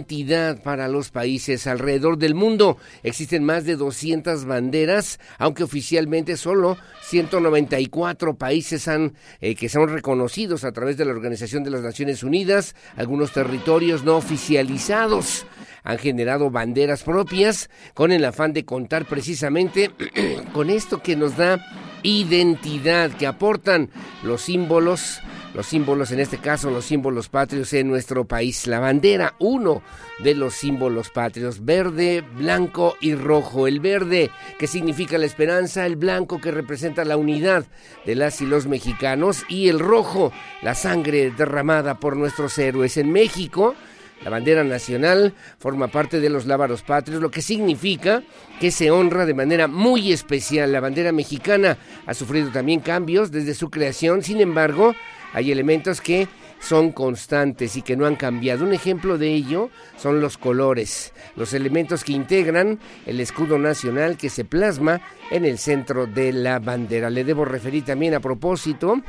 [0.64, 2.78] para los países alrededor del mundo.
[3.04, 10.64] Existen más de 200 banderas, aunque oficialmente solo 194 países han, eh, que son reconocidos
[10.64, 15.46] a través de la Organización de las Naciones Unidas, algunos territorios no oficializados
[15.84, 19.90] han generado banderas propias con el afán de contar precisamente
[20.54, 21.60] con esto que nos da
[22.04, 23.90] identidad, que aportan
[24.24, 25.20] los símbolos,
[25.54, 28.68] los símbolos en este caso, los símbolos patrios en nuestro país.
[28.68, 29.82] La bandera, uno
[30.20, 33.68] de los símbolos patrios, verde, blanco y rojo.
[33.68, 37.66] El verde que significa la esperanza, el blanco que representa la unidad
[38.06, 40.32] de las y los mexicanos y el rojo,
[40.62, 43.76] la sangre derramada por nuestros héroes en México.
[44.24, 48.22] La bandera nacional forma parte de los lábaros patrios, lo que significa
[48.60, 50.72] que se honra de manera muy especial.
[50.72, 54.94] La bandera mexicana ha sufrido también cambios desde su creación, sin embargo,
[55.34, 56.28] hay elementos que
[56.60, 58.64] son constantes y que no han cambiado.
[58.64, 64.30] Un ejemplo de ello son los colores, los elementos que integran el escudo nacional que
[64.30, 65.02] se plasma
[65.32, 67.10] en el centro de la bandera.
[67.10, 69.02] Le debo referir también a propósito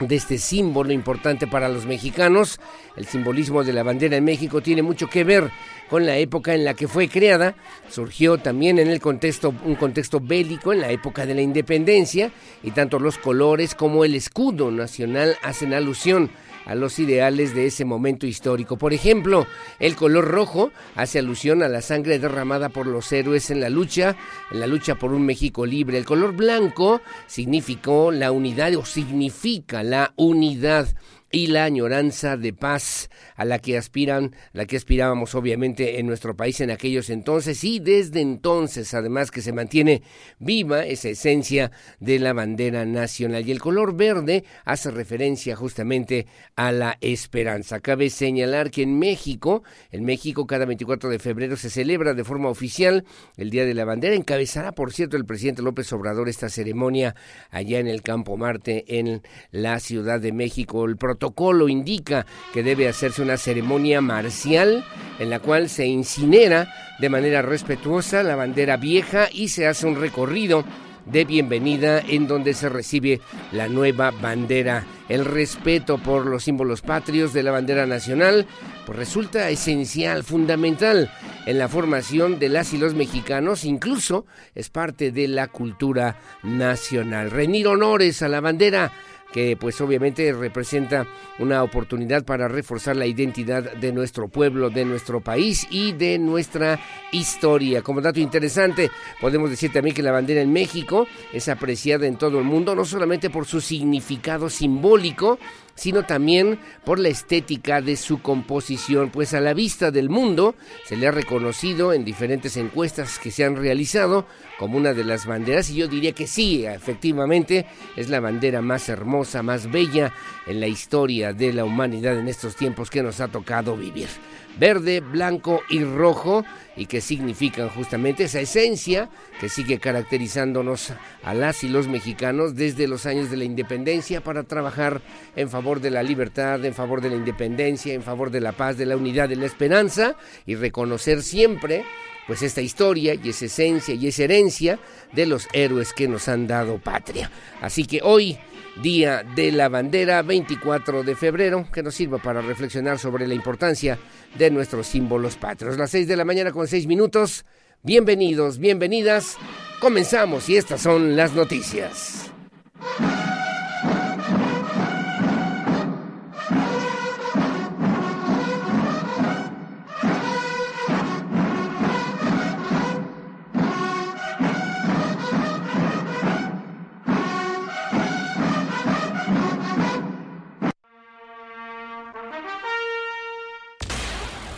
[0.00, 2.60] de este símbolo importante para los mexicanos.
[2.96, 5.50] El simbolismo de la bandera en México tiene mucho que ver
[5.88, 7.54] con la época en la que fue creada.
[7.88, 12.30] Surgió también en el contexto, un contexto bélico, en la época de la independencia,
[12.62, 16.30] y tanto los colores como el escudo nacional hacen alusión
[16.66, 18.76] a los ideales de ese momento histórico.
[18.76, 19.46] Por ejemplo,
[19.78, 24.16] el color rojo hace alusión a la sangre derramada por los héroes en la lucha,
[24.50, 25.98] en la lucha por un México libre.
[25.98, 30.88] El color blanco significó la unidad o significa la unidad
[31.30, 36.36] y la añoranza de paz a la que aspiran, la que aspirábamos obviamente en nuestro
[36.36, 40.02] país en aquellos entonces y desde entonces además que se mantiene
[40.38, 46.72] viva esa esencia de la bandera nacional y el color verde hace referencia justamente a
[46.72, 47.80] la esperanza.
[47.80, 52.48] Cabe señalar que en México, en México cada 24 de febrero se celebra de forma
[52.48, 53.04] oficial
[53.36, 57.14] el Día de la Bandera, encabezará por cierto el presidente López Obrador esta ceremonia
[57.50, 60.84] allá en el Campo Marte en la Ciudad de México.
[60.84, 64.84] El protocolo indica que debe hacerse una ceremonia marcial
[65.18, 66.68] en la cual se incinera
[66.98, 70.62] de manera respetuosa la bandera vieja y se hace un recorrido
[71.06, 73.20] de bienvenida en donde se recibe
[73.52, 74.84] la nueva bandera.
[75.08, 78.46] El respeto por los símbolos patrios de la bandera nacional
[78.84, 81.10] pues resulta esencial, fundamental
[81.46, 87.30] en la formación de las y los mexicanos, incluso es parte de la cultura nacional.
[87.30, 88.92] Renir honores a la bandera
[89.32, 91.06] que pues obviamente representa
[91.38, 96.78] una oportunidad para reforzar la identidad de nuestro pueblo, de nuestro país y de nuestra
[97.12, 97.82] historia.
[97.82, 98.90] Como dato interesante,
[99.20, 102.84] podemos decir también que la bandera en México es apreciada en todo el mundo, no
[102.84, 105.38] solamente por su significado simbólico,
[105.76, 110.96] sino también por la estética de su composición, pues a la vista del mundo se
[110.96, 114.26] le ha reconocido en diferentes encuestas que se han realizado
[114.58, 118.88] como una de las banderas, y yo diría que sí, efectivamente, es la bandera más
[118.88, 120.12] hermosa, más bella
[120.46, 124.08] en la historia de la humanidad en estos tiempos que nos ha tocado vivir
[124.58, 126.44] verde, blanco y rojo
[126.76, 129.08] y que significan justamente esa esencia
[129.40, 130.92] que sigue caracterizándonos
[131.22, 135.00] a las y los mexicanos desde los años de la independencia para trabajar
[135.36, 138.76] en favor de la libertad, en favor de la independencia, en favor de la paz,
[138.76, 141.84] de la unidad, de la esperanza y reconocer siempre
[142.26, 144.78] pues esta historia y esa esencia y esa herencia
[145.12, 147.30] de los héroes que nos han dado patria.
[147.60, 148.36] Así que hoy
[148.82, 153.98] Día de la Bandera, 24 de febrero, que nos sirva para reflexionar sobre la importancia
[154.36, 155.78] de nuestros símbolos patrios.
[155.78, 157.44] Las 6 de la mañana con 6 minutos.
[157.82, 159.38] Bienvenidos, bienvenidas.
[159.80, 162.30] Comenzamos y estas son las noticias.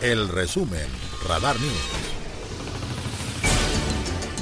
[0.09, 0.87] El resumen,
[1.27, 1.98] Radar News.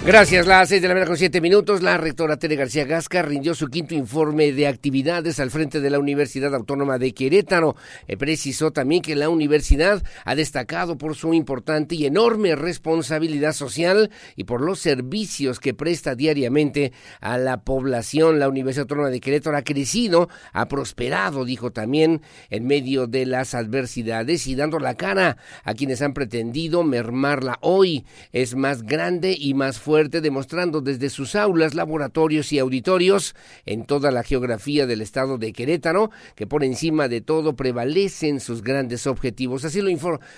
[0.07, 0.48] Gracias.
[0.48, 3.68] Las seis de la mañana con siete minutos, la rectora Tere García Gasca rindió su
[3.68, 7.75] quinto informe de actividades al frente de la Universidad Autónoma de Querétaro.
[8.07, 14.09] Eh, precisó también que la universidad ha destacado por su importante y enorme responsabilidad social
[14.38, 18.39] y por los servicios que presta diariamente a la población.
[18.39, 23.54] La Universidad Autónoma de Querétaro ha crecido, ha prosperado, dijo también, en medio de las
[23.54, 27.57] adversidades y dando la cara a quienes han pretendido mermarla.
[27.59, 33.36] Hoy es más grande y más fuerte demostrando desde sus aulas, laboratorios y auditorios
[33.66, 38.62] en toda la geografía del estado de Querétaro, que por encima de todo prevalecen sus
[38.62, 39.66] grandes objetivos.
[39.66, 39.90] Así lo,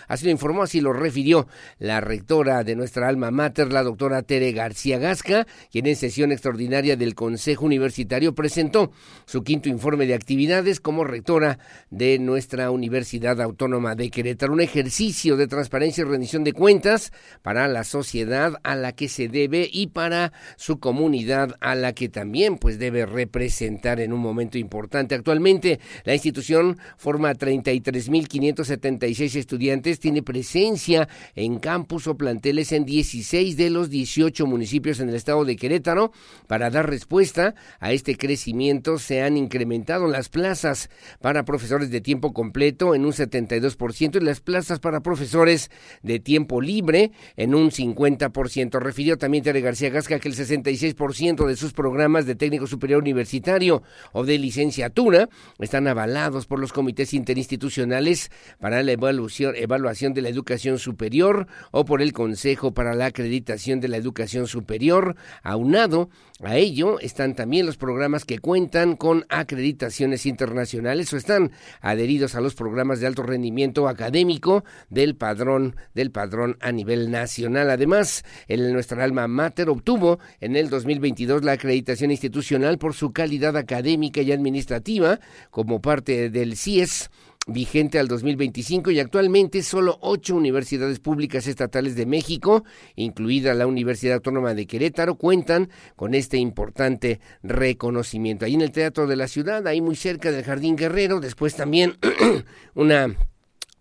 [0.08, 1.48] así lo informó, así lo refirió
[1.78, 6.96] la rectora de nuestra alma mater, la doctora Tere García Gasca, quien en sesión extraordinaria
[6.96, 8.92] del Consejo Universitario presentó
[9.26, 11.60] su quinto informe de actividades como rectora
[11.90, 14.54] de nuestra Universidad Autónoma de Querétaro.
[14.54, 19.28] Un ejercicio de transparencia y rendición de cuentas para la sociedad a la que se
[19.28, 24.58] debe y para su comunidad a la que también pues debe representar en un momento
[24.58, 25.16] importante.
[25.16, 33.70] Actualmente la institución forma 33.576 estudiantes, tiene presencia en campus o planteles en 16 de
[33.70, 36.12] los 18 municipios en el estado de Querétaro.
[36.48, 40.90] Para dar respuesta a este crecimiento se han incrementado las plazas
[41.22, 45.70] para profesores de tiempo completo en un 72% y las plazas para profesores
[46.04, 48.80] de tiempo libre en un 50%.
[48.80, 53.84] Refirió también Tere García Gasca que el 66% de sus programas de técnico superior universitario
[54.12, 55.30] o de licenciatura
[55.60, 61.86] están avalados por los comités interinstitucionales para la evaluación, evaluación de la educación superior o
[61.86, 65.16] por el Consejo para la Acreditación de la Educación Superior.
[65.44, 66.10] Aunado
[66.42, 72.42] a ello están también los programas que cuentan con acreditaciones internacionales o están adheridos a
[72.42, 77.70] los programas de alto rendimiento académico del padrón del padrón a nivel nacional.
[77.70, 83.58] Además, en nuestra alma Mater obtuvo en el 2022 la acreditación institucional por su calidad
[83.58, 85.20] académica y administrativa
[85.52, 87.10] como parte del CIES
[87.50, 92.64] vigente al 2025 y actualmente solo ocho universidades públicas estatales de México,
[92.96, 98.46] incluida la Universidad Autónoma de Querétaro, cuentan con este importante reconocimiento.
[98.46, 101.98] Ahí en el Teatro de la Ciudad, ahí muy cerca del Jardín Guerrero, después también
[102.76, 103.16] una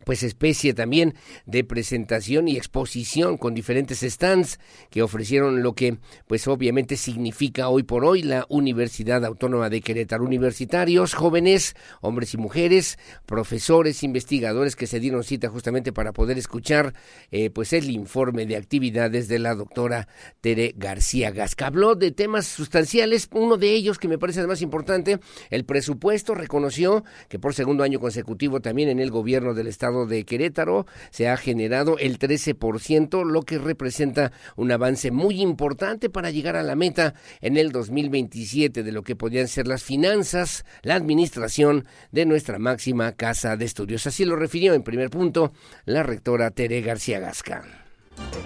[0.08, 1.12] pues especie también
[1.44, 7.82] de presentación y exposición con diferentes stands que ofrecieron lo que pues obviamente significa hoy
[7.82, 10.24] por hoy la Universidad Autónoma de Querétaro.
[10.24, 16.94] Universitarios, jóvenes, hombres y mujeres, profesores, investigadores que se dieron cita justamente para poder escuchar
[17.30, 20.08] eh, pues el informe de actividades de la doctora
[20.40, 21.66] Tere García Gasca.
[21.66, 27.04] Habló de temas sustanciales, uno de ellos que me parece además importante, el presupuesto reconoció
[27.28, 31.36] que por segundo año consecutivo también en el gobierno del estado de Querétaro se ha
[31.36, 37.14] generado el 13%, lo que representa un avance muy importante para llegar a la meta
[37.40, 43.12] en el 2027 de lo que podrían ser las finanzas, la administración de nuestra máxima
[43.12, 44.06] casa de estudios.
[44.06, 45.52] Así lo refirió en primer punto
[45.84, 47.62] la rectora Tere García Gasca.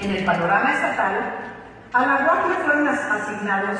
[0.00, 1.52] En el panorama estatal,
[1.92, 3.78] a la UAC fueron asignados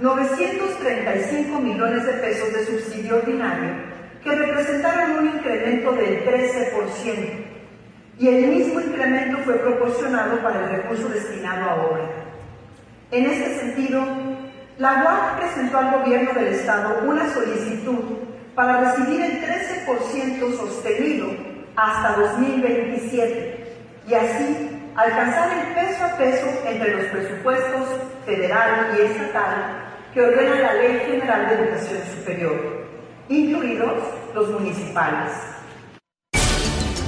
[0.00, 7.44] 935 millones de pesos de subsidio ordinario que representaron un incremento del 13%,
[8.18, 12.10] y el mismo incremento fue proporcionado para el recurso destinado a obra.
[13.10, 14.02] En este sentido,
[14.78, 18.18] la UAC presentó al gobierno del Estado una solicitud
[18.54, 21.26] para recibir el 13% sostenido
[21.76, 23.66] hasta 2027
[24.08, 27.88] y así alcanzar el peso a peso entre los presupuestos
[28.24, 32.83] federal y estatal que ordena la Ley General de Educación Superior
[33.28, 34.02] incluidos
[34.34, 35.53] los municipales.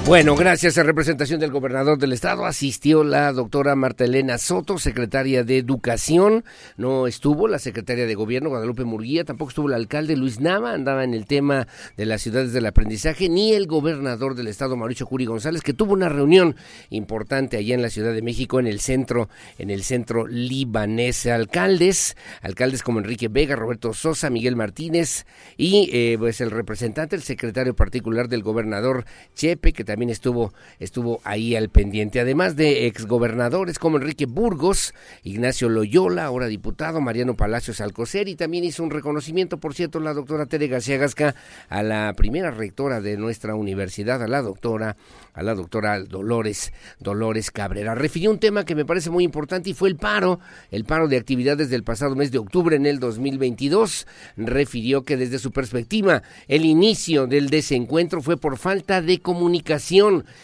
[0.07, 5.43] Bueno, gracias a representación del gobernador del estado asistió la doctora Marta Elena Soto, secretaria
[5.43, 6.45] de Educación.
[6.77, 11.03] No estuvo la secretaria de Gobierno Guadalupe Murguía, tampoco estuvo el alcalde Luis Nava, andaba
[11.03, 15.25] en el tema de las ciudades del aprendizaje, ni el gobernador del estado Mauricio Curi
[15.25, 16.55] González, que tuvo una reunión
[16.89, 21.25] importante allá en la Ciudad de México, en el centro, en el centro libanés.
[21.25, 25.25] Alcaldes, alcaldes como Enrique Vega, Roberto Sosa, Miguel Martínez
[25.57, 29.03] y eh, pues el representante, el secretario particular del gobernador
[29.35, 34.93] Chepe, que también también estuvo, estuvo ahí al pendiente, además de exgobernadores como Enrique Burgos,
[35.23, 40.13] Ignacio Loyola, ahora diputado, Mariano Palacios Alcocer, y también hizo un reconocimiento, por cierto, la
[40.13, 41.33] doctora Tere García Gasca,
[41.67, 44.97] a la primera rectora de nuestra universidad, a la doctora
[45.37, 47.93] a la doctora Dolores, Dolores Cabrera.
[47.93, 50.39] Refirió un tema que me parece muy importante y fue el paro,
[50.71, 54.07] el paro de actividades del pasado mes de octubre en el 2022.
[54.35, 59.76] Refirió que desde su perspectiva el inicio del desencuentro fue por falta de comunicación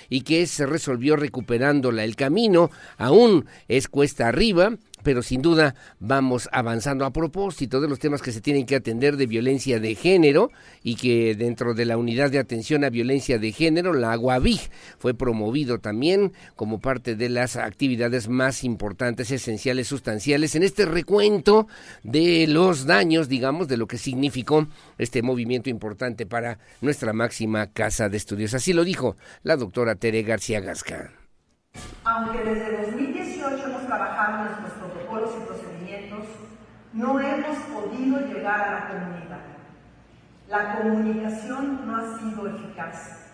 [0.10, 2.04] y que se resolvió recuperándola.
[2.04, 8.00] El camino aún es cuesta arriba pero sin duda vamos avanzando a propósito de los
[8.00, 11.98] temas que se tienen que atender de violencia de género y que dentro de la
[11.98, 14.62] unidad de atención a violencia de género, la Aguavig,
[14.98, 21.68] fue promovido también como parte de las actividades más importantes, esenciales, sustanciales en este recuento
[22.04, 24.68] de los daños, digamos, de lo que significó
[24.98, 28.54] este movimiento importante para nuestra máxima casa de estudios.
[28.54, 31.12] Así lo dijo la doctora Tere García Gasca.
[32.04, 36.26] Aunque desde 2018 hemos trabajado en nuestros protocolos y procedimientos,
[36.94, 39.40] no hemos podido llegar a la comunidad.
[40.48, 43.32] La comunicación no ha sido eficaz.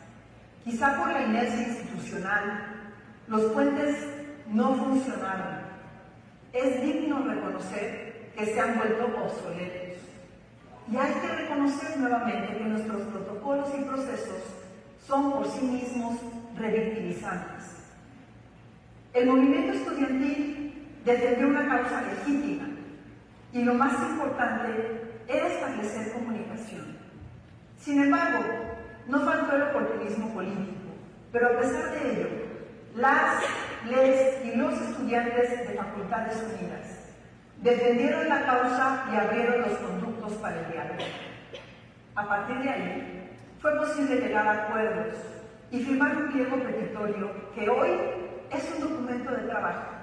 [0.63, 2.91] Quizá por la inercia institucional,
[3.27, 4.07] los puentes
[4.47, 5.59] no funcionaron.
[6.53, 9.99] Es digno reconocer que se han vuelto obsoletos.
[10.89, 14.41] Y hay que reconocer nuevamente que nuestros protocolos y procesos
[15.05, 16.17] son por sí mismos
[16.57, 17.75] revictimizantes.
[19.13, 22.78] El movimiento estudiantil defendió una causa legítima
[23.51, 26.97] y lo más importante era establecer comunicación.
[27.77, 28.43] Sin embargo,
[29.07, 30.93] no faltó el oportunismo político,
[31.31, 32.27] pero a pesar de ello,
[32.95, 33.43] las,
[33.89, 36.99] les y los estudiantes de Facultades Unidas
[37.61, 41.03] defendieron la causa y abrieron los conductos para el diálogo.
[42.15, 43.29] A partir de ahí,
[43.59, 45.15] fue posible llegar a acuerdos
[45.71, 47.89] y firmar un pliego petitorio que hoy
[48.51, 49.98] es un documento de trabajo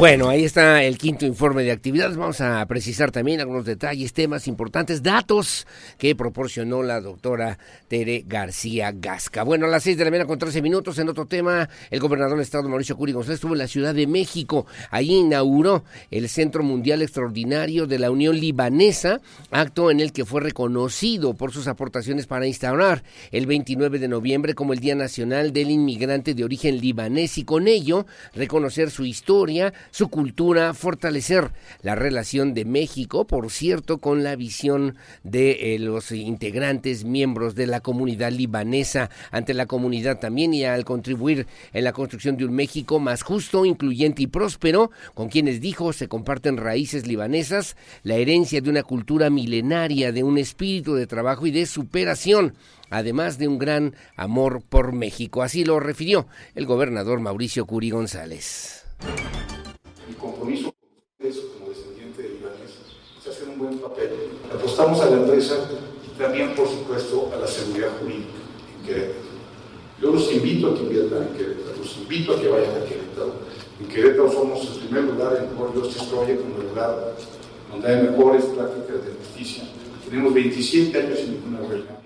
[0.00, 2.16] bueno, ahí está el quinto informe de actividades.
[2.16, 5.66] Vamos a precisar también algunos detalles, temas importantes, datos
[5.98, 9.42] que proporcionó la doctora Tere García Gasca.
[9.42, 12.38] Bueno, a las seis de la mañana con 13 minutos, en otro tema, el gobernador
[12.38, 14.64] del estado Mauricio Curi González estuvo en la Ciudad de México.
[14.90, 20.40] Ahí inauguró el Centro Mundial Extraordinario de la Unión Libanesa, acto en el que fue
[20.40, 23.02] reconocido por sus aportaciones para instaurar
[23.32, 27.68] el 29 de noviembre como el Día Nacional del Inmigrante de Origen Libanés y con
[27.68, 31.50] ello reconocer su historia, su cultura, fortalecer
[31.82, 37.66] la relación de México, por cierto, con la visión de eh, los integrantes, miembros de
[37.66, 42.54] la comunidad libanesa ante la comunidad también y al contribuir en la construcción de un
[42.54, 48.60] México más justo, incluyente y próspero, con quienes dijo se comparten raíces libanesas, la herencia
[48.60, 52.54] de una cultura milenaria, de un espíritu de trabajo y de superación
[52.90, 55.42] además de un gran amor por México.
[55.42, 58.84] Así lo refirió el gobernador Mauricio Curi González.
[60.20, 62.76] Mi compromiso con ustedes como descendiente de libanés
[63.18, 64.10] es hacer un buen papel.
[64.52, 65.56] Apostamos a la empresa
[66.04, 68.36] y también, por supuesto, a la seguridad jurídica
[68.76, 69.30] en Querétaro.
[70.02, 73.32] Yo los invito a que inviertan en Querétaro, los invito a que vayan a Querétaro.
[73.80, 77.16] En Querétaro somos el primer lugar en World Justice Project, como el lugar
[77.70, 79.64] donde hay mejores prácticas de justicia.
[80.04, 81.99] Tenemos 27 años sin ninguna huelga.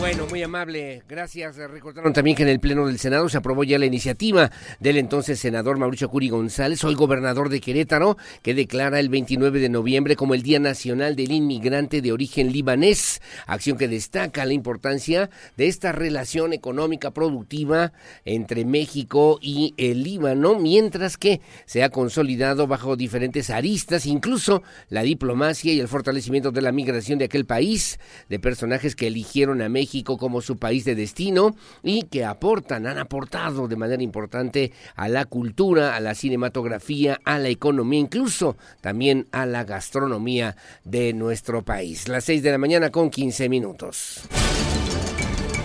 [0.00, 1.56] Bueno, muy amable, gracias.
[1.56, 5.38] Recordaron también que en el Pleno del Senado se aprobó ya la iniciativa del entonces
[5.38, 10.32] senador Mauricio Curi González, hoy gobernador de Querétaro, que declara el 29 de noviembre como
[10.32, 15.28] el Día Nacional del Inmigrante de Origen Libanés, acción que destaca la importancia
[15.58, 17.92] de esta relación económica productiva
[18.24, 25.02] entre México y el Líbano, mientras que se ha consolidado bajo diferentes aristas, incluso la
[25.02, 29.68] diplomacia y el fortalecimiento de la migración de aquel país, de personajes que eligieron a
[29.68, 35.08] México como su país de destino y que aportan, han aportado de manera importante a
[35.08, 41.62] la cultura, a la cinematografía, a la economía, incluso también a la gastronomía de nuestro
[41.62, 42.08] país.
[42.08, 44.22] Las 6 de la mañana con 15 minutos.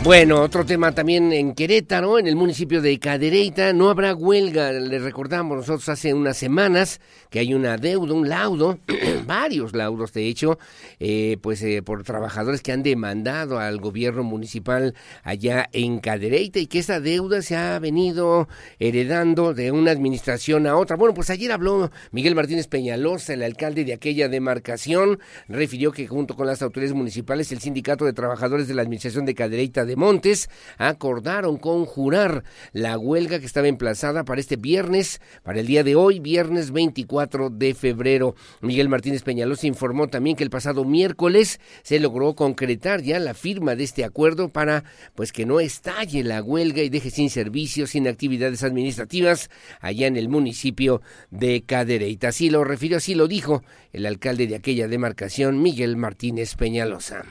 [0.05, 4.71] Bueno, otro tema también en Querétaro, en el municipio de Cadereyta, no habrá huelga.
[4.71, 8.77] Le recordamos nosotros hace unas semanas que hay una deuda, un laudo,
[9.25, 10.59] varios laudos de hecho,
[10.99, 14.93] eh, pues eh, por trabajadores que han demandado al gobierno municipal
[15.23, 18.47] allá en Cadereyta y que esa deuda se ha venido
[18.77, 20.97] heredando de una administración a otra.
[20.97, 26.35] Bueno, pues ayer habló Miguel Martínez Peñalosa, el alcalde de aquella demarcación, refirió que junto
[26.35, 30.49] con las autoridades municipales, el sindicato de trabajadores de la administración de Cadereyta de Montes
[30.77, 36.19] acordaron conjurar la huelga que estaba emplazada para este viernes, para el día de hoy,
[36.19, 38.35] viernes 24 de febrero.
[38.61, 43.75] Miguel Martínez Peñalosa informó también que el pasado miércoles se logró concretar ya la firma
[43.75, 44.83] de este acuerdo para
[45.15, 49.49] pues que no estalle la huelga y deje sin servicios, sin actividades administrativas
[49.81, 52.29] allá en el municipio de Cadereyta.
[52.29, 57.25] Así lo refirió, así lo dijo el alcalde de aquella demarcación, Miguel Martínez Peñalosa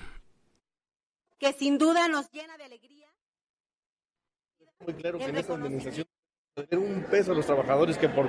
[1.39, 3.09] que sin duda nos llena de alegría.
[4.81, 6.07] Muy claro que en esta administración
[6.73, 8.29] un peso a los trabajadores que por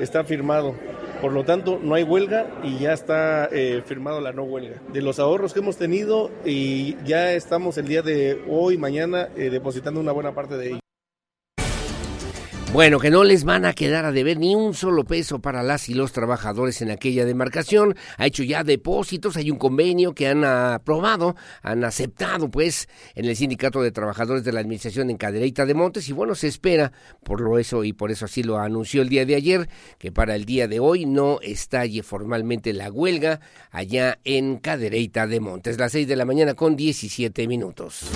[0.00, 0.74] está firmado.
[1.20, 4.82] Por lo tanto, no hay huelga y ya está eh, firmado la no huelga.
[4.92, 9.50] De los ahorros que hemos tenido y ya estamos el día de hoy, mañana, eh,
[9.50, 10.81] depositando una buena parte de ellos.
[12.72, 15.90] Bueno, que no les van a quedar a deber ni un solo peso para las
[15.90, 17.94] y los trabajadores en aquella demarcación.
[18.16, 23.36] Ha hecho ya depósitos, hay un convenio que han aprobado, han aceptado pues en el
[23.36, 27.42] Sindicato de Trabajadores de la Administración en Cadereyta de Montes y bueno, se espera por
[27.42, 30.46] lo eso y por eso así lo anunció el día de ayer, que para el
[30.46, 35.78] día de hoy no estalle formalmente la huelga allá en Cadereyta de Montes.
[35.78, 38.06] Las seis de la mañana con 17 minutos.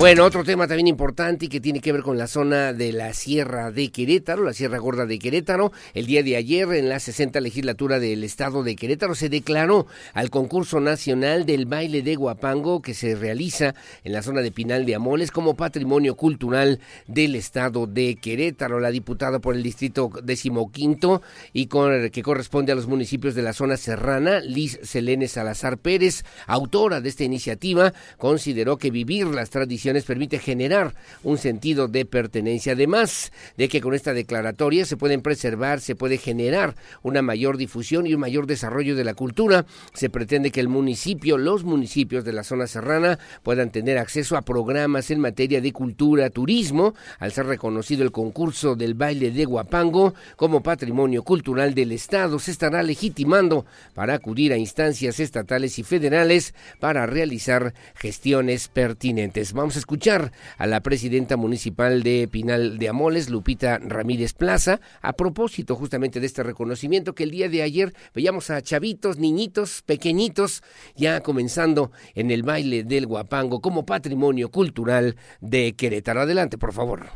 [0.00, 3.12] Bueno, otro tema también importante y que tiene que ver con la zona de la
[3.12, 5.72] Sierra de Querétaro, la Sierra Gorda de Querétaro.
[5.92, 10.30] El día de ayer, en la 60 legislatura del Estado de Querétaro, se declaró al
[10.30, 14.94] concurso nacional del baile de Guapango que se realiza en la zona de Pinal de
[14.94, 18.80] Amoles como patrimonio cultural del Estado de Querétaro.
[18.80, 21.20] La diputada por el distrito decimoquinto
[21.52, 26.24] y con, que corresponde a los municipios de la zona serrana, Liz Selene Salazar Pérez,
[26.46, 32.72] autora de esta iniciativa, consideró que vivir las tradiciones permite generar un sentido de pertenencia.
[32.72, 38.06] Además de que con esta declaratoria se pueden preservar, se puede generar una mayor difusión
[38.06, 39.66] y un mayor desarrollo de la cultura.
[39.94, 44.42] Se pretende que el municipio, los municipios de la zona serrana puedan tener acceso a
[44.42, 50.14] programas en materia de cultura, turismo, al ser reconocido el concurso del baile de Guapango
[50.36, 52.38] como patrimonio cultural del Estado.
[52.38, 59.52] Se estará legitimando para acudir a instancias estatales y federales para realizar gestiones pertinentes.
[59.52, 65.14] Vamos a escuchar a la presidenta municipal de Pinal de Amoles, Lupita Ramírez Plaza, a
[65.14, 70.62] propósito justamente de este reconocimiento que el día de ayer veíamos a chavitos, niñitos, pequeñitos,
[70.94, 76.20] ya comenzando en el baile del guapango como patrimonio cultural de Querétaro.
[76.20, 77.08] Adelante, por favor.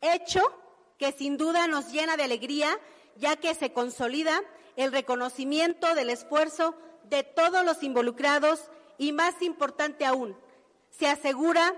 [0.00, 0.40] Hecho
[0.98, 2.68] que sin duda nos llena de alegría,
[3.16, 4.40] ya que se consolida
[4.76, 10.36] el reconocimiento del esfuerzo de todos los involucrados y más importante aún,
[10.90, 11.74] se asegura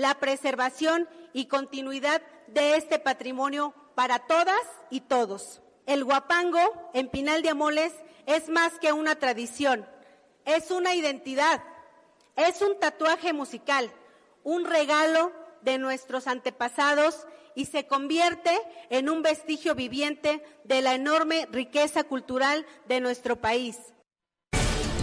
[0.00, 5.60] la preservación y continuidad de este patrimonio para todas y todos.
[5.84, 6.58] El guapango
[6.94, 7.92] en Pinal de Amoles
[8.24, 9.86] es más que una tradición,
[10.46, 11.62] es una identidad,
[12.34, 13.90] es un tatuaje musical,
[14.42, 18.58] un regalo de nuestros antepasados y se convierte
[18.88, 23.76] en un vestigio viviente de la enorme riqueza cultural de nuestro país.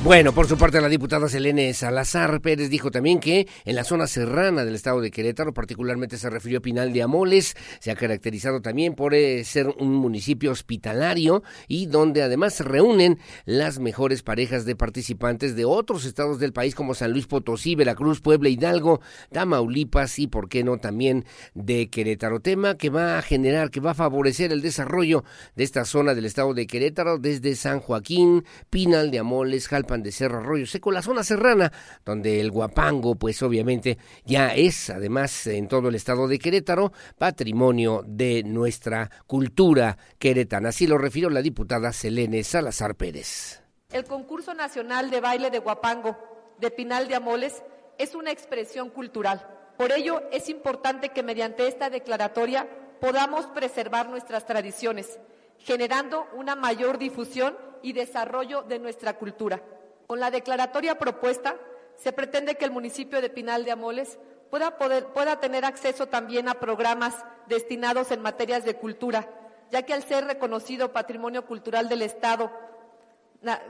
[0.07, 4.07] Bueno, por su parte la diputada Selene Salazar Pérez dijo también que en la zona
[4.07, 8.61] serrana del estado de Querétaro, particularmente se refirió a Pinal de Amoles, se ha caracterizado
[8.61, 14.63] también por eh, ser un municipio hospitalario y donde además se reúnen las mejores parejas
[14.63, 19.01] de participantes de otros estados del país como San Luis Potosí, Veracruz, Puebla, Hidalgo,
[19.33, 22.39] Tamaulipas y por qué no también de Querétaro.
[22.39, 25.25] Tema que va a generar, que va a favorecer el desarrollo
[25.57, 29.67] de esta zona del estado de Querétaro desde San Joaquín, Pinal de Amoles,
[30.03, 31.71] De Cerro Arroyo Seco, la zona serrana,
[32.05, 38.03] donde el guapango, pues obviamente ya es, además, en todo el estado de Querétaro, patrimonio
[38.05, 40.69] de nuestra cultura queretana.
[40.69, 43.61] Así lo refirió la diputada Selene Salazar Pérez.
[43.91, 46.17] El concurso nacional de baile de guapango
[46.59, 47.63] de Pinal de Amoles
[47.97, 49.47] es una expresión cultural.
[49.77, 52.67] Por ello, es importante que mediante esta declaratoria
[52.99, 55.19] podamos preservar nuestras tradiciones,
[55.59, 59.61] generando una mayor difusión y desarrollo de nuestra cultura.
[60.07, 61.57] Con la declaratoria propuesta,
[61.97, 64.17] se pretende que el municipio de Pinal de Amoles
[64.49, 69.29] pueda, tener acceso también a programas destinados en materias de cultura,
[69.69, 72.51] ya que al ser reconocido patrimonio cultural del Estado,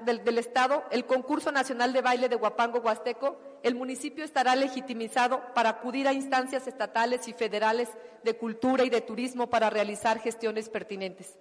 [0.05, 5.41] del, del, Estado, el concurso nacional de baile de Huapango Huasteco, el municipio estará legitimizado
[5.55, 7.89] para acudir a instancias estatales y federales
[8.23, 11.35] de cultura y de turismo para realizar gestiones pertinentes.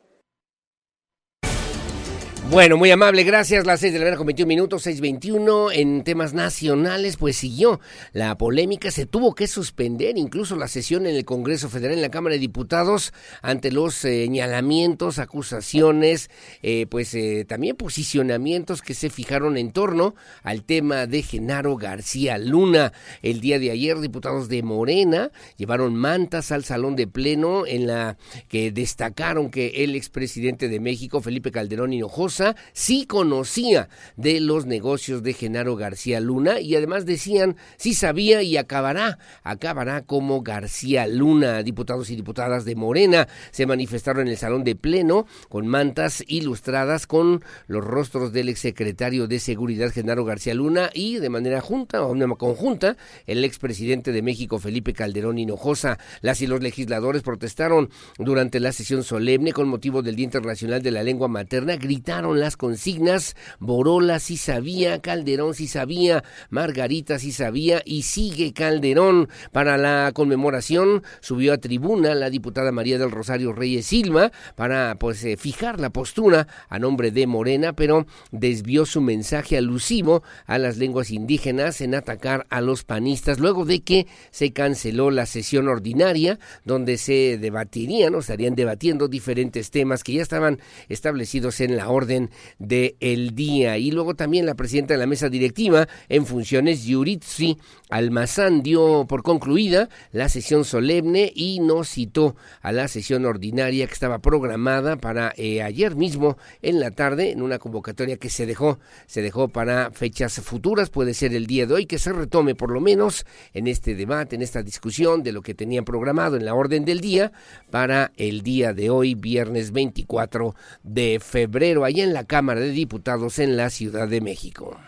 [2.49, 3.67] Bueno, muy amable, gracias.
[3.67, 5.73] Las seis de la mañana con 21 minutos, 6.21.
[5.75, 7.81] En temas nacionales, pues siguió
[8.13, 8.93] la polémica.
[8.93, 12.39] Se tuvo que suspender incluso la sesión en el Congreso Federal, en la Cámara de
[12.39, 16.31] Diputados, ante los señalamientos, acusaciones,
[16.63, 22.39] eh, pues eh, también posicionamientos que se fijaron en torno al tema de Genaro García
[22.39, 22.93] Luna.
[23.23, 28.17] El día de ayer, diputados de Morena llevaron mantas al salón de pleno en la
[28.49, 32.36] que destacaron que el expresidente de México, Felipe Calderón Hinojosa,
[32.73, 38.57] sí conocía de los negocios de Genaro García Luna y además decían sí sabía y
[38.57, 41.63] acabará, acabará como García Luna.
[41.63, 47.07] Diputados y diputadas de Morena se manifestaron en el salón de pleno con mantas ilustradas
[47.07, 52.13] con los rostros del exsecretario de Seguridad Genaro García Luna y de manera junta o
[52.13, 52.97] una conjunta
[53.27, 55.99] el expresidente de México Felipe Calderón Hinojosa.
[56.21, 60.91] Las y los legisladores protestaron durante la sesión solemne con motivo del Día Internacional de
[60.91, 67.83] la Lengua Materna, gritaron las consignas, Borola sí sabía, Calderón sí sabía, Margarita sí sabía
[67.85, 69.29] y sigue Calderón.
[69.53, 75.25] Para la conmemoración subió a tribuna la diputada María del Rosario Reyes Silva para pues
[75.25, 80.77] eh, fijar la postura a nombre de Morena, pero desvió su mensaje alusivo a las
[80.77, 86.39] lenguas indígenas en atacar a los panistas luego de que se canceló la sesión ordinaria
[86.65, 90.59] donde se debatirían o estarían debatiendo diferentes temas que ya estaban
[90.89, 92.16] establecidos en la orden
[92.59, 93.79] de del día.
[93.79, 99.23] Y luego también la presidenta de la mesa directiva en funciones, Yuritsi Almazán, dio por
[99.23, 105.33] concluida la sesión solemne y no citó a la sesión ordinaria que estaba programada para
[105.37, 109.91] eh, ayer mismo en la tarde, en una convocatoria que se dejó, se dejó para
[109.91, 113.25] fechas futuras, puede ser el día de hoy, que se retome por lo menos
[113.55, 117.01] en este debate, en esta discusión de lo que tenían programado en la orden del
[117.01, 117.33] día
[117.71, 123.39] para el día de hoy, viernes 24 de febrero, allá en la Cámara de Diputados
[123.39, 124.79] en la Ciudad de México.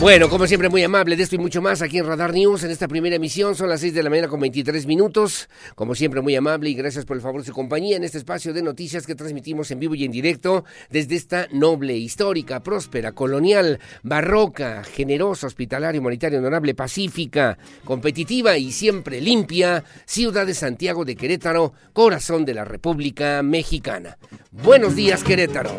[0.00, 2.70] Bueno, como siempre, muy amable de esto y mucho más aquí en Radar News en
[2.70, 3.54] esta primera emisión.
[3.54, 5.50] Son las 6 de la mañana con 23 minutos.
[5.74, 8.54] Como siempre, muy amable y gracias por el favor de su compañía en este espacio
[8.54, 13.78] de noticias que transmitimos en vivo y en directo desde esta noble, histórica, próspera, colonial,
[14.02, 21.74] barroca, generosa, hospitalaria, humanitaria, honorable, pacífica, competitiva y siempre limpia ciudad de Santiago de Querétaro,
[21.92, 24.16] corazón de la República Mexicana.
[24.50, 25.78] Buenos días, Querétaro.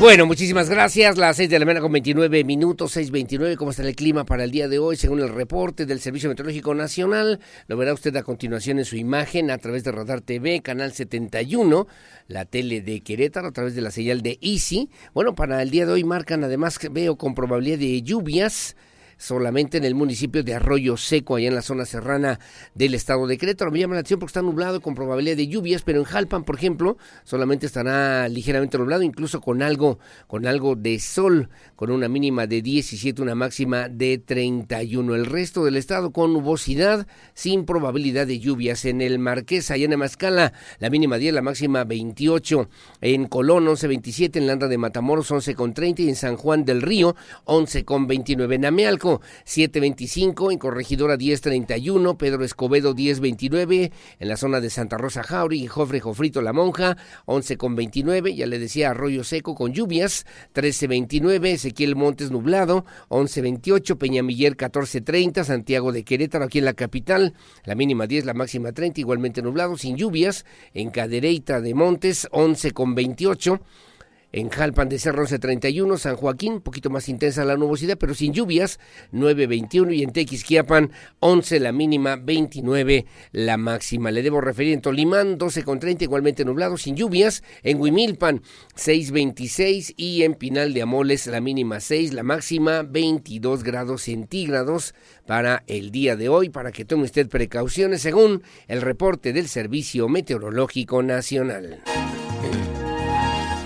[0.00, 1.18] Bueno, muchísimas gracias.
[1.18, 3.56] Las 6 de la mañana con 29 minutos, 6.29.
[3.56, 4.96] ¿Cómo está el clima para el día de hoy?
[4.96, 9.50] Según el reporte del Servicio Meteorológico Nacional, lo verá usted a continuación en su imagen
[9.50, 11.88] a través de Radar TV, canal 71,
[12.28, 14.88] la tele de Querétaro, a través de la señal de Easy.
[15.14, 18.76] Bueno, para el día de hoy marcan además, veo con probabilidad de lluvias
[19.18, 22.38] solamente en el municipio de Arroyo Seco, allá en la zona serrana
[22.74, 23.70] del estado de Querétaro.
[23.70, 26.56] Me llama la atención porque está nublado con probabilidad de lluvias, pero en Jalpan, por
[26.56, 32.46] ejemplo, solamente estará ligeramente nublado, incluso con algo, con algo de sol, con una mínima
[32.46, 35.14] de 17, una máxima de 31.
[35.14, 38.84] El resto del estado con nubosidad, sin probabilidad de lluvias.
[38.84, 42.68] En el Marqués, allá en Amascala, la mínima 10, la máxima 28.
[43.00, 48.54] En Colón, 11.27, en Landa de Matamoros, 11.30 y en San Juan del Río, 11.29.
[48.54, 49.07] En Amealco,
[49.44, 56.00] 725, en Corregidora 1031, Pedro Escobedo 1029, en la zona de Santa Rosa Jauri Jofre
[56.00, 62.84] Jofrito La Monja 11.29, ya le decía Arroyo Seco con lluvias 13.29, Ezequiel Montes nublado
[63.08, 68.72] 11.28, Peñamiller 14.30, Santiago de Querétaro aquí en la capital, la mínima 10, la máxima
[68.72, 70.44] 30, igualmente nublado, sin lluvias,
[70.74, 73.60] en Cadereyta de Montes 11.28,
[74.32, 78.32] en Jalpan de Cerro 1131, San Joaquín, un poquito más intensa la nubosidad, pero sin
[78.32, 78.78] lluvias,
[79.12, 84.10] 9.21 y en Tequisquiapan 11 la mínima, 29 la máxima.
[84.10, 88.42] Le debo referir en Tolimán 12.30 igualmente nublado, sin lluvias, en Huimilpan
[88.76, 94.94] 6.26 y en Pinal de Amoles la mínima 6, la máxima 22 grados centígrados
[95.26, 100.08] para el día de hoy, para que tome usted precauciones según el reporte del Servicio
[100.08, 101.82] Meteorológico Nacional.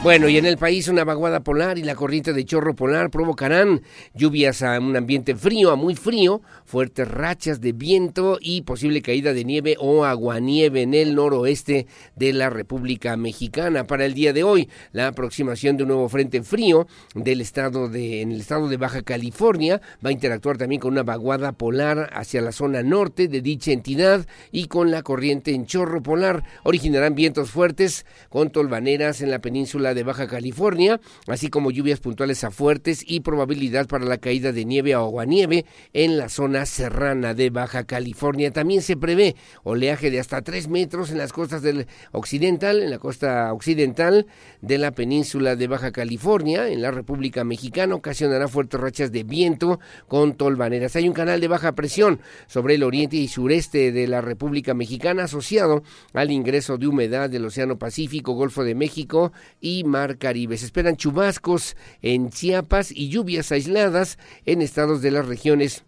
[0.03, 3.83] Bueno, y en el país una vaguada polar y la corriente de chorro polar provocarán
[4.15, 9.33] lluvias a un ambiente frío, a muy frío, fuertes rachas de viento y posible caída
[9.33, 11.87] de nieve o aguanieve en el noroeste
[12.17, 13.87] de la República Mexicana.
[13.87, 18.23] Para el día de hoy, la aproximación de un nuevo frente frío del estado de,
[18.23, 22.43] en el estado de Baja California va a interactuar también con una vaguada polar hacia
[22.43, 26.43] la zona norte de dicha entidad y con la corriente en chorro polar.
[26.65, 32.45] Originarán vientos fuertes con tolvaneras en la península de Baja California, así como lluvias puntuales
[32.45, 37.35] a fuertes y probabilidad para la caída de nieve o aguanieve en la zona serrana
[37.35, 38.51] de Baja California.
[38.53, 42.99] También se prevé oleaje de hasta 3 metros en las costas del occidental, en la
[42.99, 44.27] costa occidental
[44.61, 49.81] de la península de Baja California, en la República Mexicana, ocasionará fuertes rachas de viento
[50.09, 50.97] con tolvaneras.
[50.97, 55.25] Hay un canal de baja presión sobre el oriente y sureste de la República Mexicana
[55.25, 60.57] asociado al ingreso de humedad del Océano Pacífico, Golfo de México y Mar Caribe.
[60.57, 65.85] Se esperan chubascos en Chiapas y lluvias aisladas en estados de las regiones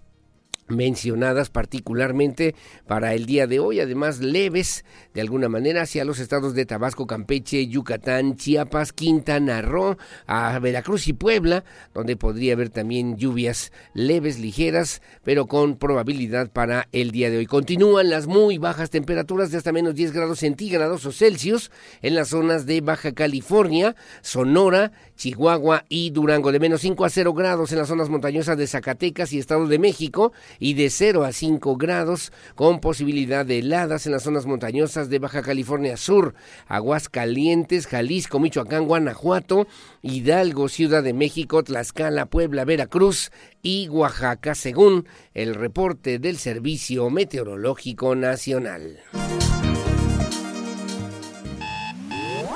[0.68, 2.54] mencionadas particularmente
[2.86, 7.06] para el día de hoy, además leves de alguna manera hacia los estados de Tabasco,
[7.06, 9.96] Campeche, Yucatán, Chiapas, Quintana Roo,
[10.26, 16.88] a Veracruz y Puebla, donde podría haber también lluvias leves, ligeras, pero con probabilidad para
[16.92, 17.46] el día de hoy.
[17.46, 21.70] Continúan las muy bajas temperaturas de hasta menos 10 grados centígrados o Celsius
[22.02, 27.34] en las zonas de Baja California, Sonora, Chihuahua y Durango, de menos 5 a 0
[27.34, 31.32] grados en las zonas montañosas de Zacatecas y Estado de México, y de 0 a
[31.32, 36.34] 5 grados con posibilidad de heladas en las zonas montañosas de Baja California Sur,
[36.68, 39.66] Aguascalientes, Jalisco, Michoacán, Guanajuato,
[40.02, 43.30] Hidalgo, Ciudad de México, Tlaxcala, Puebla, Veracruz
[43.62, 49.00] y Oaxaca, según el reporte del Servicio Meteorológico Nacional.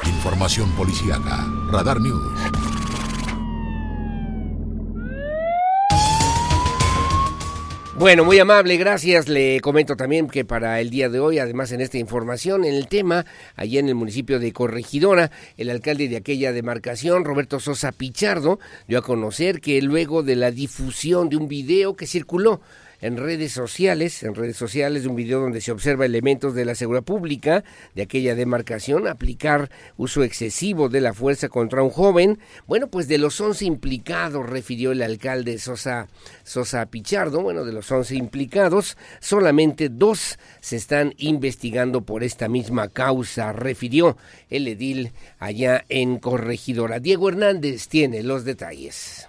[0.05, 1.47] Información policíaca.
[1.71, 2.68] Radar News.
[7.99, 9.27] Bueno, muy amable, gracias.
[9.27, 12.87] Le comento también que para el día de hoy, además en esta información, en el
[12.87, 18.61] tema, allá en el municipio de Corregidora, el alcalde de aquella demarcación, Roberto Sosa Pichardo,
[18.87, 22.61] dio a conocer que luego de la difusión de un video que circuló
[23.01, 27.05] en redes sociales, en redes sociales un video donde se observa elementos de la seguridad
[27.05, 32.39] pública de aquella demarcación aplicar uso excesivo de la fuerza contra un joven.
[32.67, 36.09] Bueno, pues de los 11 implicados, refirió el alcalde Sosa,
[36.45, 42.89] Sosa Pichardo, bueno, de los 11 implicados, solamente dos se están investigando por esta misma
[42.89, 44.17] causa, refirió
[44.51, 47.01] el edil allá en Corregidora.
[47.01, 49.29] Diego Hernández tiene los detalles.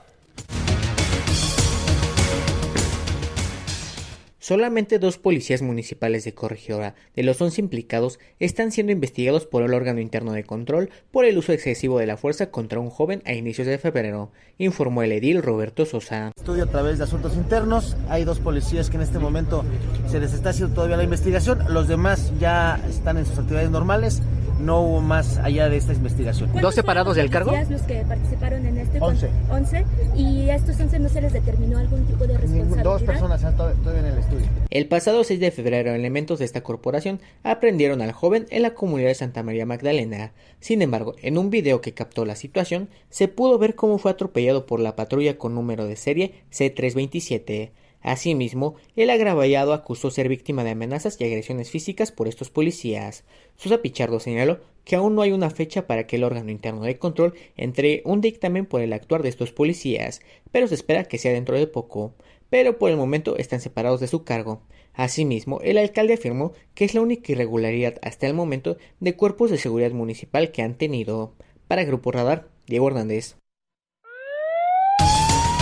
[4.40, 9.74] Solamente dos policías municipales de Corregidora de los 11 implicados están siendo investigados por el
[9.74, 13.34] órgano interno de control por el uso excesivo de la fuerza contra un joven a
[13.34, 16.32] inicios de febrero, informó el edil Roberto Sosa.
[16.38, 19.66] Estudio a través de asuntos internos, hay dos policías que en este momento
[20.08, 24.22] se les está haciendo todavía la investigación, los demás ya están en sus actividades normales
[24.60, 26.52] no hubo más allá de esta investigación.
[26.62, 27.52] ¿Dos separados del cargo?
[27.70, 29.00] los que participaron en este?
[29.00, 29.30] 11.
[29.50, 29.86] 11.
[30.16, 32.84] ¿Y a estos 11 no se les determinó algún tipo de responsabilidad?
[32.84, 34.29] Dos personas están todavía en el estudio.
[34.70, 39.08] El pasado 6 de febrero, elementos de esta corporación aprendieron al joven en la comunidad
[39.08, 40.34] de Santa María Magdalena.
[40.60, 44.68] Sin embargo, en un video que captó la situación, se pudo ver cómo fue atropellado
[44.68, 47.72] por la patrulla con número de serie C327.
[48.02, 53.26] Asimismo, el agravallado acusó ser víctima de amenazas y agresiones físicas por estos policías.
[53.58, 56.98] Susa Pichardo señaló que aún no hay una fecha para que el órgano interno de
[56.98, 61.34] control entre un dictamen por el actuar de estos policías, pero se espera que sea
[61.34, 62.14] dentro de poco.
[62.50, 64.62] Pero por el momento están separados de su cargo.
[64.94, 69.58] Asimismo, el alcalde afirmó que es la única irregularidad hasta el momento de cuerpos de
[69.58, 71.36] seguridad municipal que han tenido.
[71.68, 73.36] Para Grupo Radar, Diego Hernández.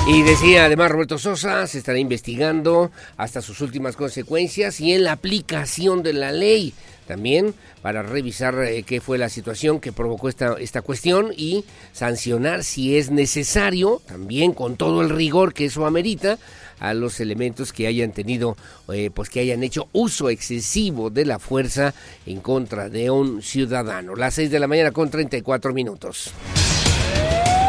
[0.07, 5.11] Y decía además Roberto Sosa, se estará investigando hasta sus últimas consecuencias y en la
[5.11, 6.73] aplicación de la ley
[7.07, 12.63] también para revisar eh, qué fue la situación que provocó esta, esta cuestión y sancionar
[12.63, 16.37] si es necesario, también con todo el rigor que eso amerita,
[16.79, 18.57] a los elementos que hayan tenido,
[18.93, 21.93] eh, pues que hayan hecho uso excesivo de la fuerza
[22.25, 24.15] en contra de un ciudadano.
[24.15, 26.33] Las 6 de la mañana con 34 minutos.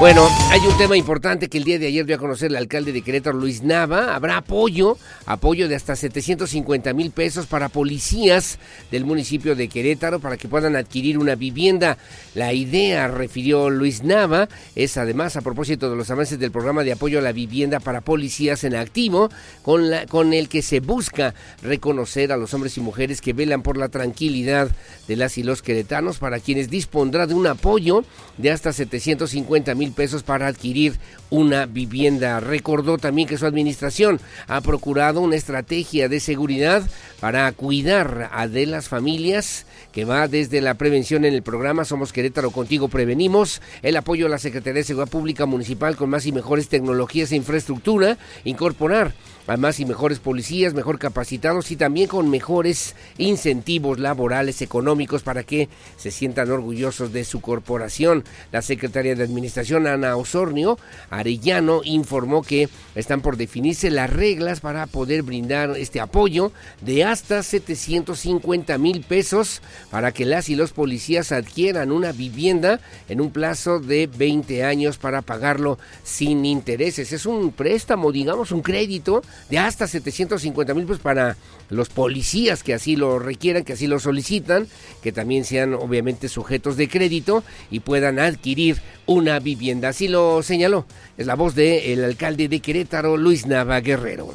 [0.00, 2.92] Bueno, hay un tema importante que el día de ayer dio a conocer el alcalde
[2.92, 4.14] de Querétaro, Luis Nava.
[4.14, 8.60] Habrá apoyo, apoyo de hasta 750 mil pesos para policías
[8.92, 11.98] del municipio de Querétaro para que puedan adquirir una vivienda.
[12.36, 16.92] La idea, refirió Luis Nava, es además a propósito de los avances del programa de
[16.92, 19.30] apoyo a la vivienda para policías en activo,
[19.62, 23.62] con, la, con el que se busca reconocer a los hombres y mujeres que velan
[23.62, 24.70] por la tranquilidad
[25.08, 28.04] de las y los queretanos, para quienes dispondrá de un apoyo
[28.36, 30.98] de hasta 750 mil pesos para adquirir
[31.30, 32.40] una vivienda.
[32.40, 36.82] Recordó también que su administración ha procurado una estrategia de seguridad
[37.20, 42.12] para cuidar a de las familias que va desde la prevención en el programa Somos
[42.12, 46.32] Querétaro Contigo Prevenimos, el apoyo a la Secretaría de Seguridad Pública Municipal con más y
[46.32, 49.14] mejores tecnologías e infraestructura, incorporar
[49.48, 55.42] a más y mejores policías, mejor capacitados y también con mejores incentivos laborales, económicos para
[55.42, 58.24] que se sientan orgullosos de su corporación.
[58.52, 64.86] La secretaria de Administración, Ana Osornio Arellano, informó que están por definirse las reglas para
[64.86, 71.32] poder brindar este apoyo de hasta 750 mil pesos para que las y los policías
[71.32, 77.12] adquieran una vivienda en un plazo de 20 años para pagarlo sin intereses.
[77.12, 81.36] Es un préstamo, digamos, un crédito de hasta 750 mil pesos para
[81.70, 84.66] los policías que así lo requieran, que así lo solicitan,
[85.02, 89.88] que también sean obviamente sujetos de crédito y puedan adquirir una vivienda.
[89.88, 90.86] Así lo señaló.
[91.16, 94.34] Es la voz del alcalde de Querétaro, Luis Nava Guerrero.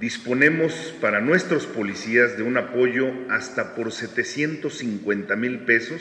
[0.00, 6.00] Disponemos para nuestros policías de un apoyo hasta por 750 mil pesos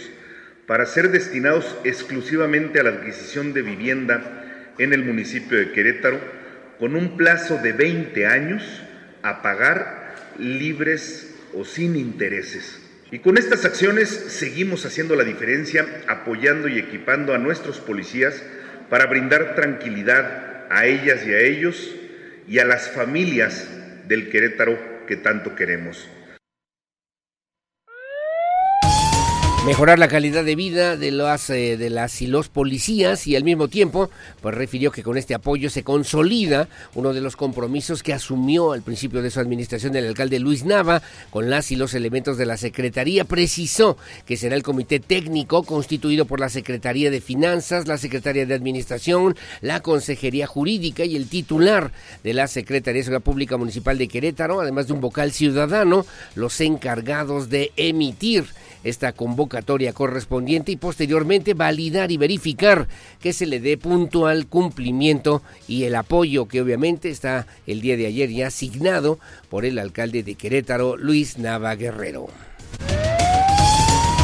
[0.67, 6.37] para ser destinados exclusivamente a la adquisición de vivienda en el municipio de Querétaro
[6.79, 8.63] con un plazo de 20 años
[9.23, 12.81] a pagar libres o sin intereses.
[13.11, 18.43] Y con estas acciones seguimos haciendo la diferencia, apoyando y equipando a nuestros policías
[18.89, 21.95] para brindar tranquilidad a ellas y a ellos
[22.47, 23.67] y a las familias
[24.07, 26.07] del Querétaro que tanto queremos.
[29.67, 33.43] Mejorar la calidad de vida de las, eh, de las y los policías y al
[33.43, 34.10] mismo tiempo
[34.41, 38.82] pues refirió que con este apoyo se consolida uno de los compromisos que asumió al
[38.82, 41.01] principio de su administración el alcalde Luis Nava
[41.32, 43.25] con las y los elementos de la Secretaría.
[43.25, 48.56] Precisó que será el comité técnico constituido por la Secretaría de Finanzas, la Secretaría de
[48.56, 51.91] Administración, la Consejería Jurídica y el titular
[52.23, 56.62] de la Secretaría de Seguridad Pública Municipal de Querétaro, además de un vocal ciudadano, los
[56.62, 58.45] encargados de emitir
[58.89, 62.88] esta convocatoria correspondiente y posteriormente validar y verificar
[63.19, 68.08] que se le dé puntual cumplimiento y el apoyo que obviamente está el día de
[68.08, 69.19] ayer ya asignado
[69.50, 72.28] por el alcalde de Querétaro, Luis Nava Guerrero.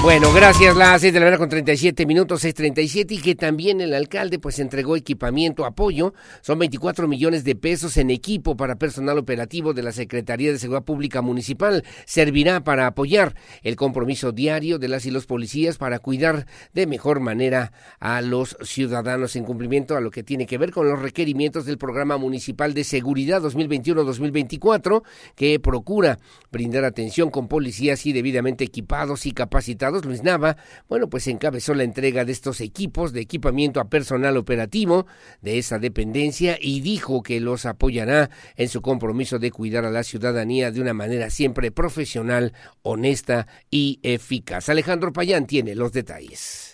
[0.04, 3.94] Bueno, gracias, las 6 de la mañana con 37 minutos, 6.37, y que también el
[3.94, 9.74] alcalde pues entregó equipamiento, apoyo, son 24 millones de pesos en equipo para personal operativo
[9.74, 11.86] de la Secretaría de Seguridad Pública Municipal.
[12.06, 17.22] Servirá para apoyar el compromiso diario de las y los policías para cuidar de mejor
[17.22, 21.64] manera a los ciudadanos en cumplimiento a lo que tiene que ver con los requerimientos
[21.66, 25.02] del Programa Municipal de Seguridad 2021-2024,
[25.38, 26.20] que procura
[26.52, 30.58] brindar atención con policías y debidamente equipados y capacitados Luis Nava,
[30.90, 35.06] bueno, pues encabezó la entrega de estos equipos de equipamiento a personal operativo
[35.42, 40.04] de esa dependencia y dijo que los apoyará en su compromiso de cuidar a la
[40.04, 44.70] ciudadanía de una manera siempre profesional, honesta y eficaz.
[44.70, 46.74] Alejandro Payán tiene los detalles.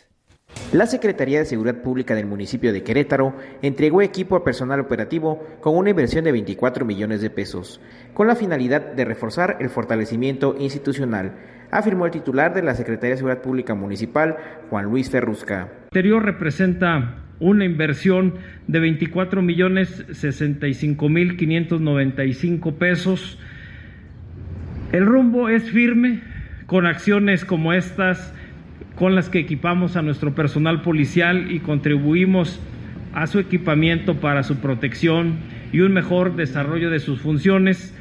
[0.74, 5.76] La Secretaría de Seguridad Pública del municipio de Querétaro entregó equipo a personal operativo con
[5.76, 7.82] una inversión de 24 millones de pesos,
[8.14, 11.36] con la finalidad de reforzar el fortalecimiento institucional,
[11.72, 14.38] afirmó el titular de la Secretaría de Seguridad Pública Municipal,
[14.70, 15.62] Juan Luis Ferrusca.
[15.62, 18.36] El anterior representa una inversión
[18.68, 23.40] de 24 millones 65 mil 595 pesos.
[24.92, 26.22] El rumbo es firme
[26.66, 28.34] con acciones como estas
[28.96, 32.60] con las que equipamos a nuestro personal policial y contribuimos
[33.14, 35.38] a su equipamiento para su protección
[35.72, 37.96] y un mejor desarrollo de sus funciones,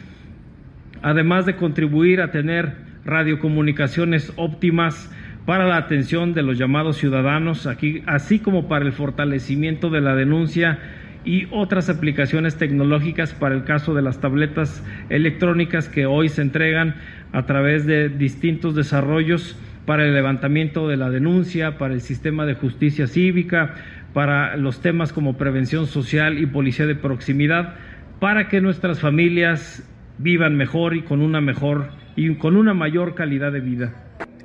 [1.01, 5.11] además de contribuir a tener radiocomunicaciones óptimas
[5.47, 10.15] para la atención de los llamados ciudadanos, aquí, así como para el fortalecimiento de la
[10.15, 10.79] denuncia
[11.25, 16.97] y otras aplicaciones tecnológicas para el caso de las tabletas electrónicas que hoy se entregan
[17.33, 22.55] a través de distintos desarrollos para el levantamiento de la denuncia, para el sistema de
[22.55, 23.75] justicia cívica,
[24.13, 27.75] para los temas como prevención social y policía de proximidad,
[28.21, 29.89] para que nuestras familias
[30.19, 31.89] vivan mejor y con una mejor
[32.19, 33.95] y con una mayor calidad de vida.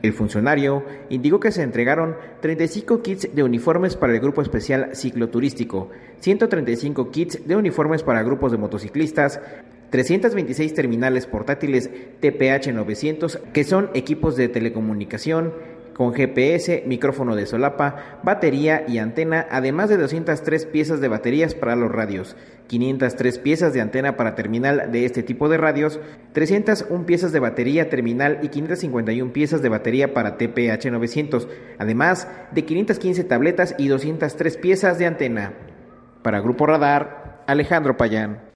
[0.03, 5.89] El funcionario indicó que se entregaron 35 kits de uniformes para el grupo especial cicloturístico,
[6.19, 9.41] 135 kits de uniformes para grupos de motociclistas,
[9.89, 15.51] 326 terminales portátiles TPH 900 que son equipos de telecomunicación
[15.93, 21.75] con GPS, micrófono de solapa, batería y antena, además de 203 piezas de baterías para
[21.75, 22.35] los radios,
[22.67, 25.99] 503 piezas de antena para terminal de este tipo de radios,
[26.33, 32.65] 301 piezas de batería terminal y 551 piezas de batería para TPH 900, además de
[32.65, 35.53] 515 tabletas y 203 piezas de antena.
[36.21, 38.52] Para Grupo Radar, Alejandro Payán.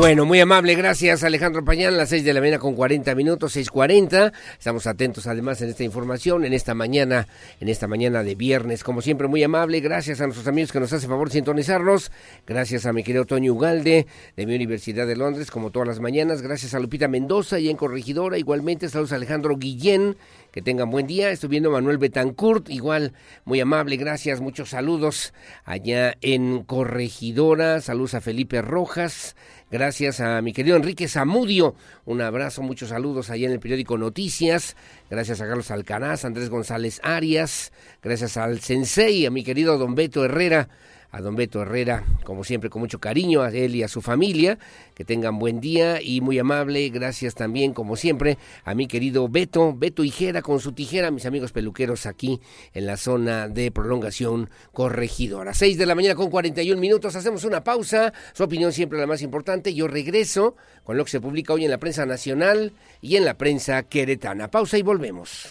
[0.00, 4.32] Bueno, muy amable, gracias Alejandro Pañán, las seis de la mañana con 40 minutos, 6.40.
[4.58, 7.28] Estamos atentos además en esta información, en esta mañana,
[7.60, 8.82] en esta mañana de viernes.
[8.82, 12.10] Como siempre, muy amable, gracias a nuestros amigos que nos hacen favor de sintonizarnos.
[12.46, 14.06] Gracias a mi querido Toño Ugalde
[14.38, 16.40] de mi Universidad de Londres, como todas las mañanas.
[16.40, 18.38] Gracias a Lupita Mendoza y en Corregidora.
[18.38, 20.16] Igualmente, saludos a Alejandro Guillén.
[20.50, 21.30] Que tengan buen día.
[21.30, 23.12] Estoy viendo Manuel Betancourt, igual
[23.44, 25.32] muy amable, gracias, muchos saludos
[25.64, 27.80] allá en Corregidora.
[27.80, 29.36] Saludos a Felipe Rojas.
[29.70, 31.76] Gracias a mi querido Enrique Zamudio.
[32.04, 34.76] Un abrazo, muchos saludos allá en el periódico Noticias.
[35.08, 37.72] Gracias a Carlos Alcanaz, Andrés González Arias.
[38.02, 40.68] Gracias al Sensei, a mi querido Don Beto Herrera
[41.10, 44.58] a don Beto Herrera, como siempre, con mucho cariño, a él y a su familia.
[44.94, 46.88] Que tengan buen día y muy amable.
[46.90, 51.52] Gracias también, como siempre, a mi querido Beto, Beto Hijera con su tijera, mis amigos
[51.52, 52.40] peluqueros aquí
[52.74, 55.54] en la zona de prolongación corregidora.
[55.54, 58.12] Seis de la mañana con 41 minutos, hacemos una pausa.
[58.32, 59.74] Su opinión siempre la más importante.
[59.74, 63.34] Yo regreso con lo que se publica hoy en la prensa nacional y en la
[63.34, 64.50] prensa queretana.
[64.50, 65.50] Pausa y volvemos.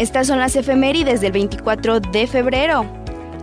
[0.00, 2.86] Estas son las efemérides del 24 de febrero.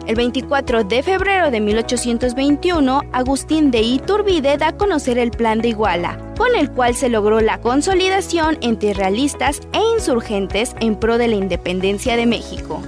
[0.08, 5.68] El 24 de febrero de 1821, Agustín de Iturbide da a conocer el Plan de
[5.68, 11.28] Iguala, con el cual se logró la consolidación entre realistas e insurgentes en pro de
[11.28, 12.82] la independencia de México.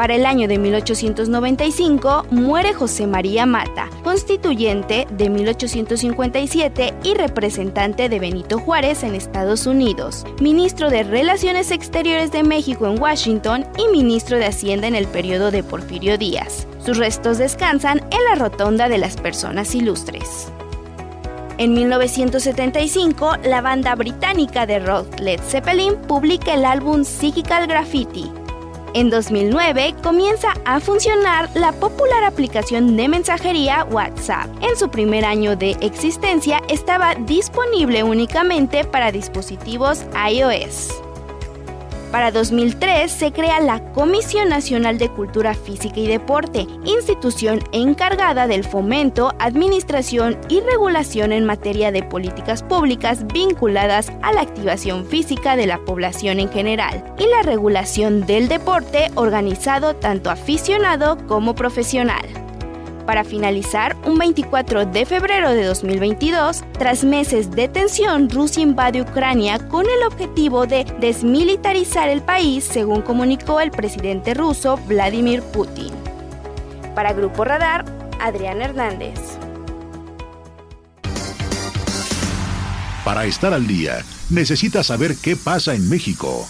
[0.00, 8.18] Para el año de 1895 muere José María Mata, constituyente de 1857 y representante de
[8.18, 14.38] Benito Juárez en Estados Unidos, ministro de Relaciones Exteriores de México en Washington y ministro
[14.38, 16.66] de Hacienda en el periodo de Porfirio Díaz.
[16.82, 20.50] Sus restos descansan en la Rotonda de las Personas Ilustres.
[21.60, 28.32] En 1975, la banda británica de rock Led Zeppelin publica el álbum Psychical Graffiti,
[28.94, 34.48] en 2009 comienza a funcionar la popular aplicación de mensajería WhatsApp.
[34.62, 41.09] En su primer año de existencia estaba disponible únicamente para dispositivos iOS.
[42.10, 48.64] Para 2003 se crea la Comisión Nacional de Cultura Física y Deporte, institución encargada del
[48.64, 55.66] fomento, administración y regulación en materia de políticas públicas vinculadas a la activación física de
[55.66, 62.49] la población en general y la regulación del deporte organizado tanto aficionado como profesional
[63.06, 66.62] para finalizar un 24 de febrero de 2022.
[66.78, 73.02] Tras meses de tensión, Rusia invade Ucrania con el objetivo de desmilitarizar el país, según
[73.02, 75.92] comunicó el presidente ruso Vladimir Putin.
[76.94, 77.84] Para Grupo Radar,
[78.20, 79.18] Adrián Hernández.
[83.04, 86.46] Para estar al día, necesitas saber qué pasa en México.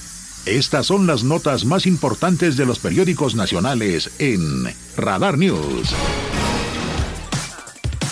[0.47, 4.65] Estas son las notas más importantes de los periódicos nacionales en
[4.97, 5.95] Radar News.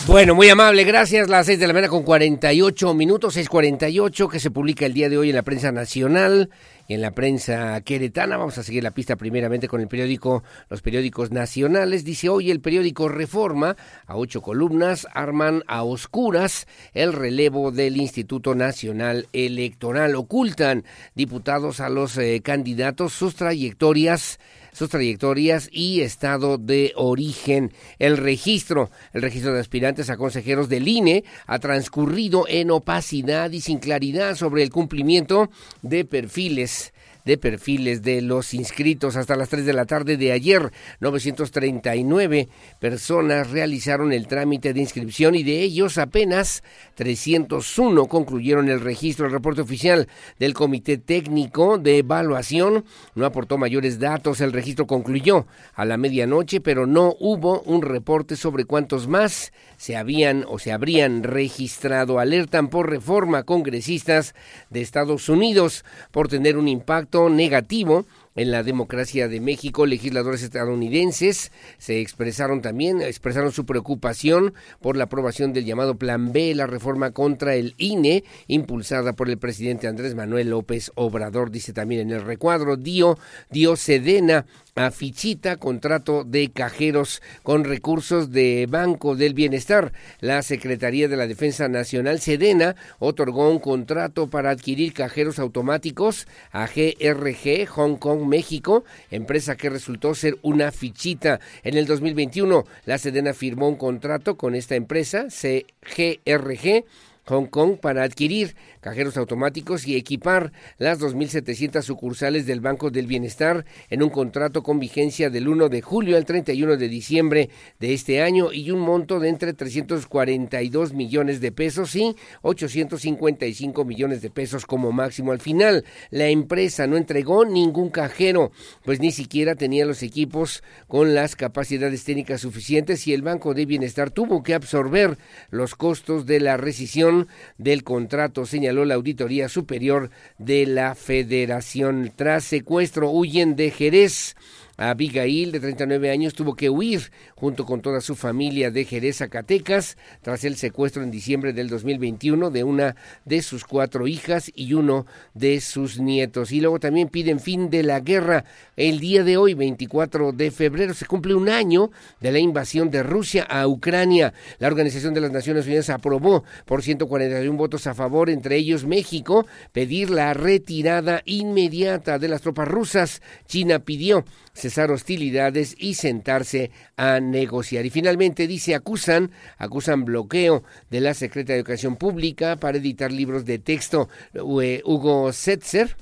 [0.06, 1.28] Bueno, muy amable, gracias.
[1.28, 5.18] Las 6 de la mañana con 48 minutos, 6:48, que se publica el día de
[5.18, 6.50] hoy en la prensa nacional
[6.88, 8.36] en la prensa queretana.
[8.36, 12.04] Vamos a seguir la pista primeramente con el periódico, los periódicos nacionales.
[12.04, 13.76] Dice hoy el periódico Reforma,
[14.06, 20.16] a ocho columnas, arman a oscuras el relevo del Instituto Nacional Electoral.
[20.16, 20.84] Ocultan
[21.14, 24.38] diputados a los eh, candidatos sus trayectorias
[24.78, 27.72] sus trayectorias y estado de origen.
[27.98, 33.60] El registro, el registro de aspirantes a consejeros del INE ha transcurrido en opacidad y
[33.60, 35.50] sin claridad sobre el cumplimiento
[35.82, 36.92] de perfiles
[37.28, 39.14] de perfiles de los inscritos.
[39.14, 42.48] Hasta las 3 de la tarde de ayer, 939
[42.80, 46.64] personas realizaron el trámite de inscripción y de ellos apenas
[46.94, 49.26] 301 concluyeron el registro.
[49.26, 50.08] El reporte oficial
[50.38, 54.40] del Comité Técnico de Evaluación no aportó mayores datos.
[54.40, 59.96] El registro concluyó a la medianoche, pero no hubo un reporte sobre cuántos más se
[59.96, 62.18] habían o se habrían registrado.
[62.18, 64.34] Alertan por reforma congresistas
[64.68, 68.04] de Estados Unidos por tener un impacto negativo
[68.38, 69.86] en la democracia de México.
[69.86, 76.54] Legisladores estadounidenses se expresaron también, expresaron su preocupación por la aprobación del llamado Plan B,
[76.54, 82.02] la reforma contra el INE, impulsada por el presidente Andrés Manuel López Obrador, dice también
[82.02, 83.18] en el recuadro, dio,
[83.50, 84.46] dio Sedena
[84.92, 89.92] Fichita, contrato de cajeros con recursos de Banco del Bienestar.
[90.20, 96.66] La Secretaría de la Defensa Nacional, Sedena, otorgó un contrato para adquirir cajeros automáticos a
[96.66, 101.40] GRG Hong Kong México, empresa que resultó ser una fichita.
[101.64, 106.84] En el 2021, la Sedena firmó un contrato con esta empresa, CGRG,
[107.28, 113.66] Hong Kong para adquirir cajeros automáticos y equipar las 2.700 sucursales del Banco del Bienestar
[113.90, 118.22] en un contrato con vigencia del 1 de julio al 31 de diciembre de este
[118.22, 124.64] año y un monto de entre 342 millones de pesos y 855 millones de pesos
[124.64, 125.32] como máximo.
[125.32, 128.52] Al final, la empresa no entregó ningún cajero,
[128.84, 133.66] pues ni siquiera tenía los equipos con las capacidades técnicas suficientes y el Banco del
[133.66, 135.18] Bienestar tuvo que absorber
[135.50, 137.17] los costos de la rescisión
[137.56, 142.12] del contrato, señaló la Auditoría Superior de la Federación.
[142.14, 144.36] Tras secuestro, huyen de Jerez.
[144.78, 149.98] Abigail, de 39 años, tuvo que huir junto con toda su familia de Jerez, Zacatecas,
[150.22, 155.04] tras el secuestro en diciembre del 2021 de una de sus cuatro hijas y uno
[155.34, 156.52] de sus nietos.
[156.52, 158.44] Y luego también piden fin de la guerra.
[158.76, 163.02] El día de hoy, 24 de febrero, se cumple un año de la invasión de
[163.02, 164.32] Rusia a Ucrania.
[164.60, 169.44] La Organización de las Naciones Unidas aprobó por 141 votos a favor, entre ellos México,
[169.72, 173.22] pedir la retirada inmediata de las tropas rusas.
[173.46, 174.24] China pidió
[174.68, 177.86] cesar hostilidades y sentarse a negociar.
[177.86, 183.44] Y finalmente dice, acusan, acusan bloqueo de la Secretaría de Educación Pública para editar libros
[183.44, 184.08] de texto.
[184.34, 185.96] Eh, Hugo Setzer,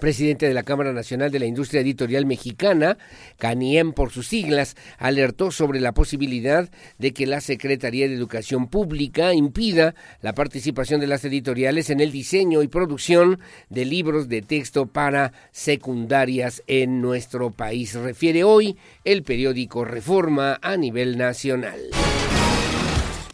[0.00, 2.98] presidente de la Cámara Nacional de la Industria Editorial Mexicana,
[3.38, 6.68] CANIEM por sus siglas, alertó sobre la posibilidad
[6.98, 12.10] de que la Secretaría de Educación Pública impida la participación de las editoriales en el
[12.10, 13.38] diseño y producción
[13.70, 17.94] de libros de texto para secundarias en nuestro país.
[17.94, 21.80] Refiere hoy el periódico Reforma a nivel nacional.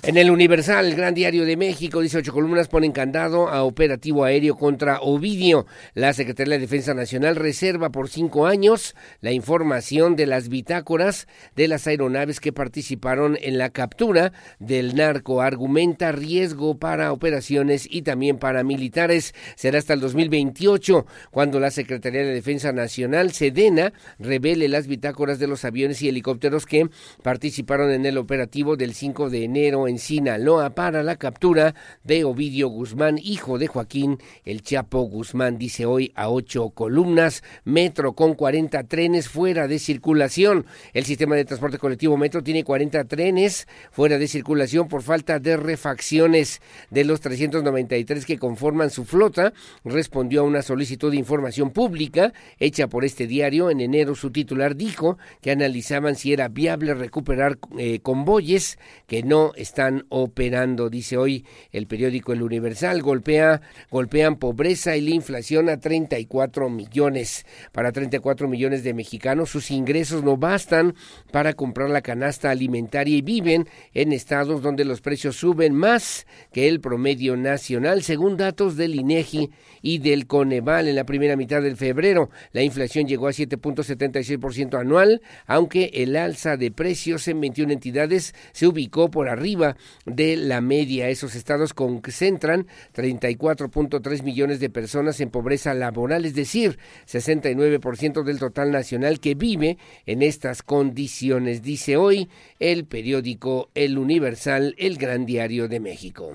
[0.02, 4.56] En el Universal, el Gran Diario de México, 18 columnas ponen candado a operativo aéreo
[4.56, 5.66] contra Ovidio.
[5.92, 11.68] La Secretaría de Defensa Nacional reserva por cinco años la información de las bitácoras de
[11.68, 15.42] las aeronaves que participaron en la captura del narco.
[15.42, 19.34] Argumenta riesgo para operaciones y también para militares.
[19.54, 25.46] Será hasta el 2028 cuando la Secretaría de Defensa Nacional, Sedena, revele las bitácoras de
[25.46, 26.88] los aviones y helicópteros que
[27.22, 31.74] participaron en el operativo del 5 de enero en Sinaloa para la captura
[32.04, 38.14] de Ovidio Guzmán, hijo de Joaquín El Chapo Guzmán, dice hoy a ocho columnas, metro
[38.14, 40.64] con 40 trenes fuera de circulación.
[40.94, 45.56] El sistema de transporte colectivo Metro tiene 40 trenes fuera de circulación por falta de
[45.56, 46.62] refacciones.
[46.90, 49.52] De los 393 que conforman su flota,
[49.84, 53.70] respondió a una solicitud de información pública hecha por este diario.
[53.70, 58.78] En enero su titular dijo que analizaban si era viable recuperar eh, convoyes
[59.08, 63.00] que no están están operando, dice hoy el periódico El Universal.
[63.00, 67.46] Golpea, golpean pobreza y la inflación a 34 millones.
[67.72, 70.94] Para 34 millones de mexicanos, sus ingresos no bastan
[71.32, 76.68] para comprar la canasta alimentaria y viven en estados donde los precios suben más que
[76.68, 79.48] el promedio nacional, según datos del INEGI
[79.80, 82.28] y del Coneval en la primera mitad del febrero.
[82.52, 88.66] La inflación llegó a 7.76% anual, aunque el alza de precios en 21 entidades se
[88.66, 89.69] ubicó por arriba
[90.06, 91.08] de la media.
[91.08, 98.70] Esos estados concentran 34.3 millones de personas en pobreza laboral, es decir, 69% del total
[98.70, 105.68] nacional que vive en estas condiciones, dice hoy el periódico El Universal, el gran diario
[105.68, 106.32] de México.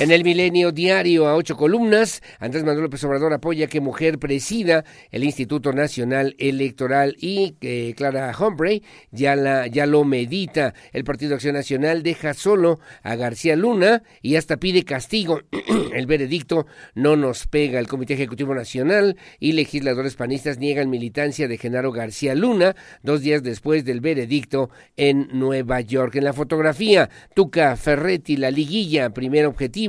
[0.00, 4.84] En el Milenio Diario, a ocho columnas, Andrés Manuel López Obrador apoya que mujer presida
[5.10, 10.72] el Instituto Nacional Electoral y que Clara Humphrey ya, la, ya lo medita.
[10.92, 15.40] El Partido Acción Nacional deja solo a García Luna y hasta pide castigo.
[15.92, 17.80] el veredicto no nos pega.
[17.80, 23.42] El Comité Ejecutivo Nacional y legisladores panistas niegan militancia de Genaro García Luna dos días
[23.42, 26.14] después del veredicto en Nueva York.
[26.14, 29.87] En la fotografía, Tuca Ferretti, la liguilla, primer objetivo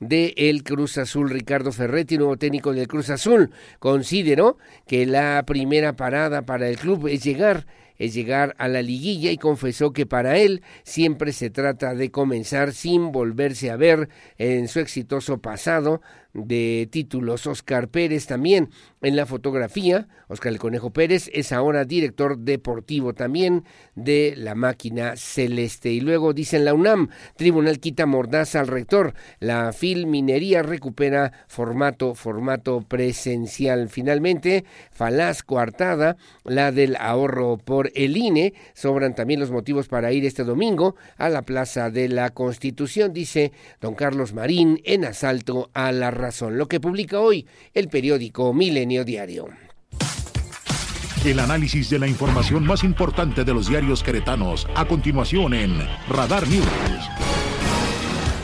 [0.00, 1.30] de el Cruz Azul.
[1.30, 7.08] Ricardo Ferretti, nuevo técnico del Cruz Azul, consideró que la primera parada para el club
[7.08, 7.66] es llegar
[7.98, 12.72] es llegar a la liguilla y confesó que para él siempre se trata de comenzar
[12.72, 16.00] sin volverse a ver en su exitoso pasado
[16.46, 17.46] de títulos.
[17.46, 18.70] Oscar Pérez también
[19.02, 20.08] en la fotografía.
[20.28, 23.64] Oscar el Conejo Pérez es ahora director deportivo también
[23.94, 25.90] de la máquina celeste.
[25.90, 29.14] Y luego dicen la UNAM, Tribunal quita mordaza al rector.
[29.40, 33.88] La Filminería recupera formato, formato presencial.
[33.88, 38.54] Finalmente, falaz coartada, la del ahorro por el INE.
[38.74, 43.52] Sobran también los motivos para ir este domingo a la Plaza de la Constitución, dice
[43.80, 46.10] don Carlos Marín en asalto a la
[46.58, 49.48] lo que publica hoy el periódico Milenio Diario.
[51.24, 56.46] El análisis de la información más importante de los diarios queretanos, a continuación en Radar
[56.46, 57.47] News.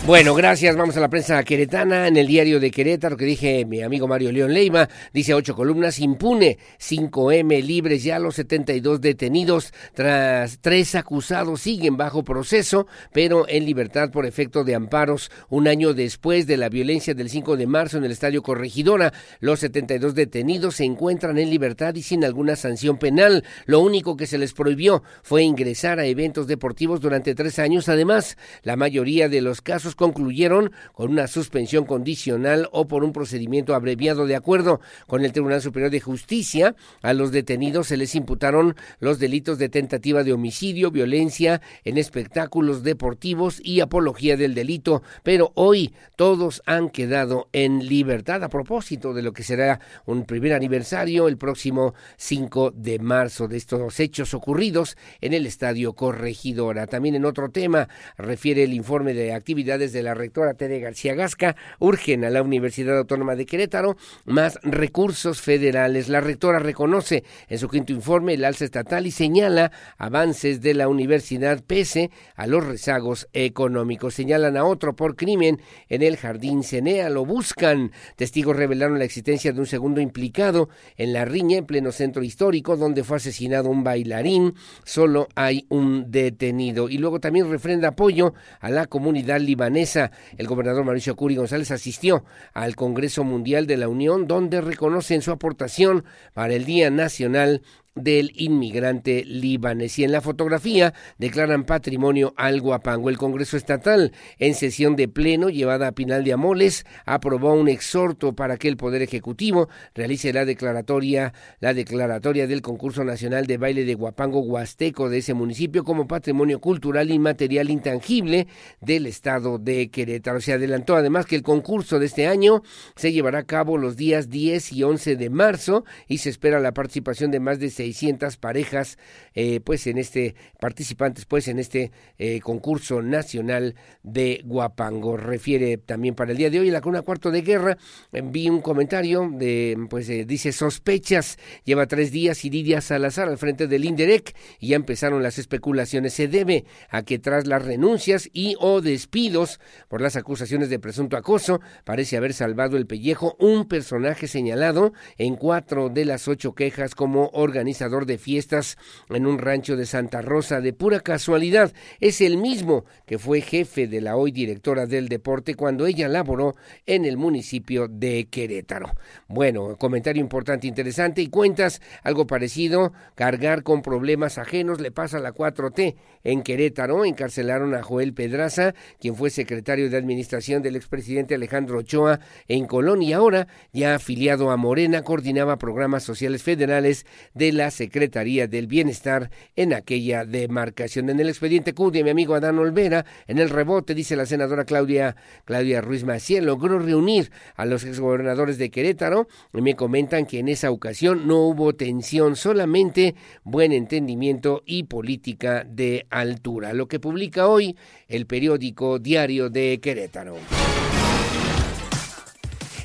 [0.07, 0.77] Bueno, gracias.
[0.77, 2.09] Vamos a la prensa queretana.
[2.09, 5.99] En el diario de Querétaro, que dije mi amigo Mario León Leiva, dice ocho columnas,
[5.99, 13.65] impune, 5M libres ya los 72 detenidos, tras tres acusados siguen bajo proceso, pero en
[13.65, 15.31] libertad por efecto de amparos.
[15.49, 19.61] Un año después de la violencia del 5 de marzo en el Estadio Corregidora, los
[19.61, 23.43] 72 detenidos se encuentran en libertad y sin alguna sanción penal.
[23.65, 27.89] Lo único que se les prohibió fue ingresar a eventos deportivos durante tres años.
[27.89, 33.75] Además, la mayoría de los casos concluyeron con una suspensión condicional o por un procedimiento
[33.75, 36.75] abreviado de acuerdo con el Tribunal Superior de Justicia.
[37.03, 42.83] A los detenidos se les imputaron los delitos de tentativa de homicidio, violencia en espectáculos
[42.83, 49.23] deportivos y apología del delito, pero hoy todos han quedado en libertad a propósito de
[49.23, 54.97] lo que será un primer aniversario el próximo 5 de marzo de estos hechos ocurridos
[55.21, 56.87] en el Estadio Corregidora.
[56.87, 61.57] También en otro tema refiere el informe de actividades de la rectora Tere García Gasca
[61.79, 66.09] urgen a la Universidad Autónoma de Querétaro más recursos federales.
[66.09, 70.89] La rectora reconoce en su quinto informe el alza estatal y señala avances de la
[70.89, 74.15] universidad pese a los rezagos económicos.
[74.15, 77.11] Señalan a otro por crimen en el Jardín Cenea.
[77.11, 77.93] Lo buscan.
[78.17, 82.77] Testigos revelaron la existencia de un segundo implicado en la riña en pleno centro histórico
[82.77, 84.55] donde fue asesinado un bailarín.
[84.85, 86.89] Solo hay un detenido.
[86.89, 92.25] Y luego también refrenda apoyo a la comunidad libanesa el gobernador Mauricio Curi González asistió
[92.53, 97.63] al Congreso Mundial de la Unión, donde reconocen su aportación para el Día Nacional
[97.95, 99.99] del inmigrante libanés.
[99.99, 103.09] Y en la fotografía declaran patrimonio al Guapango.
[103.09, 108.35] El Congreso Estatal, en sesión de pleno llevada a Pinal de Amoles, aprobó un exhorto
[108.35, 113.85] para que el Poder Ejecutivo realice la declaratoria, la declaratoria del concurso nacional de baile
[113.85, 118.49] de Guapango Huasteco de ese municipio como patrimonio cultural inmaterial intangible
[118.81, 120.41] del estado de Querétaro.
[120.41, 122.63] Se adelantó además que el concurso de este año
[122.97, 126.73] se llevará a cabo los días 10 y 11 de marzo y se espera la
[126.73, 128.99] participación de más de 600 parejas,
[129.35, 135.17] eh, pues en este, participantes, pues en este eh, concurso nacional de Guapango.
[135.17, 137.77] Refiere también para el día de hoy, la Cuna Cuarto de Guerra,
[138.11, 143.67] vi un comentario de, pues eh, dice, sospechas, lleva tres días Iridia Salazar al frente
[143.67, 146.15] del INDEREC y ya empezaron las especulaciones.
[146.15, 151.19] Se debe a que tras las renuncias y o despidos por las acusaciones de presunto
[151.19, 156.95] acoso, parece haber salvado el pellejo un personaje señalado en cuatro de las ocho quejas
[156.95, 158.79] como organización de fiestas
[159.11, 160.61] en un rancho de Santa Rosa.
[160.61, 165.55] De pura casualidad, es el mismo que fue jefe de la hoy directora del deporte
[165.55, 166.55] cuando ella laboró
[166.87, 168.93] en el municipio de Querétaro.
[169.29, 175.21] Bueno, comentario importante, interesante y cuentas algo parecido, cargar con problemas ajenos le pasa a
[175.21, 175.97] la 4T.
[176.23, 182.21] En Querétaro encarcelaron a Joel Pedraza, quien fue secretario de administración del expresidente Alejandro Ochoa
[182.49, 187.05] en Colón y ahora, ya afiliado a Morena, coordinaba programas sociales federales
[187.35, 191.11] de la Secretaría del Bienestar en aquella demarcación.
[191.11, 195.17] En el expediente Q mi amigo Adán Olvera, en el rebote, dice la senadora Claudia,
[195.45, 200.49] Claudia Ruiz Maciel, logró reunir a los exgobernadores de Querétaro y me comentan que en
[200.49, 206.73] esa ocasión no hubo tensión, solamente buen entendimiento y política de altura.
[206.73, 207.77] Lo que publica hoy
[208.09, 210.37] el periódico Diario de Querétaro.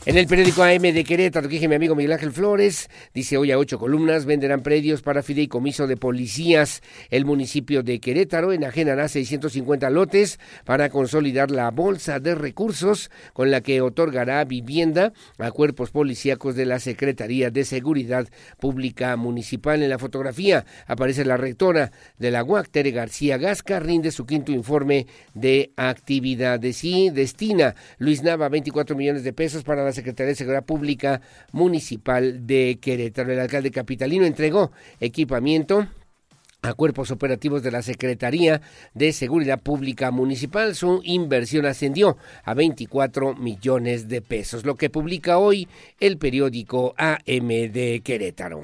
[0.09, 3.59] En el periódico AM de Querétaro, que mi amigo Miguel Ángel Flores, dice hoy a
[3.59, 6.81] ocho columnas, venderán predios para fideicomiso de policías.
[7.11, 13.61] El municipio de Querétaro enajenará 650 lotes para consolidar la bolsa de recursos con la
[13.61, 18.27] que otorgará vivienda a cuerpos policíacos de la Secretaría de Seguridad
[18.59, 19.83] Pública Municipal.
[19.83, 24.51] En la fotografía aparece la rectora de la UAC, Tere García Gasca, rinde su quinto
[24.51, 25.05] informe
[25.35, 30.65] de actividades y destina Luis Nava 24 millones de pesos para la Secretaría de Seguridad
[30.65, 31.21] Pública
[31.51, 33.31] Municipal de Querétaro.
[33.31, 35.87] El alcalde capitalino entregó equipamiento
[36.61, 38.61] a cuerpos operativos de la Secretaría
[38.93, 40.75] de Seguridad Pública Municipal.
[40.75, 45.67] Su inversión ascendió a 24 millones de pesos, lo que publica hoy
[45.99, 48.63] el periódico AM de Querétaro.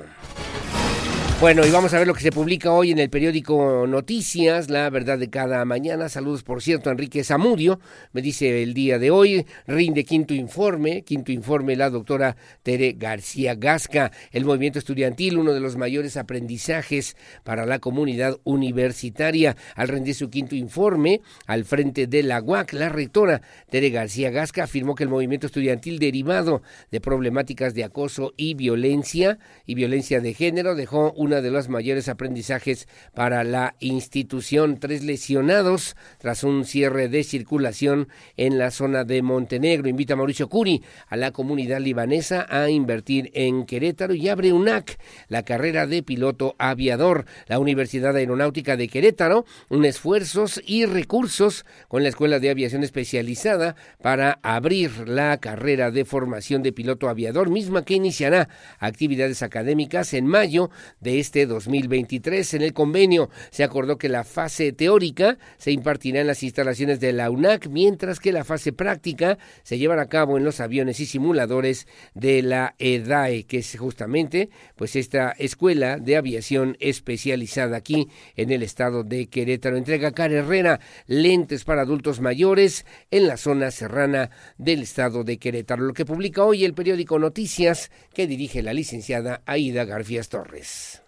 [1.46, 4.90] Bueno, y vamos a ver lo que se publica hoy en el periódico Noticias, la
[4.90, 6.10] verdad de cada mañana.
[6.10, 7.80] Saludos, por cierto, a Enrique Zamudio.
[8.14, 13.54] Me dice el día de hoy, rinde quinto informe, quinto informe la doctora Tere García
[13.54, 14.12] Gasca.
[14.32, 19.56] El movimiento estudiantil, uno de los mayores aprendizajes para la comunidad universitaria.
[19.76, 24.64] Al rendir su quinto informe, al frente de la UAC, la rectora Tere García Gasca
[24.64, 29.38] afirmó que el movimiento estudiantil derivado de problemáticas de acoso y violencia
[29.68, 34.80] y violencia de género dejó un de los mayores aprendizajes para la institución.
[34.80, 38.08] Tres lesionados tras un cierre de circulación
[38.38, 39.90] en la zona de Montenegro.
[39.90, 45.00] Invita a Mauricio Curi a la comunidad libanesa a invertir en Querétaro y abre UNAC,
[45.28, 47.26] la carrera de piloto aviador.
[47.48, 53.76] La Universidad Aeronáutica de Querétaro, un esfuerzos y recursos con la Escuela de Aviación Especializada
[54.02, 60.26] para abrir la carrera de formación de piloto aviador, misma que iniciará actividades académicas en
[60.26, 60.70] mayo
[61.00, 62.54] de este 2023.
[62.56, 67.14] En el convenio se acordó que la fase teórica se impartirá en las instalaciones de
[67.14, 71.06] la UNAC, mientras que la fase práctica se llevará a cabo en los aviones y
[71.06, 78.52] simuladores de la EDAE, que es justamente pues esta escuela de aviación especializada aquí en
[78.52, 79.78] el estado de Querétaro.
[79.78, 85.84] Entrega Car Herrera lentes para adultos mayores en la zona serrana del estado de Querétaro,
[85.84, 91.05] lo que publica hoy el periódico Noticias que dirige la licenciada Aida Garfias Torres.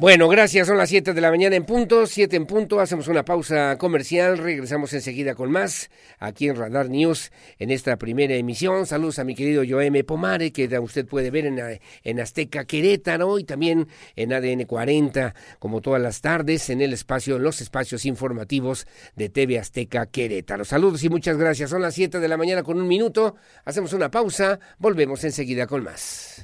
[0.00, 0.66] Bueno, gracias.
[0.66, 2.80] Son las 7 de la mañana en punto, 7 en punto.
[2.80, 4.38] Hacemos una pausa comercial.
[4.38, 8.86] Regresamos enseguida con más aquí en Radar News en esta primera emisión.
[8.86, 13.44] Saludos a mi querido Joeme Pomare, que usted puede ver en, en Azteca Querétaro y
[13.44, 18.86] también en ADN 40, como todas las tardes, en el espacio, en los espacios informativos
[19.16, 20.64] de TV Azteca Querétaro.
[20.64, 21.68] Saludos y muchas gracias.
[21.68, 23.36] Son las 7 de la mañana con un minuto.
[23.66, 24.60] Hacemos una pausa.
[24.78, 26.42] Volvemos enseguida con más.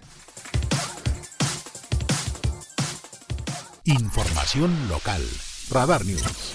[3.87, 5.23] Información local.
[5.71, 6.55] Radar News.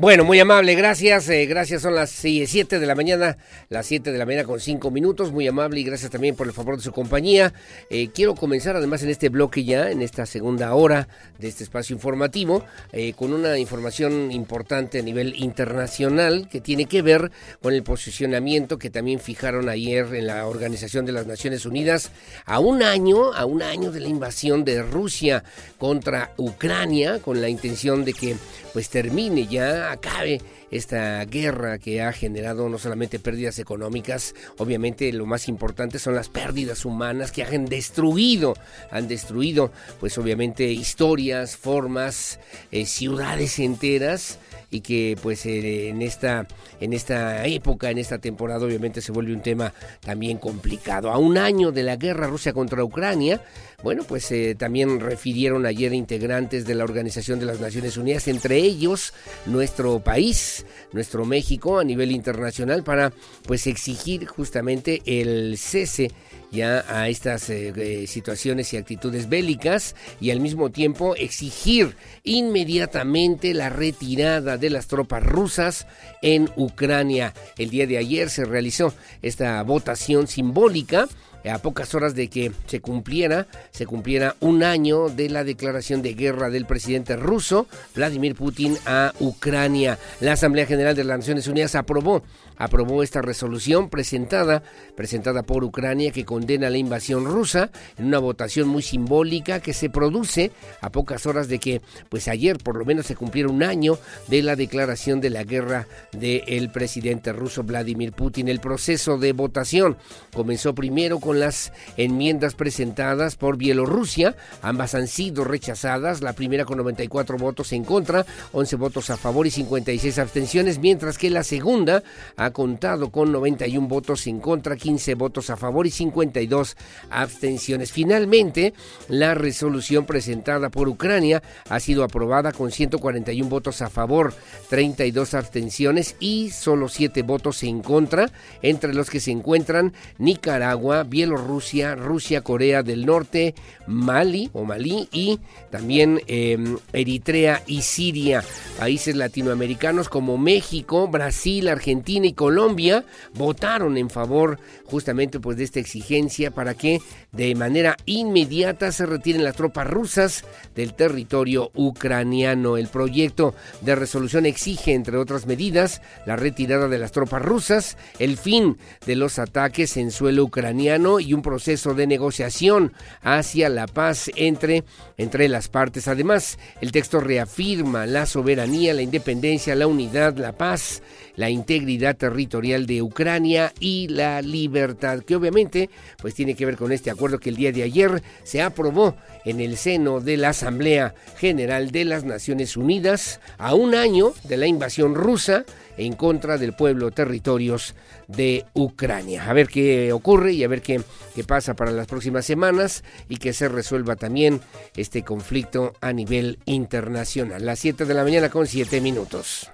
[0.00, 1.28] Bueno, muy amable, gracias.
[1.28, 3.36] Eh, gracias, son las 7 de la mañana,
[3.68, 5.30] las 7 de la mañana con 5 minutos.
[5.30, 7.52] Muy amable y gracias también por el favor de su compañía.
[7.90, 11.06] Eh, quiero comenzar además en este bloque ya, en esta segunda hora
[11.38, 17.02] de este espacio informativo, eh, con una información importante a nivel internacional que tiene que
[17.02, 17.30] ver
[17.60, 22.10] con el posicionamiento que también fijaron ayer en la Organización de las Naciones Unidas
[22.46, 25.44] a un año, a un año de la invasión de Rusia
[25.76, 28.36] contra Ucrania, con la intención de que
[28.72, 35.26] pues termine ya, acabe esta guerra que ha generado no solamente pérdidas económicas, obviamente lo
[35.26, 38.54] más importante son las pérdidas humanas que han destruido,
[38.90, 42.38] han destruido pues obviamente historias, formas,
[42.70, 44.38] eh, ciudades enteras
[44.70, 46.46] y que pues eh, en esta
[46.80, 51.10] en esta época, en esta temporada obviamente se vuelve un tema también complicado.
[51.10, 53.42] A un año de la guerra Rusia contra Ucrania,
[53.82, 58.56] bueno, pues eh, también refirieron ayer integrantes de la Organización de las Naciones Unidas, entre
[58.56, 59.12] ellos
[59.46, 63.12] nuestro país, es nuestro México a nivel internacional para
[63.46, 66.10] pues exigir justamente el cese
[66.50, 73.54] ya a estas eh, eh, situaciones y actitudes bélicas y al mismo tiempo exigir inmediatamente
[73.54, 75.86] la retirada de las tropas rusas
[76.22, 77.34] en Ucrania.
[77.56, 78.92] El día de ayer se realizó
[79.22, 81.08] esta votación simbólica
[81.48, 86.14] a pocas horas de que se cumpliera, se cumpliera un año de la declaración de
[86.14, 89.98] guerra del presidente ruso Vladimir Putin a Ucrania.
[90.20, 92.22] La Asamblea General de las Naciones Unidas aprobó
[92.60, 94.62] aprobó esta resolución presentada,
[94.94, 99.88] presentada por Ucrania que condena la invasión rusa en una votación muy simbólica que se
[99.88, 100.52] produce
[100.82, 101.80] a pocas horas de que,
[102.10, 103.98] pues ayer por lo menos se cumpliera un año
[104.28, 108.48] de la declaración de la guerra del presidente ruso Vladimir Putin.
[108.48, 109.96] El proceso de votación
[110.34, 116.76] comenzó primero con las enmiendas presentadas por Bielorrusia, ambas han sido rechazadas, la primera con
[116.76, 122.02] 94 votos en contra, 11 votos a favor y 56 abstenciones, mientras que la segunda
[122.36, 126.76] ha contado con 91 votos en contra, 15 votos a favor y 52
[127.10, 127.92] abstenciones.
[127.92, 128.74] Finalmente,
[129.08, 134.34] la resolución presentada por Ucrania ha sido aprobada con 141 votos a favor,
[134.68, 138.30] 32 abstenciones y solo 7 votos en contra,
[138.62, 143.54] entre los que se encuentran Nicaragua, Bielorrusia, Rusia, Corea del Norte,
[143.86, 145.38] Mali o Malí y
[145.70, 148.44] también em, Eritrea y Siria.
[148.78, 153.04] Países latinoamericanos como México, Brasil, Argentina Colombia
[153.34, 157.00] votaron en favor justamente pues de esta exigencia para que
[157.32, 162.76] de manera inmediata se retiren las tropas rusas del territorio ucraniano.
[162.76, 168.36] El proyecto de resolución exige, entre otras medidas, la retirada de las tropas rusas, el
[168.36, 174.30] fin de los ataques en suelo ucraniano y un proceso de negociación hacia la paz
[174.36, 174.84] entre,
[175.16, 176.08] entre las partes.
[176.08, 181.02] Además, el texto reafirma la soberanía, la independencia, la unidad, la paz,
[181.40, 185.88] la integridad territorial de Ucrania y la libertad, que obviamente
[186.20, 189.16] pues tiene que ver con este acuerdo que el día de ayer se aprobó
[189.46, 194.58] en el seno de la Asamblea General de las Naciones Unidas a un año de
[194.58, 195.64] la invasión rusa
[195.96, 197.94] en contra del pueblo territorios
[198.28, 199.48] de Ucrania.
[199.48, 201.00] A ver qué ocurre y a ver qué,
[201.34, 204.60] qué pasa para las próximas semanas y que se resuelva también
[204.94, 207.64] este conflicto a nivel internacional.
[207.64, 209.70] Las 7 de la mañana con 7 minutos.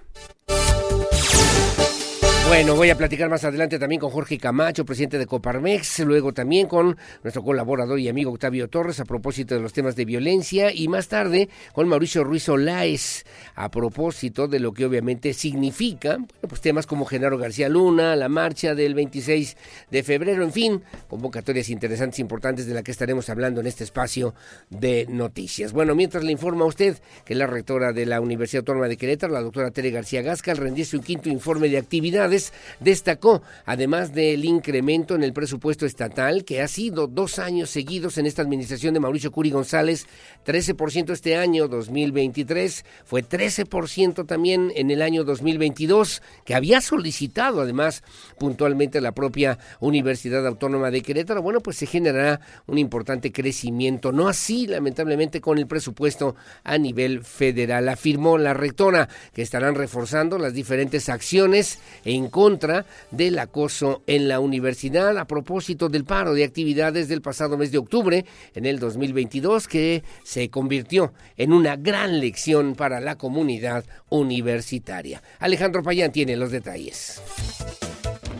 [2.49, 6.69] Bueno, voy a platicar más adelante también con Jorge Camacho, presidente de Coparmex, luego también
[6.69, 10.87] con nuestro colaborador y amigo Octavio Torres a propósito de los temas de violencia y
[10.87, 13.25] más tarde con Mauricio Ruiz Olaez
[13.57, 16.19] a propósito de lo que obviamente significa,
[16.49, 19.57] pues temas como Genaro García Luna, la marcha del 26
[19.91, 24.35] de febrero, en fin, convocatorias interesantes, importantes de las que estaremos hablando en este espacio
[24.71, 25.73] de noticias.
[25.73, 29.33] Bueno, mientras le informa a usted que la rectora de la Universidad Autónoma de Querétaro,
[29.33, 32.36] la doctora Tere García Gasca, al rendirse un quinto informe de actividades,
[32.81, 38.27] destacó, además del incremento en el presupuesto estatal, que ha sido dos años seguidos en
[38.27, 40.07] esta administración de Mauricio Curi González,
[40.45, 48.03] 13% este año 2023, fue 13% también en el año 2022, que había solicitado además
[48.39, 51.43] puntualmente la propia Universidad Autónoma de Querétaro.
[51.43, 57.25] Bueno, pues se generará un importante crecimiento, no así lamentablemente con el presupuesto a nivel
[57.25, 57.89] federal.
[57.89, 64.29] Afirmó la rectora que estarán reforzando las diferentes acciones en en contra del acoso en
[64.29, 68.25] la universidad a propósito del paro de actividades del pasado mes de octubre
[68.55, 75.23] en el 2022 que se convirtió en una gran lección para la comunidad universitaria.
[75.39, 77.23] Alejandro Payán tiene los detalles.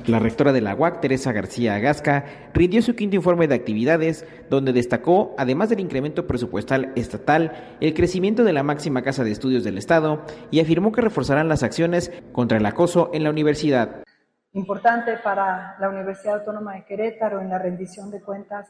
[0.07, 4.73] La rectora de la UAC, Teresa García Agasca, rindió su quinto informe de actividades, donde
[4.73, 9.79] destacó, además del incremento presupuestal estatal, el crecimiento de la máxima casa de estudios del
[9.79, 14.05] Estado y afirmó que reforzarán las acciones contra el acoso en la universidad.
[14.53, 18.69] Importante para la Universidad Autónoma de Querétaro en la rendición de cuentas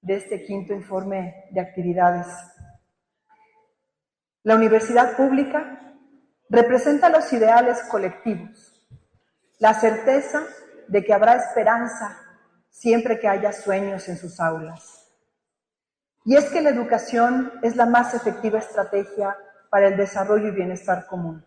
[0.00, 2.28] de este quinto informe de actividades.
[4.42, 5.98] La universidad pública
[6.48, 8.65] representa los ideales colectivos
[9.58, 10.42] la certeza
[10.88, 12.18] de que habrá esperanza
[12.70, 15.08] siempre que haya sueños en sus aulas.
[16.24, 19.36] Y es que la educación es la más efectiva estrategia
[19.70, 21.44] para el desarrollo y bienestar común.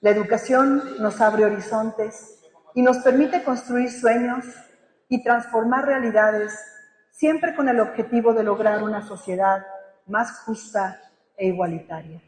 [0.00, 2.38] La educación nos abre horizontes
[2.74, 4.44] y nos permite construir sueños
[5.08, 6.58] y transformar realidades
[7.10, 9.66] siempre con el objetivo de lograr una sociedad
[10.06, 11.00] más justa
[11.36, 12.22] e igualitaria.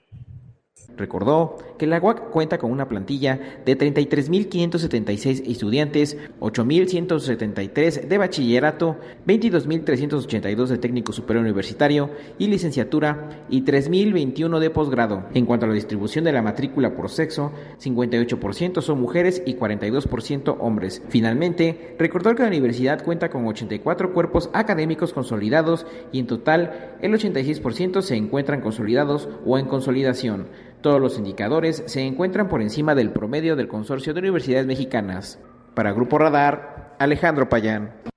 [0.97, 10.67] Recordó que la UAC cuenta con una plantilla de 33.576 estudiantes, 8.173 de bachillerato, 22.382
[10.67, 15.25] de técnico superior universitario y licenciatura y 3.021 de posgrado.
[15.35, 20.57] En cuanto a la distribución de la matrícula por sexo, 58% son mujeres y 42%
[20.61, 21.03] hombres.
[21.09, 27.13] Finalmente, recordó que la universidad cuenta con 84 cuerpos académicos consolidados y en total el
[27.13, 30.47] 86% se encuentran consolidados o en consolidación.
[30.83, 35.39] Todos los indicadores se encuentran por encima del promedio del Consorcio de Universidades Mexicanas.
[35.75, 38.12] Para Grupo Radar, Alejandro Payán.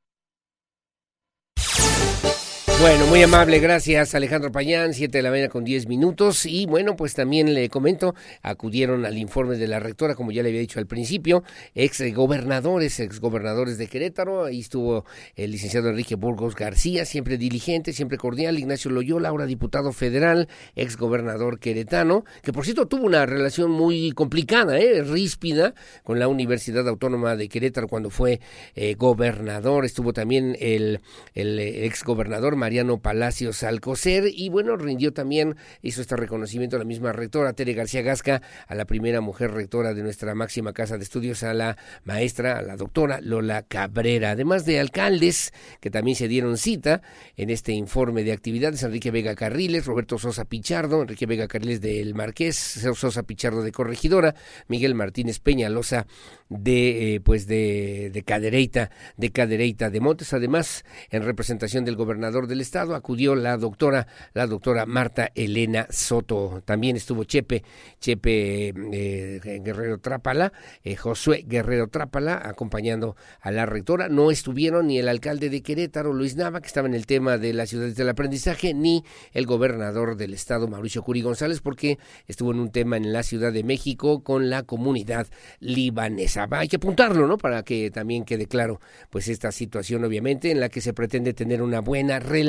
[2.82, 6.46] Bueno, muy amable, gracias Alejandro Payán, 7 de la mañana con 10 minutos.
[6.46, 10.50] Y bueno, pues también le comento, acudieron al informe de la rectora, como ya le
[10.50, 14.44] había dicho al principio, ex gobernadores, ex gobernadores de Querétaro.
[14.44, 15.06] Ahí estuvo
[15.38, 18.60] el licenciado Enrique Burgos García, siempre diligente, siempre cordial.
[18.60, 24.12] Ignacio Loyola, ahora diputado federal, ex gobernador queretano, que por cierto tuvo una relación muy
[24.12, 25.02] complicada, ¿eh?
[25.02, 25.74] ríspida,
[26.04, 28.42] con la Universidad Autónoma de Querétaro cuando fue
[28.76, 29.86] eh, gobernador.
[29.86, 31.00] Estuvo también el,
[31.36, 36.86] el ex gobernador Mariano Palacios Alcocer y bueno, rindió también, hizo este reconocimiento a la
[36.86, 41.04] misma rectora Tere García Gasca, a la primera mujer rectora de nuestra máxima casa de
[41.04, 46.28] estudios, a la maestra, a la doctora Lola Cabrera, además de alcaldes que también se
[46.28, 47.04] dieron cita
[47.38, 52.16] en este informe de actividades, Enrique Vega Carriles, Roberto Sosa Pichardo, Enrique Vega Carriles del
[52.16, 54.34] Marqués, Sosa Pichardo de Corregidora,
[54.68, 56.08] Miguel Martínez Peñalosa
[56.50, 62.48] de eh, pues de, de Cadereyta, de Cadereyta de Montes, además en representación del gobernador
[62.56, 66.62] del estado acudió la doctora, la doctora Marta Elena Soto.
[66.64, 67.64] También estuvo Chepe,
[68.00, 70.54] Chepe eh, Guerrero Trápala,
[70.84, 74.08] eh, Josué Guerrero Trápala, acompañando a la rectora.
[74.08, 77.54] No estuvieron ni el alcalde de Querétaro, Luis Nava, que estaba en el tema de
[77.54, 79.04] las ciudades del aprendizaje, ni
[79.34, 83.52] el gobernador del estado, Mauricio Curi González, porque estuvo en un tema en la Ciudad
[83.52, 85.28] de México con la comunidad
[85.60, 86.48] libanesa.
[86.52, 87.38] Hay que apuntarlo, ¿no?
[87.38, 88.80] Para que también quede claro,
[89.10, 92.45] pues esta situación, obviamente, en la que se pretende tener una buena relación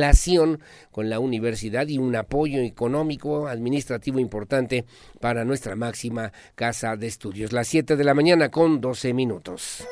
[0.91, 4.85] con la universidad y un apoyo económico, administrativo importante
[5.21, 7.53] para nuestra máxima casa de estudios.
[7.53, 9.87] Las 7 de la mañana con 12 minutos.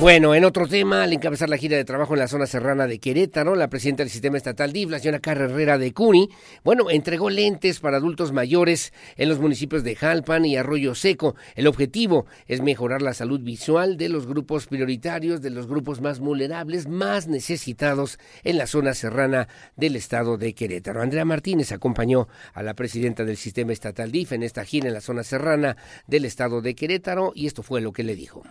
[0.00, 2.98] Bueno, en otro tema, al encabezar la gira de trabajo en la zona serrana de
[2.98, 6.28] Querétaro, la presidenta del sistema estatal DIF, la señora Carrera de Cuni,
[6.64, 11.36] bueno, entregó lentes para adultos mayores en los municipios de Jalpan y Arroyo Seco.
[11.54, 16.18] El objetivo es mejorar la salud visual de los grupos prioritarios, de los grupos más
[16.18, 21.00] vulnerables, más necesitados en la zona serrana del estado de Querétaro.
[21.00, 25.00] Andrea Martínez acompañó a la presidenta del sistema estatal DIF en esta gira en la
[25.00, 25.76] zona serrana
[26.08, 28.42] del estado de Querétaro y esto fue lo que le dijo.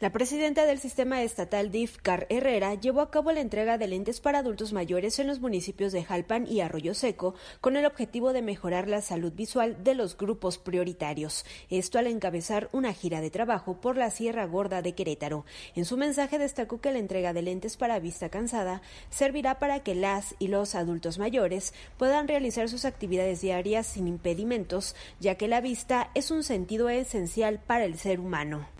[0.00, 4.20] La presidenta del sistema estatal DIF, Car Herrera, llevó a cabo la entrega de lentes
[4.20, 8.40] para adultos mayores en los municipios de Jalpan y Arroyo Seco con el objetivo de
[8.40, 11.44] mejorar la salud visual de los grupos prioritarios.
[11.68, 15.44] Esto al encabezar una gira de trabajo por la Sierra Gorda de Querétaro.
[15.74, 19.96] En su mensaje destacó que la entrega de lentes para vista cansada servirá para que
[19.96, 25.60] las y los adultos mayores puedan realizar sus actividades diarias sin impedimentos, ya que la
[25.60, 28.77] vista es un sentido esencial para el ser humano.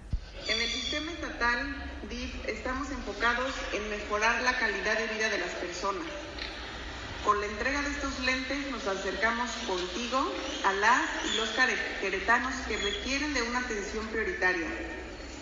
[0.49, 1.77] En el sistema estatal
[2.09, 6.07] DIF estamos enfocados en mejorar la calidad de vida de las personas.
[7.23, 10.33] Con la entrega de estos lentes nos acercamos contigo
[10.65, 11.51] a las y los
[12.01, 14.69] queretanos que requieren de una atención prioritaria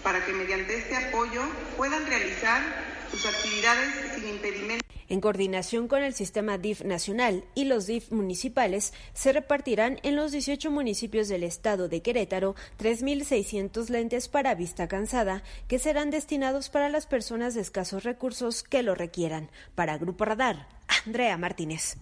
[0.02, 1.42] para que mediante este apoyo
[1.76, 4.84] puedan realizar sus actividades sin impedimento.
[5.08, 10.32] En coordinación con el sistema DIF nacional y los DIF municipales, se repartirán en los
[10.32, 16.88] 18 municipios del estado de Querétaro 3.600 lentes para vista cansada que serán destinados para
[16.88, 19.48] las personas de escasos recursos que lo requieran.
[19.76, 20.68] Para Grupo Radar,
[21.04, 21.96] Andrea Martínez.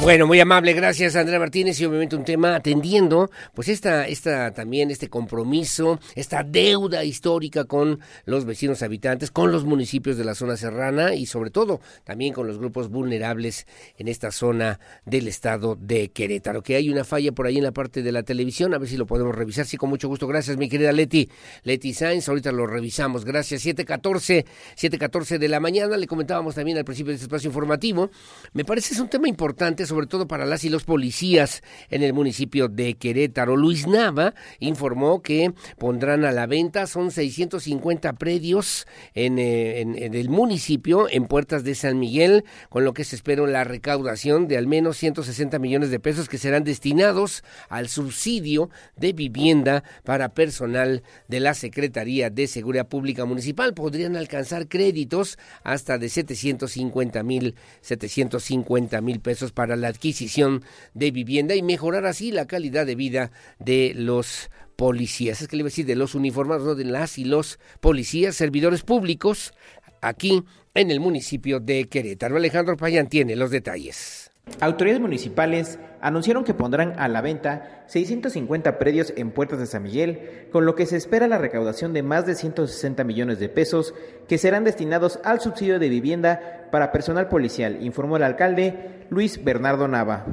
[0.00, 4.92] Bueno, muy amable, gracias Andrea Martínez y obviamente un tema atendiendo pues esta, esta también
[4.92, 10.56] este compromiso, esta deuda histórica con los vecinos habitantes, con los municipios de la zona
[10.56, 13.66] serrana y sobre todo también con los grupos vulnerables
[13.98, 16.62] en esta zona del estado de Querétaro.
[16.62, 18.96] Que hay una falla por ahí en la parte de la televisión, a ver si
[18.96, 19.66] lo podemos revisar.
[19.66, 20.28] Sí, con mucho gusto.
[20.28, 21.28] Gracias, mi querida Leti.
[21.64, 23.24] Leti Sainz, ahorita lo revisamos.
[23.24, 23.66] Gracias.
[23.66, 24.46] 7:14,
[24.76, 25.96] 7:14 de la mañana.
[25.96, 28.10] Le comentábamos también al principio de este espacio informativo.
[28.52, 32.12] Me parece es un tema importante sobre todo para las y los policías en el
[32.12, 33.56] municipio de Querétaro.
[33.56, 40.28] Luis Nava informó que pondrán a la venta, son 650 predios en, eh, en, el
[40.28, 44.66] municipio, en puertas de San Miguel, con lo que se espera la recaudación de al
[44.66, 51.40] menos 160 millones de pesos que serán destinados al subsidio de vivienda para personal de
[51.40, 53.74] la Secretaría de Seguridad Pública Municipal.
[53.74, 60.62] Podrían alcanzar créditos hasta de 750 mil, 750 mil pesos para la adquisición
[60.94, 65.42] de vivienda y mejorar así la calidad de vida de los policías.
[65.42, 68.82] Es que le iba a decir de los uniformados, de las y los policías, servidores
[68.82, 69.52] públicos,
[70.00, 72.36] aquí en el municipio de Querétaro.
[72.36, 74.30] Alejandro Payán tiene los detalles.
[74.60, 80.48] Autoridades municipales anunciaron que pondrán a la venta 650 predios en Puertas de San Miguel,
[80.50, 83.94] con lo que se espera la recaudación de más de 160 millones de pesos
[84.26, 89.88] que serán destinados al subsidio de vivienda para personal policial, informó el alcalde Luis Bernardo
[89.88, 90.26] Nava.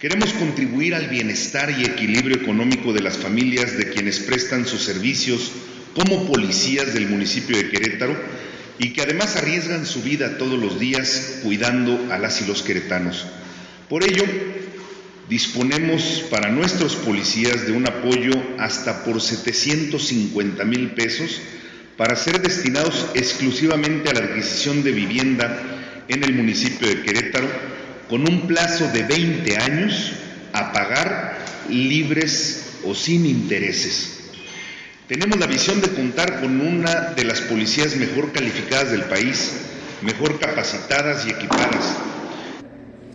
[0.00, 5.52] Queremos contribuir al bienestar y equilibrio económico de las familias de quienes prestan sus servicios
[5.94, 8.16] como policías del municipio de Querétaro
[8.80, 13.26] y que además arriesgan su vida todos los días cuidando a las y los queretanos.
[13.88, 14.24] Por ello,
[15.28, 21.40] disponemos para nuestros policías de un apoyo hasta por 750 mil pesos
[21.96, 25.77] para ser destinados exclusivamente a la adquisición de vivienda
[26.08, 27.48] en el municipio de Querétaro
[28.08, 30.12] con un plazo de 20 años
[30.52, 31.38] a pagar
[31.68, 34.18] libres o sin intereses.
[35.06, 39.52] Tenemos la visión de contar con una de las policías mejor calificadas del país,
[40.02, 41.96] mejor capacitadas y equipadas.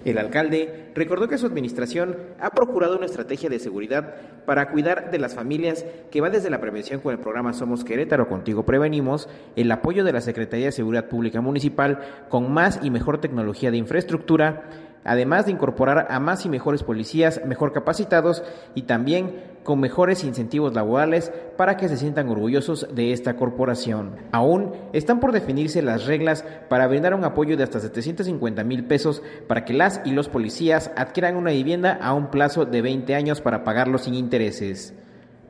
[0.05, 5.19] El alcalde recordó que su administración ha procurado una estrategia de seguridad para cuidar de
[5.19, 9.71] las familias que va desde la prevención con el programa Somos Querétaro, contigo prevenimos, el
[9.71, 14.63] apoyo de la Secretaría de Seguridad Pública Municipal con más y mejor tecnología de infraestructura,
[15.03, 18.43] además de incorporar a más y mejores policías mejor capacitados
[18.75, 24.15] y también con mejores incentivos laborales para que se sientan orgullosos de esta corporación.
[24.31, 29.23] Aún están por definirse las reglas para brindar un apoyo de hasta 750 mil pesos
[29.47, 33.41] para que las y los policías adquieran una vivienda a un plazo de 20 años
[33.41, 34.93] para pagarlo sin intereses.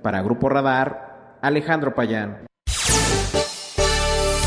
[0.02, 2.53] Para Grupo Radar, Alejandro Payán.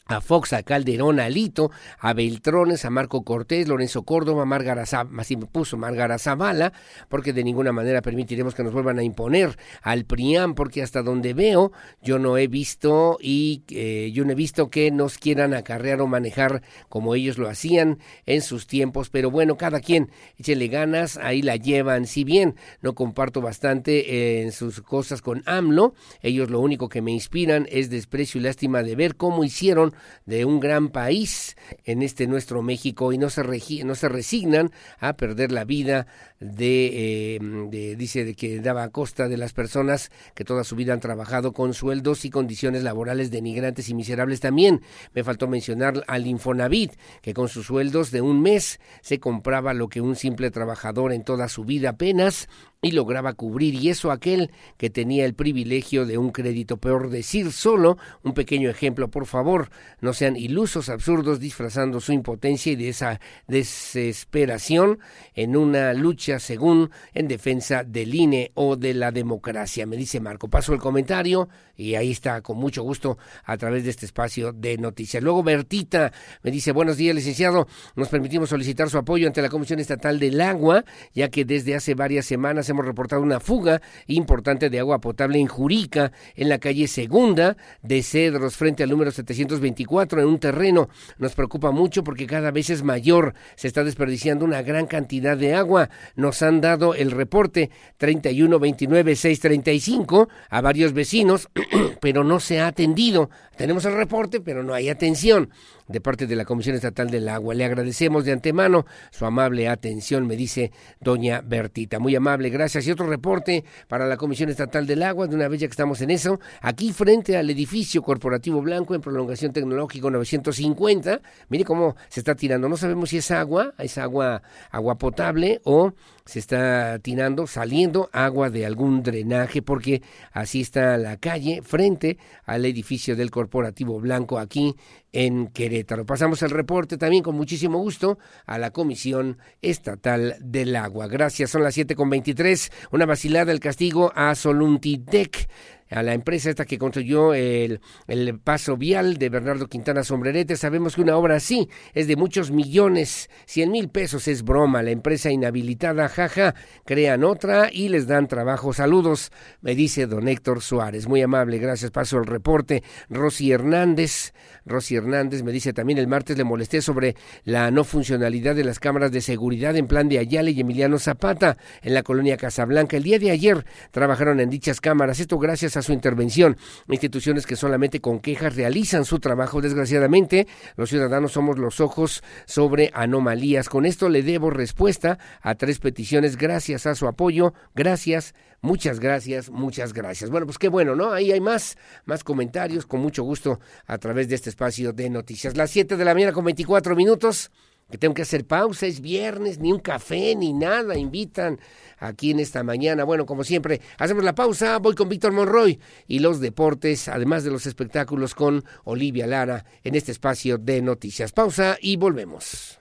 [0.08, 5.38] a Fox, a Calderón, a Lito, a Beltrones, a Marco Cortés, Lorenzo Córdoba, Márgara así
[5.38, 6.74] me puso Márgara Zavala,
[7.10, 11.34] porque de ninguna manera permitiremos que nos vuelvan a imponer al PRIAM, porque hasta donde
[11.34, 16.02] veo, yo no he visto y eh, yo no he visto que nos quieran acarrear
[16.02, 21.18] o manejar como ellos lo hacían en sus tiempos, pero bueno, cada quien échele ganas,
[21.18, 26.50] ahí la llevan, si bien no comparto bastante eh, en sus cosas con AMLO, ellos
[26.50, 29.94] lo único que me inspiran es desprecio y lástima de ver cómo hicieron
[30.26, 33.44] de un gran país en este nuestro México y no se,
[33.84, 36.08] no se resignan a perder la vida
[36.40, 37.40] de, eh,
[37.70, 41.00] de, dice de que daba a costa de las personas que toda su vida han
[41.00, 44.82] trabajado con sueldos y condiciones laborales denigrantes y miserables también.
[45.14, 49.88] Me faltó mencionar al Infonavit, que con sus sueldos de un mes se compraba lo
[49.88, 52.48] que un simple trabajador en toda su vida apenas
[52.82, 56.78] y lograba cubrir, y eso aquel que tenía el privilegio de un crédito.
[56.78, 62.72] Peor decir solo un pequeño ejemplo, por favor, no sean ilusos, absurdos, disfrazando su impotencia
[62.72, 65.00] y de esa desesperación
[65.34, 69.86] en una lucha según en defensa del INE o de la democracia.
[69.86, 73.92] Me dice Marco, paso el comentario y ahí está, con mucho gusto, a través de
[73.92, 75.24] este espacio de noticias.
[75.24, 76.12] Luego Bertita
[76.44, 80.42] me dice, buenos días, licenciado, nos permitimos solicitar su apoyo ante la Comisión Estatal del
[80.42, 80.84] Agua,
[81.14, 85.48] ya que desde hace varias semanas hemos reportado una fuga importante de agua potable en
[85.48, 90.90] Jurica, en la calle Segunda de Cedros, frente al número 724, en un terreno.
[91.18, 95.54] Nos preocupa mucho porque cada vez es mayor, se está desperdiciando una gran cantidad de
[95.54, 95.90] agua.
[96.18, 97.70] Nos han dado el reporte
[98.00, 101.48] 3129-635 a varios vecinos
[102.02, 103.30] pero no se ha atendido.
[103.56, 105.52] Tenemos el reporte, pero no hay atención
[105.88, 107.54] de parte de la Comisión Estatal del Agua.
[107.54, 112.00] Le agradecemos de antemano su amable atención, me dice doña Bertita.
[112.00, 112.88] Muy amable, gracias.
[112.88, 116.02] Y otro reporte para la Comisión Estatal del Agua, de una vez ya que estamos
[116.02, 121.22] en eso, aquí frente al edificio corporativo blanco en prolongación tecnológico 950.
[121.50, 122.70] Mire cómo se está tirando.
[122.70, 124.42] No sabemos si es agua, es agua,
[124.72, 125.94] agua potable o
[126.28, 130.02] se está tirando, saliendo agua de algún drenaje, porque
[130.32, 134.76] así está la calle frente al edificio del corporativo blanco aquí
[135.14, 136.06] en Querétaro.
[136.06, 141.08] Pasamos el reporte también con muchísimo gusto a la Comisión Estatal del Agua.
[141.08, 142.72] Gracias, son las 7 con 23.
[142.92, 145.48] Una vacilada el castigo a Soluntitec
[145.90, 150.58] a la empresa esta que construyó el, el, paso vial de Bernardo Quintana Sombrerete.
[150.58, 154.84] Sabemos que una obra así es de muchos millones, cien mil pesos es broma.
[154.84, 156.56] La empresa inhabilitada, jaja,
[156.86, 158.74] crean otra y les dan trabajo.
[158.74, 159.32] Saludos,
[159.62, 161.08] me dice don Héctor Suárez.
[161.08, 161.92] Muy amable, gracias.
[161.92, 162.84] Paso el reporte.
[163.10, 164.34] Rosy Hernández,
[164.66, 168.80] Rosy Hernández me dice también el martes le molesté sobre la no funcionalidad de las
[168.80, 172.98] cámaras de seguridad en plan de Ayala y Emiliano Zapata en la colonia Casablanca.
[172.98, 175.20] El día de ayer trabajaron en dichas cámaras.
[175.20, 176.58] Esto gracias a su intervención.
[176.90, 179.62] Instituciones que solamente con quejas realizan su trabajo.
[179.62, 183.70] Desgraciadamente, los ciudadanos somos los ojos sobre anomalías.
[183.70, 186.38] Con esto le debo respuesta a tres peticiones.
[186.38, 187.54] Gracias a su apoyo.
[187.76, 188.34] Gracias.
[188.62, 190.32] Muchas gracias, muchas gracias.
[190.32, 191.12] Bueno, pues qué bueno, ¿no?
[191.12, 195.56] Ahí hay más, más comentarios, con mucho gusto, a través de este espacio de noticias.
[195.56, 197.52] Las 7 de la mañana con 24 minutos
[197.90, 201.60] que tengo que hacer pausa, es viernes, ni un café, ni nada, invitan
[202.00, 203.04] aquí en esta mañana.
[203.04, 207.52] Bueno, como siempre, hacemos la pausa, voy con Víctor Monroy y los deportes, además de
[207.52, 211.32] los espectáculos con Olivia Lara en este espacio de noticias.
[211.32, 212.80] Pausa y volvemos.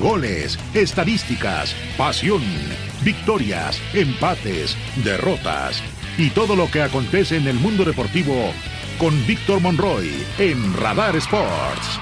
[0.00, 2.42] Goles, estadísticas, pasión,
[3.02, 5.82] victorias, empates, derrotas
[6.18, 8.52] y todo lo que acontece en el mundo deportivo
[8.98, 12.00] con Víctor Monroy en Radar Sports.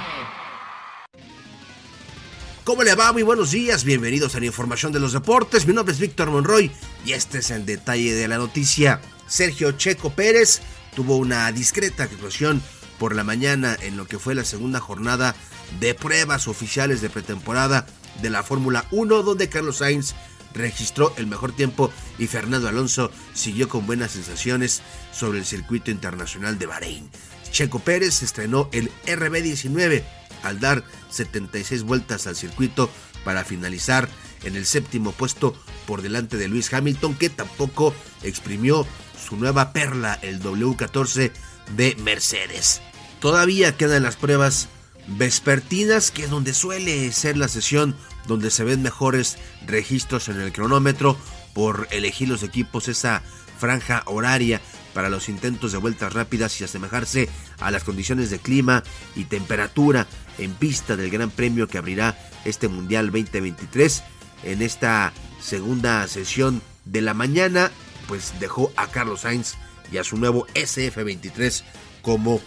[2.63, 3.13] ¿Cómo le va?
[3.13, 5.67] Muy buenos días, bienvenidos a la información de los deportes.
[5.67, 6.71] Mi nombre es Víctor Monroy
[7.05, 9.01] y este es el detalle de la noticia.
[9.27, 10.63] Sergio Checo Pérez
[10.95, 12.63] tuvo una discreta actuación
[12.99, 15.35] por la mañana en lo que fue la segunda jornada
[15.81, 17.87] de pruebas oficiales de pretemporada
[18.23, 20.15] de la Fórmula 1, donde Carlos Sainz
[20.55, 24.83] registró el mejor tiempo y Fernando Alonso siguió con buenas sensaciones
[25.13, 27.11] sobre el circuito internacional de Bahrein.
[27.51, 30.03] Checo Pérez estrenó el RB19
[30.43, 32.91] al dar 76 vueltas al circuito
[33.25, 34.09] para finalizar
[34.45, 35.55] en el séptimo puesto
[35.87, 38.87] por delante de Luis Hamilton que tampoco exprimió
[39.19, 41.33] su nueva perla, el W14
[41.77, 42.81] de Mercedes.
[43.21, 44.69] Todavía quedan las pruebas
[45.07, 50.53] vespertinas, que es donde suele ser la sesión donde se ven mejores registros en el
[50.53, 51.17] cronómetro
[51.53, 53.23] por elegir los equipos esa
[53.59, 54.61] franja horaria
[54.93, 57.29] para los intentos de vueltas rápidas y asemejarse
[57.61, 58.83] a las condiciones de clima
[59.17, 60.07] y temperatura
[60.39, 64.03] en pista del Gran Premio que abrirá este Mundial 2023
[64.45, 67.71] en esta segunda sesión de la mañana
[68.07, 69.55] pues dejó a Carlos Sainz
[69.91, 71.63] y a su nuevo SF23
[72.03, 72.41] como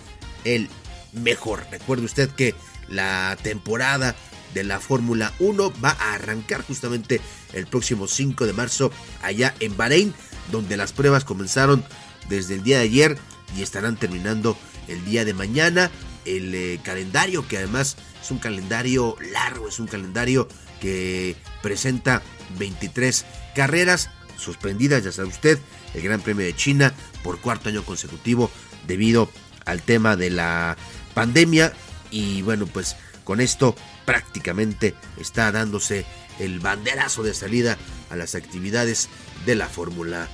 [0.44, 0.70] el
[1.14, 1.66] mejor.
[1.72, 2.56] Recuerde usted que
[2.88, 4.16] la temporada
[4.54, 7.22] de la Fórmula 1 va a arrancar justamente
[7.54, 8.92] el próximo 5 de marzo
[9.22, 10.14] allá en Bahrein,
[10.52, 11.84] donde las pruebas comenzaron
[12.30, 13.18] desde el día de ayer
[13.56, 14.58] y estarán terminando
[14.88, 15.92] el día de mañana.
[16.26, 20.48] El eh, calendario, que además es un calendario largo, es un calendario
[20.82, 22.22] que presenta
[22.58, 23.26] 23
[23.56, 25.60] carreras suspendidas, ya sabe usted,
[25.94, 26.94] el Gran Premio de China
[27.24, 28.52] por cuarto año consecutivo
[28.86, 29.30] debido
[29.66, 30.78] al tema de la
[31.14, 31.74] pandemia
[32.12, 33.76] y bueno pues con esto
[34.08, 36.06] prácticamente está dándose
[36.40, 37.78] el banderazo de salida
[38.10, 39.10] a las actividades
[39.46, 40.30] de la Fórmula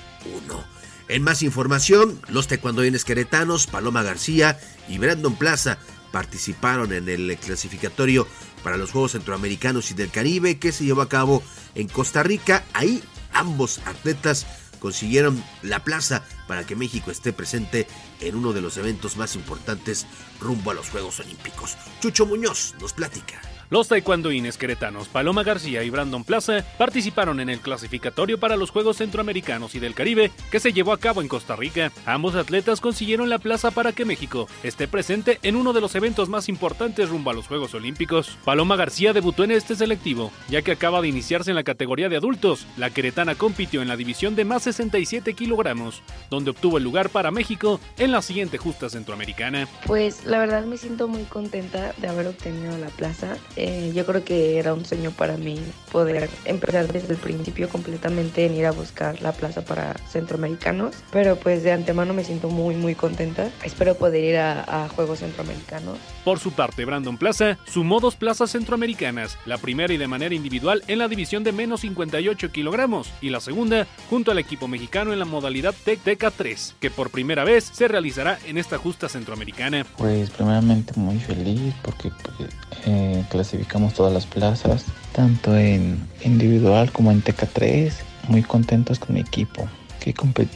[0.48, 0.64] 1.
[1.08, 5.80] En más información, los taekwondoines queretanos Paloma García y Brandon Plaza
[6.12, 8.28] participaron en el clasificatorio
[8.64, 11.42] para los Juegos Centroamericanos y del Caribe que se llevó a cabo
[11.74, 12.64] en Costa Rica.
[12.74, 14.46] Ahí ambos atletas
[14.80, 17.88] consiguieron la plaza para que México esté presente
[18.22, 20.06] en uno de los eventos más importantes
[20.40, 21.76] rumbo a los Juegos Olímpicos.
[22.02, 23.42] Chucho Muñoz nos platica.
[23.74, 28.98] Los taekwondoines queretanos Paloma García y Brandon Plaza participaron en el clasificatorio para los Juegos
[28.98, 31.92] Centroamericanos y del Caribe que se llevó a cabo en Costa Rica.
[32.06, 36.30] Ambos atletas consiguieron la plaza para que México esté presente en uno de los eventos
[36.30, 38.38] más importantes rumbo a los Juegos Olímpicos.
[38.46, 42.18] Paloma García debutó en este selectivo, ya que acaba de iniciarse en la categoría de
[42.18, 42.68] adultos.
[42.78, 47.32] La queretana compitió en la división de más 67 kilogramos, donde obtuvo el lugar para
[47.32, 49.68] México en la siguiente justa centroamericana.
[49.88, 53.36] Pues la verdad me siento muy contenta de haber obtenido la plaza.
[53.66, 55.58] Eh, yo creo que era un sueño para mí
[55.90, 61.38] poder empezar desde el principio completamente en ir a buscar la plaza para centroamericanos, pero
[61.38, 63.50] pues de antemano me siento muy muy contenta.
[63.64, 65.98] Espero poder ir a, a Juegos Centroamericanos.
[66.26, 70.84] Por su parte, Brandon Plaza sumó dos plazas centroamericanas, la primera y de manera individual
[70.88, 75.20] en la división de menos 58 kilogramos y la segunda junto al equipo mexicano en
[75.20, 79.86] la modalidad TEC 3 que por primera vez se realizará en esta justa centroamericana.
[79.98, 82.50] Pues primeramente muy feliz porque pues,
[82.86, 83.24] eh,
[83.54, 87.94] clasificamos todas las plazas, tanto en individual como en TK3.
[88.28, 89.68] Muy contentos con mi equipo.
[90.00, 90.16] ¿Qué,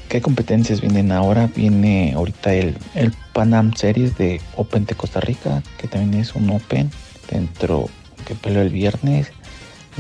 [0.10, 1.50] ¿Qué, competencias vienen ahora?
[1.56, 6.50] Viene ahorita el, el Panam Series de Open de Costa Rica, que también es un
[6.50, 6.90] Open
[7.30, 7.88] dentro
[8.26, 9.32] que peleó el viernes.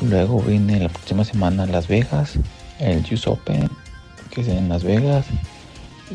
[0.01, 2.33] Luego viene la próxima semana Las Vegas,
[2.79, 3.69] el Use Open,
[4.31, 5.25] que es en Las Vegas.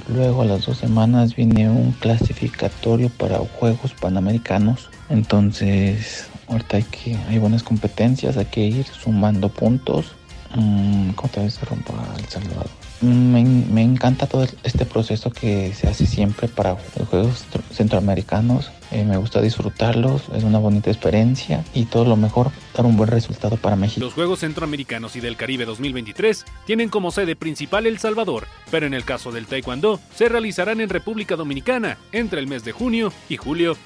[0.09, 4.91] Luego a las dos semanas viene un clasificatorio para Juegos Panamericanos.
[5.11, 10.15] Entonces, ahorita hay que hay buenas competencias, hay que ir sumando puntos.
[10.55, 12.69] Mm, ¿Cómo vez se rompa El Salvador?
[13.01, 18.71] Me, me, encanta todo este proceso que se hace siempre para los Juegos Centroamericanos.
[18.93, 23.11] Eh, me gusta disfrutarlos, es una bonita experiencia y todo lo mejor, dar un buen
[23.11, 24.05] resultado para México.
[24.05, 28.95] Los Juegos Centroamericanos y del Caribe 2023 tienen como sede principal El Salvador, pero en
[28.95, 33.37] el caso del Taekwondo se realizarán en República Dominicana entre el mes de junio y
[33.37, 33.77] julio.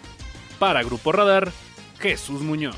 [0.59, 1.53] Para Grupo Radar,
[1.99, 2.77] Jesús Muñoz.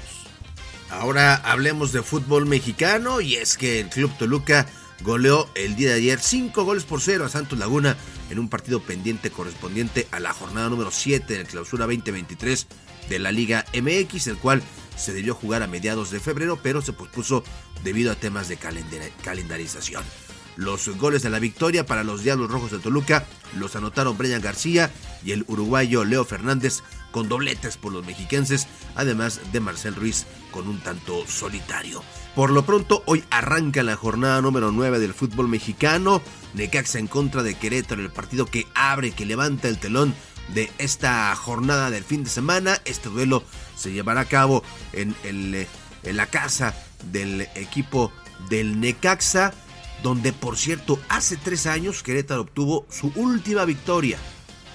[0.91, 4.67] Ahora hablemos de fútbol mexicano y es que el Club Toluca
[5.03, 7.97] goleó el día de ayer 5 goles por 0 a Santos Laguna
[8.31, 12.67] en un partido pendiente correspondiente a la jornada número 7 de la clausura 2023
[13.09, 14.63] de la Liga MX, el cual
[14.97, 17.45] se debió jugar a mediados de febrero, pero se pospuso
[17.85, 18.59] debido a temas de
[19.23, 20.05] calendarización.
[20.59, 23.25] Los goles de la victoria para los Diablos Rojos de Toluca
[23.57, 24.91] los anotaron Brian García
[25.25, 26.81] y el uruguayo Leo Fernández
[27.13, 28.67] con dobletes por los mexiquenses,
[28.97, 32.03] además de Marcel Ruiz con un tanto solitario.
[32.35, 36.21] Por lo pronto, hoy arranca la jornada número 9 del fútbol mexicano.
[36.55, 40.13] Necaxa en contra de Querétaro, el partido que abre, que levanta el telón
[40.55, 42.81] de esta jornada del fin de semana.
[42.85, 43.45] Este duelo
[43.77, 45.69] se llevará a cabo en, el,
[46.03, 46.75] en la casa
[47.13, 48.11] del equipo
[48.51, 49.55] del Necaxa
[50.03, 54.19] donde por cierto hace tres años Querétaro obtuvo su última victoria.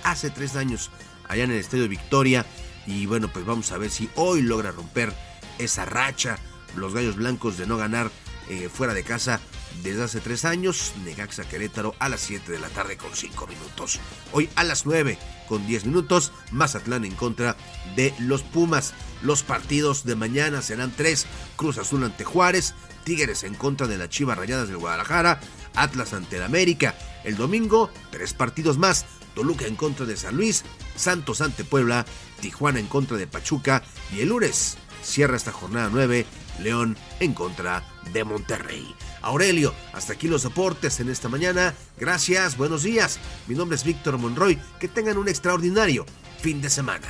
[0.04, 0.92] Hace tres años
[1.28, 2.46] allá en el Estadio Victoria.
[2.86, 5.14] Y bueno, pues vamos a ver si hoy logra romper
[5.58, 6.38] esa racha.
[6.76, 8.12] Los Gallos Blancos de no ganar
[8.50, 9.40] eh, fuera de casa
[9.82, 10.94] desde hace tres años.
[11.04, 14.00] Negaxa Querétaro a las 7 de la tarde con 5 minutos.
[14.32, 15.18] Hoy a las 9
[15.48, 16.32] con 10 minutos.
[16.52, 17.56] Mazatlán en contra
[17.96, 18.94] de los Pumas.
[19.22, 21.26] Los partidos de mañana serán tres.
[21.56, 22.74] Cruz Azul ante Juárez.
[23.04, 25.40] Tigres en contra de las Chivas Rayadas de Guadalajara,
[25.76, 26.96] Atlas ante el América.
[27.24, 29.06] El domingo, tres partidos más.
[29.36, 30.64] Toluca en contra de San Luis,
[30.96, 32.06] Santos ante Puebla,
[32.40, 33.82] Tijuana en contra de Pachuca
[34.16, 36.26] y el Ures cierra esta jornada 9,
[36.62, 38.96] León en contra de Monterrey.
[39.22, 41.74] Aurelio, hasta aquí los deportes en esta mañana.
[41.98, 43.20] Gracias, buenos días.
[43.48, 44.60] Mi nombre es Víctor Monroy.
[44.80, 46.06] Que tengan un extraordinario
[46.42, 47.08] fin de semana.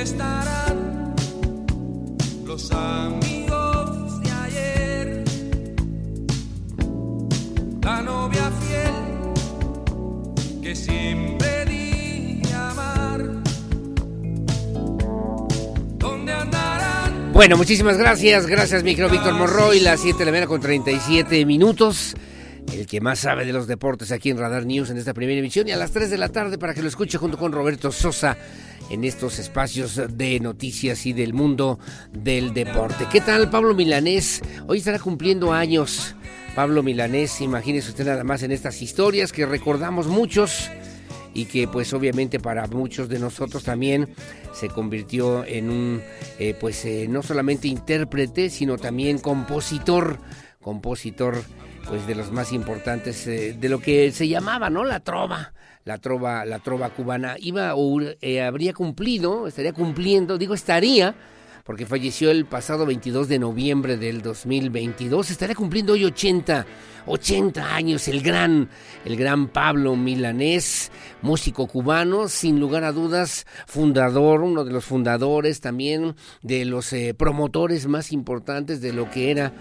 [0.00, 1.14] Estarán
[2.46, 5.24] los amigos de ayer?
[7.82, 8.94] La novia fiel
[10.62, 13.42] que siempre di amar.
[15.98, 17.32] ¿Dónde andarán?
[17.34, 18.46] Bueno, muchísimas gracias.
[18.46, 19.80] Gracias, micro Víctor Monroy.
[19.80, 22.14] Las 7 de la mañana con 37 minutos.
[22.72, 25.68] El que más sabe de los deportes aquí en Radar News en esta primera emisión.
[25.68, 28.38] Y a las 3 de la tarde para que lo escuche junto con Roberto Sosa
[28.90, 31.78] en estos espacios de noticias y del mundo
[32.12, 33.06] del deporte.
[33.10, 34.42] ¿Qué tal, Pablo Milanés?
[34.66, 36.16] Hoy estará cumpliendo años.
[36.54, 40.68] Pablo Milanés, imagínese usted nada más en estas historias que recordamos muchos
[41.32, 44.08] y que pues obviamente para muchos de nosotros también
[44.52, 46.02] se convirtió en un
[46.38, 50.18] eh, pues eh, no solamente intérprete sino también compositor
[50.60, 51.40] compositor
[51.86, 55.52] pues de los más importantes eh, de lo que se llamaba no la trova
[55.84, 61.14] la trova la trova cubana iba o eh, habría cumplido estaría cumpliendo digo estaría
[61.70, 66.66] porque falleció el pasado 22 de noviembre del 2022 estaría cumpliendo hoy 80
[67.06, 68.68] 80 años, el gran,
[69.04, 70.90] el gran Pablo Milanés,
[71.22, 77.14] músico cubano, sin lugar a dudas, fundador, uno de los fundadores también, de los eh,
[77.14, 79.52] promotores más importantes de lo que era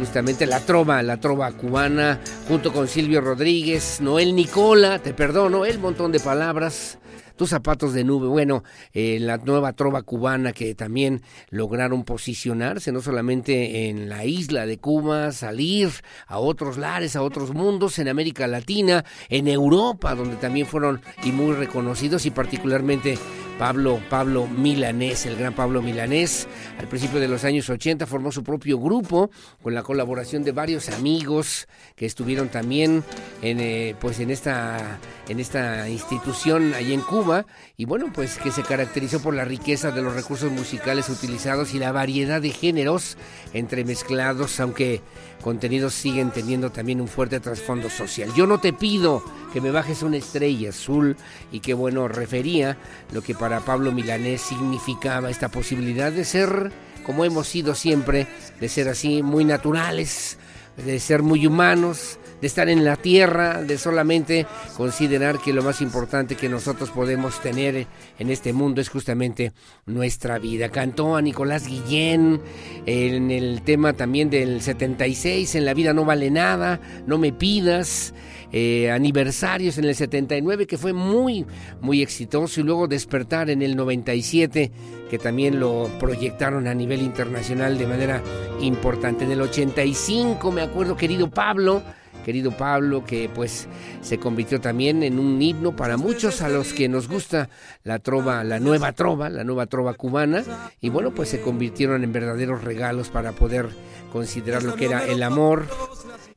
[0.00, 5.78] justamente la trova, la trova cubana, junto con Silvio Rodríguez, Noel Nicola, te perdono, el
[5.78, 6.98] montón de palabras
[7.36, 8.28] tus zapatos de nube.
[8.28, 14.66] Bueno, eh, la nueva trova cubana que también lograron posicionarse, no solamente en la isla
[14.66, 15.90] de Cuba, salir
[16.26, 21.32] a otros lares, a otros mundos, en América Latina, en Europa, donde también fueron y
[21.32, 23.18] muy reconocidos y particularmente
[23.58, 26.48] Pablo, Pablo Milanés, el gran Pablo Milanés,
[26.78, 29.30] al principio de los años 80 formó su propio grupo
[29.62, 33.04] con la colaboración de varios amigos que estuvieron también
[33.42, 34.98] en, eh, pues en esta,
[35.28, 37.46] en esta institución allí en Cuba
[37.76, 41.78] y bueno, pues que se caracterizó por la riqueza de los recursos musicales utilizados y
[41.78, 43.16] la variedad de géneros
[43.52, 45.00] entremezclados, aunque
[45.42, 48.32] contenidos siguen teniendo también un fuerte trasfondo social.
[48.34, 51.16] Yo no te pido que me bajes una estrella azul
[51.50, 52.78] y que bueno, refería
[53.12, 56.72] lo que para Pablo Milanés significaba esta posibilidad de ser,
[57.04, 58.26] como hemos sido siempre,
[58.60, 60.38] de ser así muy naturales,
[60.76, 64.46] de ser muy humanos, de estar en la tierra, de solamente
[64.76, 67.86] considerar que lo más importante que nosotros podemos tener
[68.18, 69.52] en este mundo es justamente
[69.86, 70.68] nuestra vida.
[70.68, 72.40] Cantó a Nicolás Guillén
[72.84, 78.12] en el tema también del 76, en La vida no vale nada, no me pidas.
[78.54, 81.46] Eh, aniversarios en el 79 que fue muy
[81.80, 84.70] muy exitoso y luego despertar en el 97
[85.08, 88.22] que también lo proyectaron a nivel internacional de manera
[88.60, 91.82] importante en el 85 me acuerdo querido Pablo
[92.22, 93.68] querido Pablo, que pues
[94.00, 97.48] se convirtió también en un himno para muchos a los que nos gusta
[97.84, 100.44] la trova, la nueva trova, la nueva trova cubana,
[100.80, 103.68] y bueno, pues se convirtieron en verdaderos regalos para poder
[104.12, 105.66] considerar lo que era el amor,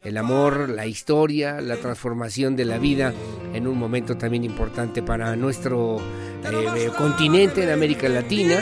[0.03, 3.13] el amor, la historia, la transformación de la vida
[3.53, 5.97] en un momento también importante para nuestro
[6.43, 8.59] eh, continente en América Latina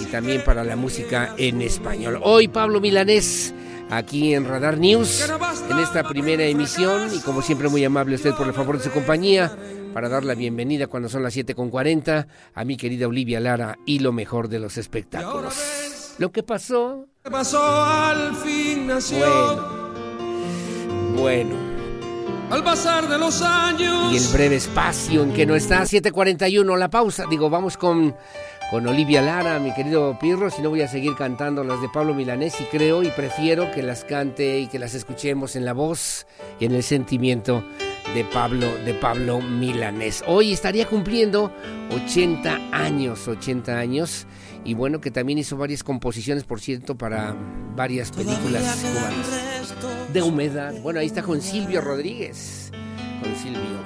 [0.00, 2.18] y también para la música en español.
[2.22, 3.54] Hoy Pablo Milanés
[3.90, 5.28] aquí en Radar News,
[5.68, 8.90] en esta primera emisión, y como siempre muy amable usted por el favor de su
[8.90, 9.52] compañía,
[9.92, 14.12] para dar la bienvenida cuando son las 7.40 a mi querida Olivia Lara y lo
[14.12, 16.14] mejor de los espectáculos.
[16.18, 17.08] Lo que pasó...
[17.22, 19.80] pasó al fin Bueno.
[21.16, 21.70] Bueno.
[22.50, 24.12] Al pasar de los años.
[24.12, 27.24] Y el breve espacio en que no está 7.41, la pausa.
[27.30, 28.16] Digo, vamos con
[28.70, 32.14] con Olivia Lara, mi querido Pirro, si no voy a seguir cantando las de Pablo
[32.14, 36.28] Milanés y creo y prefiero que las cante y que las escuchemos en la voz
[36.60, 37.64] y en el sentimiento
[38.14, 40.22] de Pablo, de Pablo Milanés.
[40.24, 41.52] Hoy estaría cumpliendo
[41.90, 44.28] 80 años, 80 años,
[44.64, 47.34] y bueno, que también hizo varias composiciones, por cierto, para
[47.74, 50.12] varias películas cubanas.
[50.12, 50.74] De humedad.
[50.80, 52.70] Bueno, ahí está con Silvio Rodríguez.
[53.20, 53.80] Con Silvio.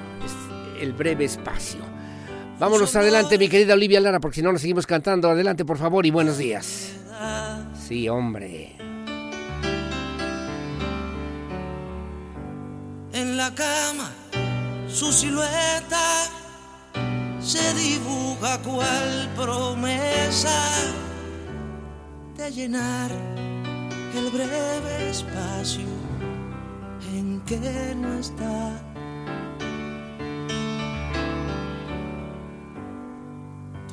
[0.79, 1.94] El breve espacio.
[2.59, 5.29] Vámonos adelante, mi querida Olivia Lara, porque si no nos seguimos cantando.
[5.29, 6.93] Adelante, por favor, y buenos días.
[7.87, 8.75] Sí, hombre.
[13.13, 14.11] En la cama,
[14.87, 16.29] su silueta
[17.39, 20.59] se dibuja cual promesa
[22.37, 23.11] de llenar
[24.15, 25.85] el breve espacio
[27.13, 27.59] en que
[27.95, 28.94] no está.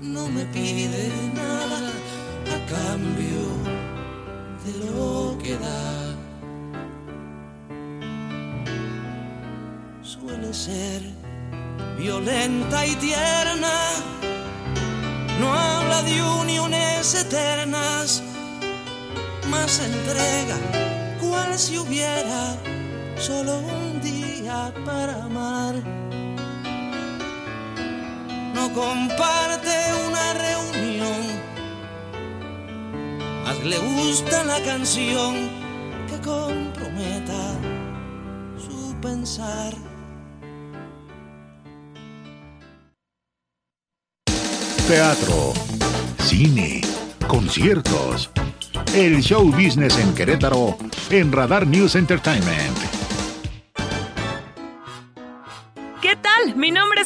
[0.00, 1.90] No me pide nada
[2.54, 3.42] a cambio
[4.64, 6.14] de lo que da.
[10.02, 11.02] Suele ser
[11.98, 13.74] violenta y tierna.
[15.40, 18.22] No habla de uniones eternas,
[19.50, 20.56] más entrega
[21.20, 22.56] cual si hubiera
[23.16, 26.07] solo un día para amar.
[28.58, 29.76] No comparte
[30.08, 31.22] una reunión,
[33.44, 35.48] más le gusta la canción
[36.08, 37.54] que comprometa
[38.58, 39.74] su pensar.
[44.88, 45.52] Teatro,
[46.24, 46.80] cine,
[47.28, 48.28] conciertos.
[48.92, 50.76] El show business en Querétaro
[51.10, 52.97] en Radar News Entertainment.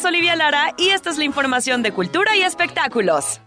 [0.04, 3.40] Olivia Lara y esta es la información de cultura y espectáculos.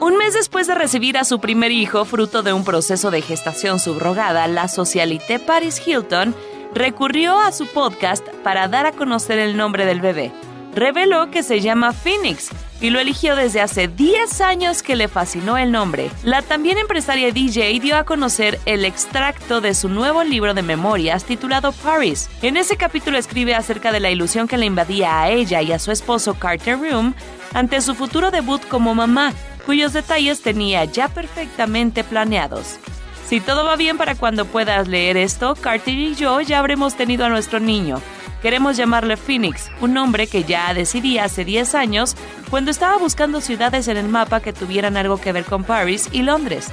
[0.00, 3.78] Un mes después de recibir a su primer hijo, fruto de un proceso de gestación
[3.78, 6.34] subrogada, la socialité Paris Hilton
[6.74, 10.32] recurrió a su podcast para dar a conocer el nombre del bebé.
[10.74, 15.56] Reveló que se llama Phoenix y lo eligió desde hace 10 años que le fascinó
[15.56, 16.10] el nombre.
[16.24, 21.24] La también empresaria DJ dio a conocer el extracto de su nuevo libro de memorias
[21.24, 22.28] titulado Paris.
[22.42, 25.78] En ese capítulo escribe acerca de la ilusión que le invadía a ella y a
[25.78, 27.14] su esposo Carter Room
[27.52, 29.32] ante su futuro debut como mamá,
[29.64, 32.78] cuyos detalles tenía ya perfectamente planeados.
[33.28, 37.24] Si todo va bien para cuando puedas leer esto, Carter y yo ya habremos tenido
[37.24, 38.02] a nuestro niño.
[38.44, 42.14] Queremos llamarle Phoenix, un nombre que ya decidí hace 10 años
[42.50, 46.20] cuando estaba buscando ciudades en el mapa que tuvieran algo que ver con París y
[46.20, 46.68] Londres.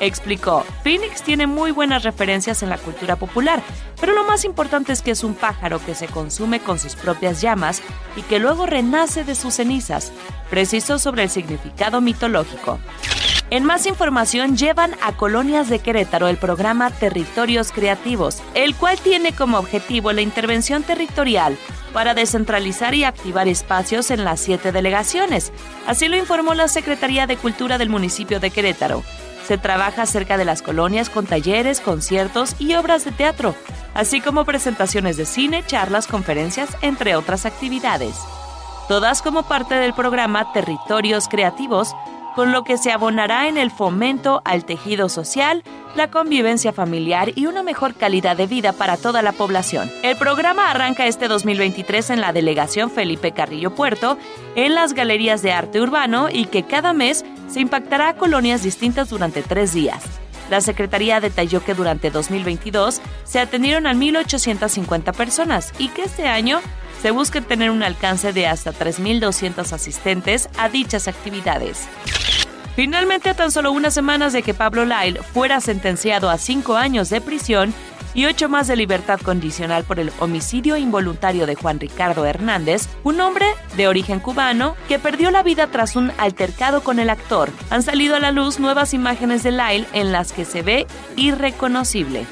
[0.00, 3.62] Explicó, Phoenix tiene muy buenas referencias en la cultura popular,
[3.98, 7.40] pero lo más importante es que es un pájaro que se consume con sus propias
[7.40, 7.80] llamas
[8.16, 10.12] y que luego renace de sus cenizas.
[10.50, 12.78] Precisó sobre el significado mitológico.
[13.50, 19.32] En más información, llevan a Colonias de Querétaro el programa Territorios Creativos, el cual tiene
[19.32, 21.56] como objetivo la intervención territorial
[21.92, 25.52] para descentralizar y activar espacios en las siete delegaciones.
[25.86, 29.04] Así lo informó la Secretaría de Cultura del municipio de Querétaro.
[29.46, 33.54] Se trabaja cerca de las colonias con talleres, conciertos y obras de teatro,
[33.92, 38.16] así como presentaciones de cine, charlas, conferencias, entre otras actividades.
[38.88, 41.94] Todas como parte del programa Territorios Creativos,
[42.34, 45.62] con lo que se abonará en el fomento al tejido social,
[45.94, 49.90] la convivencia familiar y una mejor calidad de vida para toda la población.
[50.02, 54.18] El programa arranca este 2023 en la delegación Felipe Carrillo Puerto,
[54.56, 59.10] en las galerías de arte urbano y que cada mes se impactará a colonias distintas
[59.10, 60.02] durante tres días.
[60.50, 66.60] La Secretaría detalló que durante 2022 se atendieron a 1.850 personas y que este año
[67.04, 71.86] se busca tener un alcance de hasta 3.200 asistentes a dichas actividades.
[72.76, 77.10] Finalmente, a tan solo unas semanas de que Pablo Lyle fuera sentenciado a cinco años
[77.10, 77.74] de prisión
[78.14, 83.20] y ocho más de libertad condicional por el homicidio involuntario de Juan Ricardo Hernández, un
[83.20, 87.50] hombre de origen cubano que perdió la vida tras un altercado con el actor.
[87.68, 90.86] Han salido a la luz nuevas imágenes de Lyle en las que se ve
[91.16, 92.24] irreconocible.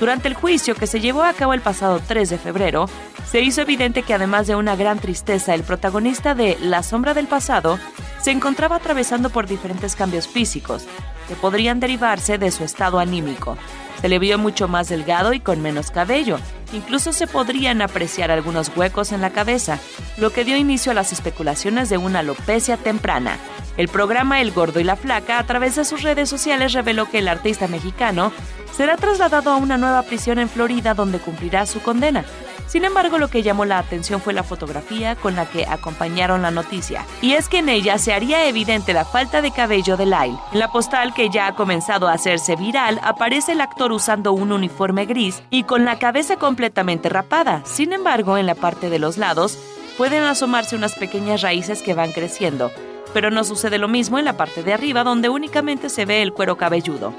[0.00, 2.86] Durante el juicio que se llevó a cabo el pasado 3 de febrero,
[3.30, 7.26] se hizo evidente que además de una gran tristeza, el protagonista de La sombra del
[7.26, 7.78] pasado
[8.18, 10.86] se encontraba atravesando por diferentes cambios físicos
[11.28, 13.58] que podrían derivarse de su estado anímico.
[14.00, 16.38] Se le vio mucho más delgado y con menos cabello.
[16.72, 19.78] Incluso se podrían apreciar algunos huecos en la cabeza,
[20.16, 23.36] lo que dio inicio a las especulaciones de una alopecia temprana.
[23.76, 27.18] El programa El Gordo y la Flaca, a través de sus redes sociales, reveló que
[27.18, 28.32] el artista mexicano
[28.72, 32.24] será trasladado a una nueva prisión en Florida donde cumplirá su condena.
[32.66, 36.52] Sin embargo, lo que llamó la atención fue la fotografía con la que acompañaron la
[36.52, 37.04] noticia.
[37.20, 40.38] Y es que en ella se haría evidente la falta de cabello de Lyle.
[40.52, 44.52] En la postal que ya ha comenzado a hacerse viral, aparece el actor usando un
[44.52, 47.62] uniforme gris y con la cabeza completamente rapada.
[47.64, 49.58] Sin embargo, en la parte de los lados
[49.98, 52.70] pueden asomarse unas pequeñas raíces que van creciendo.
[53.12, 56.32] Pero no sucede lo mismo en la parte de arriba donde únicamente se ve el
[56.32, 57.14] cuero cabelludo.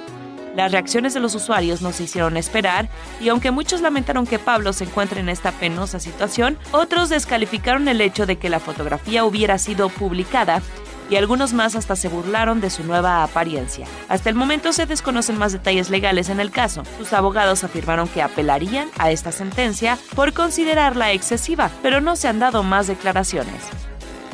[0.55, 2.89] Las reacciones de los usuarios no se hicieron esperar
[3.21, 8.01] y aunque muchos lamentaron que Pablo se encuentre en esta penosa situación, otros descalificaron el
[8.01, 10.61] hecho de que la fotografía hubiera sido publicada
[11.09, 13.85] y algunos más hasta se burlaron de su nueva apariencia.
[14.07, 16.83] Hasta el momento se desconocen más detalles legales en el caso.
[16.97, 22.39] Sus abogados afirmaron que apelarían a esta sentencia por considerarla excesiva, pero no se han
[22.39, 23.61] dado más declaraciones.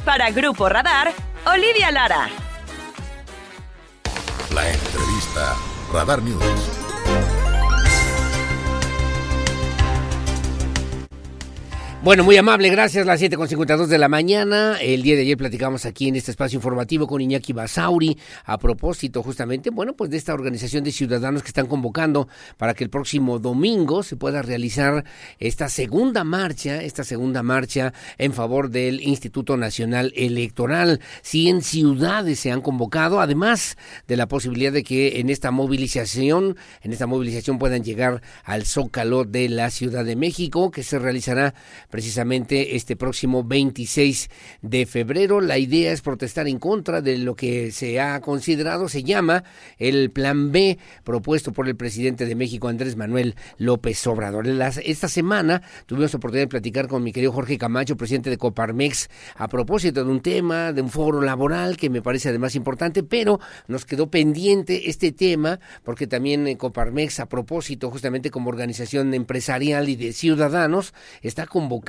[0.05, 1.13] Para Grupo Radar,
[1.53, 2.29] Olivia Lara.
[4.53, 5.55] La entrevista
[5.93, 6.96] Radar News.
[12.07, 13.05] Bueno, muy amable, gracias.
[13.05, 14.77] Las 7.52 de la mañana.
[14.79, 19.21] El día de ayer platicamos aquí en este espacio informativo con Iñaki Basauri a propósito
[19.21, 23.39] justamente, bueno, pues de esta organización de ciudadanos que están convocando para que el próximo
[23.39, 25.03] domingo se pueda realizar
[25.37, 31.01] esta segunda marcha, esta segunda marcha en favor del Instituto Nacional Electoral.
[31.23, 33.75] 100 ciudades se han convocado, además
[34.07, 39.25] de la posibilidad de que en esta movilización, en esta movilización puedan llegar al Zócalo
[39.25, 41.53] de la Ciudad de México, que se realizará
[41.97, 44.29] precisamente este próximo 26
[44.61, 45.41] de febrero.
[45.41, 49.43] La idea es protestar en contra de lo que se ha considerado, se llama
[49.79, 54.45] el Plan B propuesto por el presidente de México, Andrés Manuel López Obrador.
[54.47, 59.09] esta semana tuvimos la oportunidad de platicar con mi querido Jorge Camacho, presidente de Coparmex,
[59.33, 63.39] a propósito de un tema, de un foro laboral que me parece además importante, pero
[63.67, 69.89] nos quedó pendiente este tema porque también en Coparmex, a propósito, justamente como organización empresarial
[69.89, 70.93] y de ciudadanos,
[71.23, 71.86] está convocando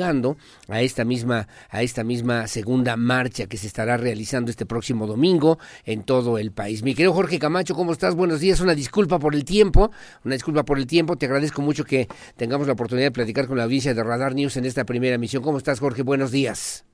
[0.69, 5.59] a esta misma a esta misma segunda marcha que se estará realizando este próximo domingo
[5.85, 6.83] en todo el país.
[6.83, 8.15] Mi querido Jorge Camacho, ¿cómo estás?
[8.15, 8.61] Buenos días.
[8.61, 9.91] Una disculpa por el tiempo,
[10.25, 11.17] una disculpa por el tiempo.
[11.17, 12.07] Te agradezco mucho que
[12.37, 15.43] tengamos la oportunidad de platicar con la audiencia de Radar News en esta primera emisión.
[15.43, 16.03] ¿Cómo estás, Jorge?
[16.03, 16.85] Buenos días.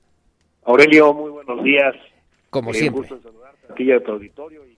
[0.63, 1.93] Aurelio, muy buenos días.
[2.49, 3.01] Como Eh, siempre.
[3.01, 4.74] gusto en saludarte a tu auditorio y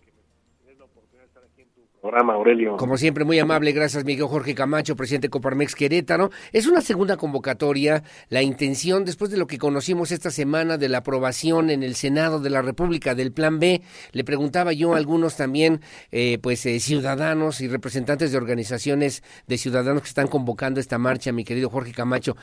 [2.01, 2.77] programa, Aurelio.
[2.77, 6.29] Como siempre, muy amable, gracias Miguel Jorge Camacho, presidente de Coparmex Querétaro.
[6.53, 10.99] Es una segunda convocatoria, la intención, después de lo que conocimos esta semana de la
[10.99, 15.35] aprobación en el Senado de la República del Plan B, le preguntaba yo a algunos
[15.37, 20.97] también, eh, pues eh, ciudadanos y representantes de organizaciones de ciudadanos que están convocando esta
[20.97, 22.37] marcha, mi querido Jorge Camacho,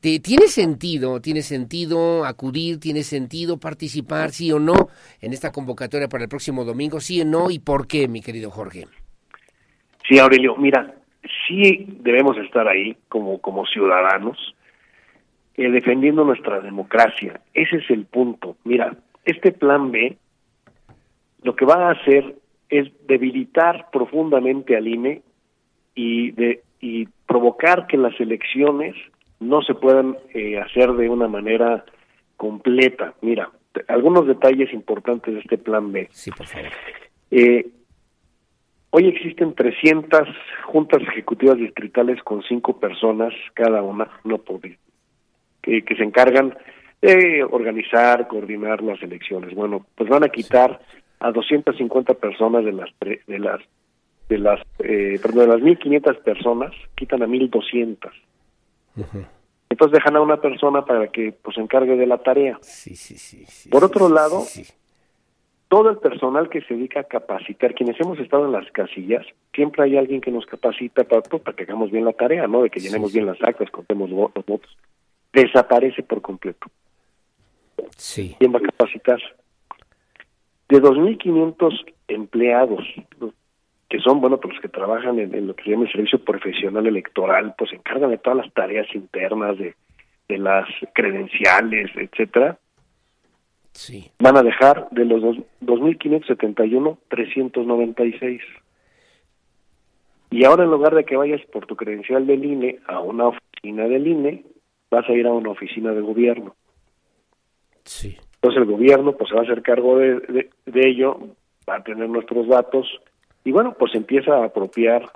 [0.00, 4.88] ¿te- ¿tiene sentido, tiene sentido acudir, tiene sentido participar, sí o no,
[5.20, 8.50] en esta convocatoria para el próximo domingo, sí o no, y por qué, mi querido
[8.50, 8.86] Jorge?
[10.10, 10.92] Sí, Aurelio, mira,
[11.46, 14.56] sí debemos estar ahí como, como ciudadanos,
[15.56, 17.40] eh, defendiendo nuestra democracia.
[17.54, 18.56] Ese es el punto.
[18.64, 20.16] Mira, este plan B
[21.42, 22.34] lo que va a hacer
[22.68, 25.22] es debilitar profundamente al INE
[25.94, 28.96] y, de, y provocar que las elecciones
[29.38, 31.84] no se puedan eh, hacer de una manera
[32.36, 33.14] completa.
[33.20, 33.48] Mira,
[33.86, 36.08] algunos detalles importantes de este plan B.
[36.10, 36.70] Sí, por favor.
[37.30, 37.64] Eh,
[38.90, 40.28] hoy existen 300
[40.66, 46.56] juntas ejecutivas distritales con cinco personas cada una, no por que, que se encargan
[47.02, 49.54] de organizar, coordinar las elecciones.
[49.54, 50.80] Bueno, pues van a quitar
[51.18, 53.60] a 250 personas de las tre- de las
[54.28, 58.12] de las eh, perdón, de las 1500 personas, quitan a 1200.
[59.68, 62.58] Entonces dejan a una persona para que pues se encargue de la tarea.
[62.62, 63.68] Sí, sí, sí.
[63.70, 64.40] Por otro lado,
[65.70, 69.24] todo el personal que se dedica a capacitar, quienes hemos estado en las casillas,
[69.54, 72.62] siempre hay alguien que nos capacita para, pues, para que hagamos bien la tarea, ¿no?
[72.62, 74.76] De que llenemos bien las actas, contemos los votos.
[75.32, 76.66] Desaparece por completo.
[77.96, 78.34] Sí.
[78.40, 79.20] ¿Quién va a capacitar?
[80.68, 82.84] De 2.500 empleados,
[83.20, 83.32] ¿no?
[83.88, 86.24] que son, bueno, pues los que trabajan en, en lo que se llama el servicio
[86.24, 89.76] profesional electoral, pues se encargan de todas las tareas internas, de,
[90.28, 92.58] de las credenciales, etcétera,
[93.72, 94.10] Sí.
[94.18, 98.40] van a dejar de los dos- 2.571, 396.
[100.30, 103.84] Y ahora en lugar de que vayas por tu credencial del INE a una oficina
[103.88, 104.44] del INE,
[104.90, 106.54] vas a ir a una oficina de gobierno.
[107.84, 108.16] Sí.
[108.36, 111.18] Entonces el gobierno pues se va a hacer cargo de, de, de ello,
[111.68, 112.86] va a tener nuestros datos
[113.44, 115.10] y bueno, pues empieza a apropiar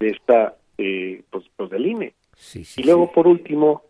[0.00, 2.12] de esta, eh, pues, pues del INE.
[2.36, 3.82] Sí, sí, y luego por último,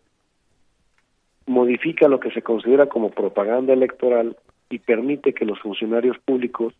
[1.49, 4.37] modifica lo que se considera como propaganda electoral
[4.69, 6.75] y permite que los funcionarios públicos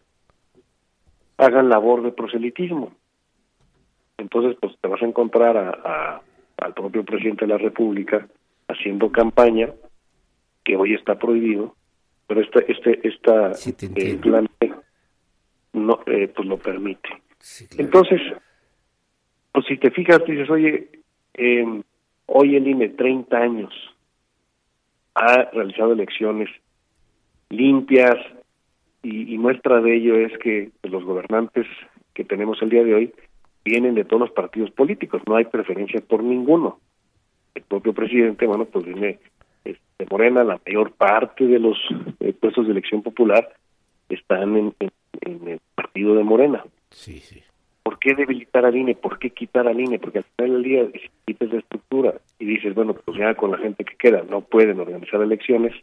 [1.38, 2.94] hagan labor de proselitismo.
[4.20, 6.22] Entonces, pues te vas a encontrar a, a-
[6.58, 8.28] al propio presidente de la República
[8.68, 9.70] haciendo campaña,
[10.64, 11.74] que hoy está prohibido,
[12.28, 13.54] pero este este esta
[13.96, 14.48] eh, plan
[15.74, 17.10] no eh, pues lo permite.
[17.82, 18.22] Entonces,
[19.54, 20.90] pues si te fijas, dices, oye,
[21.34, 21.82] eh,
[22.28, 23.74] hoy el INE 30 años
[25.20, 26.50] ha realizado elecciones
[27.50, 28.16] limpias
[29.04, 31.66] y, y muestra de ello es que pues, los gobernantes
[32.14, 33.14] que tenemos el día de hoy
[33.64, 36.80] vienen de todos los partidos políticos, no hay preferencia por ninguno.
[37.56, 39.20] El propio presidente, bueno, pues viene
[39.66, 41.78] este, de Morena, la mayor parte de los
[42.20, 43.50] eh, puestos de elección popular
[44.10, 44.90] están en, en-
[45.22, 46.64] en el partido de Morena.
[46.92, 47.42] Sí, sí.
[47.84, 48.96] ¿Por qué debilitar al INE?
[48.96, 50.00] ¿Por qué quitar al INE?
[50.00, 53.52] Porque al final del día, si quitas la estructura y dices, bueno, pues ya con
[53.52, 55.74] la gente que queda no pueden organizar elecciones,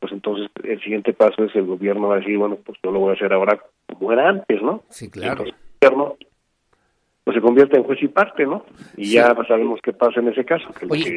[0.00, 3.00] pues entonces el siguiente paso es el gobierno va a decir, bueno, pues yo lo
[3.00, 4.82] voy a hacer ahora como era antes, ¿no?
[4.90, 5.44] Sí, claro.
[5.44, 6.16] Entonces el gobierno
[7.24, 8.66] pues se convierte en juez y parte, ¿no?
[8.96, 11.14] Y ya sabemos qué pasa en ese caso, que, Oye,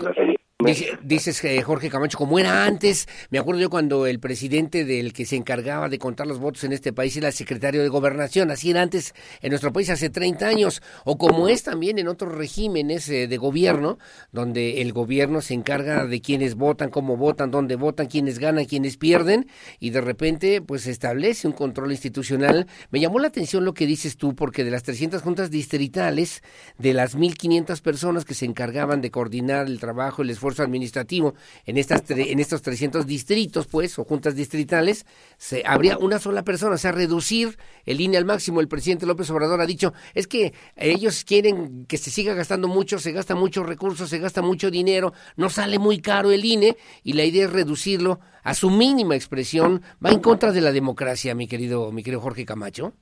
[0.67, 5.13] Dice- dices, eh, Jorge Camacho, como era antes, me acuerdo yo cuando el presidente del
[5.13, 8.51] que se encargaba de contar los votos en este país era el secretario de Gobernación,
[8.51, 12.35] así era antes en nuestro país hace 30 años, o como es también en otros
[12.35, 13.97] regímenes eh, de gobierno,
[14.31, 18.97] donde el gobierno se encarga de quienes votan, cómo votan, dónde votan, quiénes ganan, quiénes
[18.97, 19.47] pierden,
[19.79, 22.67] y de repente pues se establece un control institucional.
[22.91, 26.41] Me llamó la atención lo que dices tú, porque de las 300 juntas distritales,
[26.77, 31.35] de las 1.500 personas que se encargaban de coordinar el trabajo, el esfuerzo administrativo
[31.65, 35.05] en, estas tre- en estos 300 distritos, pues, o juntas distritales,
[35.37, 38.59] se, habría una sola persona, o sea, reducir el INE al máximo.
[38.61, 42.99] El presidente López Obrador ha dicho, es que ellos quieren que se siga gastando mucho,
[42.99, 47.13] se gasta muchos recursos, se gasta mucho dinero, no sale muy caro el INE, y
[47.13, 49.81] la idea es reducirlo a su mínima expresión.
[50.03, 52.93] Va en contra de la democracia, mi querido, mi querido Jorge Camacho.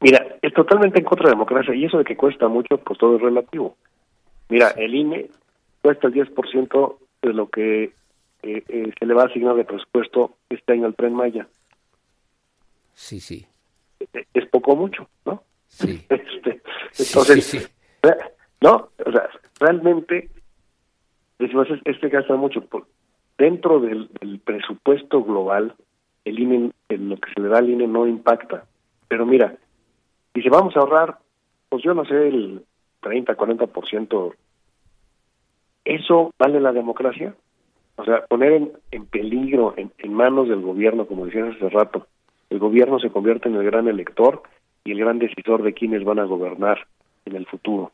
[0.00, 2.98] Mira, es totalmente en contra de la democracia y eso de que cuesta mucho, pues
[2.98, 3.76] todo es relativo.
[4.50, 5.30] Mira, el INE
[5.84, 7.84] cuesta el 10% de lo que
[8.42, 11.46] eh, eh, se le va a asignar de presupuesto este año al Tren Maya.
[12.94, 13.46] Sí, sí.
[14.14, 15.42] Eh, Es poco o mucho, ¿no?
[15.68, 16.02] Sí.
[16.08, 16.62] Este,
[16.98, 17.70] entonces,
[18.62, 19.28] no, o sea,
[19.60, 20.30] realmente,
[21.38, 22.62] decimos, es- este gasta mucho.
[22.64, 22.86] Por,
[23.36, 25.74] dentro del, del presupuesto global,
[26.24, 28.64] el INE, el- lo que se le da al INE no impacta.
[29.08, 29.54] Pero mira,
[30.34, 31.18] dice, vamos a ahorrar,
[31.68, 32.62] pues yo no sé, el
[33.00, 34.34] 30, 40%.
[35.84, 37.34] ¿Eso vale la democracia?
[37.96, 42.06] O sea, poner en, en peligro, en, en manos del gobierno, como decías hace rato,
[42.50, 44.42] el gobierno se convierte en el gran elector
[44.84, 46.86] y el gran decisor de quiénes van a gobernar
[47.24, 47.92] en el futuro.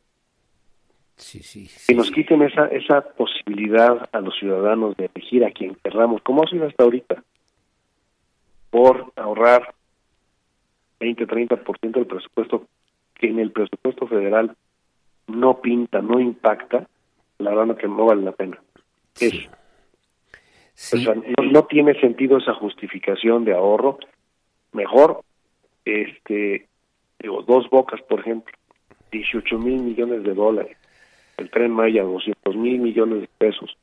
[1.17, 1.69] Sí, sí.
[1.87, 6.43] Que nos quiten esa esa posibilidad a los ciudadanos de elegir a quien querramos, como
[6.43, 7.23] ha sido hasta ahorita,
[8.71, 9.75] por ahorrar
[10.99, 12.67] 20, 30% del presupuesto
[13.15, 14.57] que en el presupuesto federal
[15.27, 16.89] no pinta, no impacta,
[17.41, 18.61] la verdad no que no vale la pena.
[19.19, 19.49] Es,
[20.93, 23.99] o sea, no, no tiene sentido esa justificación de ahorro.
[24.73, 25.23] Mejor,
[25.85, 26.69] este,
[27.19, 28.53] digo, dos bocas, por ejemplo,
[29.13, 30.77] 18 mil millones de dólares.
[31.37, 33.77] El tren Maya, 200 mil millones de pesos.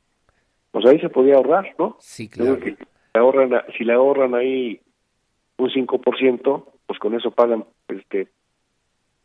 [0.70, 1.96] Pues ahí se podía ahorrar, ¿no?
[2.00, 4.80] Sí, creo que le ahorran, si le ahorran ahí
[5.56, 8.28] un 5%, pues con eso pagan este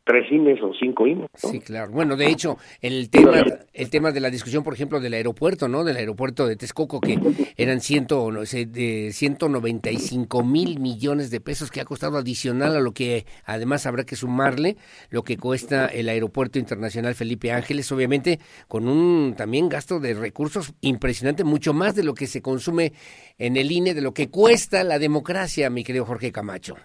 [0.04, 1.30] tres INES o cinco INES.
[1.44, 1.50] ¿no?
[1.50, 1.92] Sí, claro.
[1.92, 3.44] Bueno, de hecho, el tema,
[3.74, 5.84] el tema de la discusión, por ejemplo, del aeropuerto, ¿no?
[5.84, 7.18] Del aeropuerto de Texcoco, que
[7.58, 12.82] eran ciento, no sé, de 195 mil millones de pesos que ha costado adicional a
[12.82, 14.78] lo que además habrá que sumarle
[15.10, 20.74] lo que cuesta el aeropuerto internacional Felipe Ángeles, obviamente con un también gasto de recursos
[20.82, 22.94] impresionante, mucho más de lo que se consume
[23.38, 26.76] en el INE, de lo que cuesta la democracia, mi querido Jorge Camacho.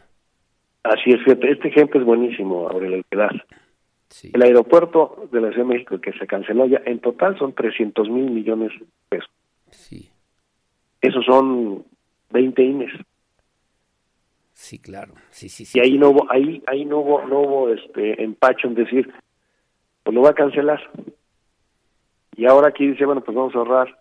[0.83, 3.33] Así es, fíjate, este ejemplo es buenísimo, Aurelio, el que das.
[4.23, 8.09] El aeropuerto de la Ciudad de México que se canceló ya, en total son 300
[8.09, 9.31] mil millones de pesos.
[9.71, 10.11] Sí.
[11.01, 11.85] Esos son
[12.31, 12.93] 20 INES.
[14.55, 15.15] Sí, claro.
[15.31, 15.79] Sí, sí, sí.
[15.79, 19.13] Y ahí no hubo, ahí, ahí no hubo, no hubo este empacho en decir,
[20.03, 20.81] pues lo va a cancelar.
[22.35, 23.99] Y ahora aquí dice, bueno, pues vamos a ahorrar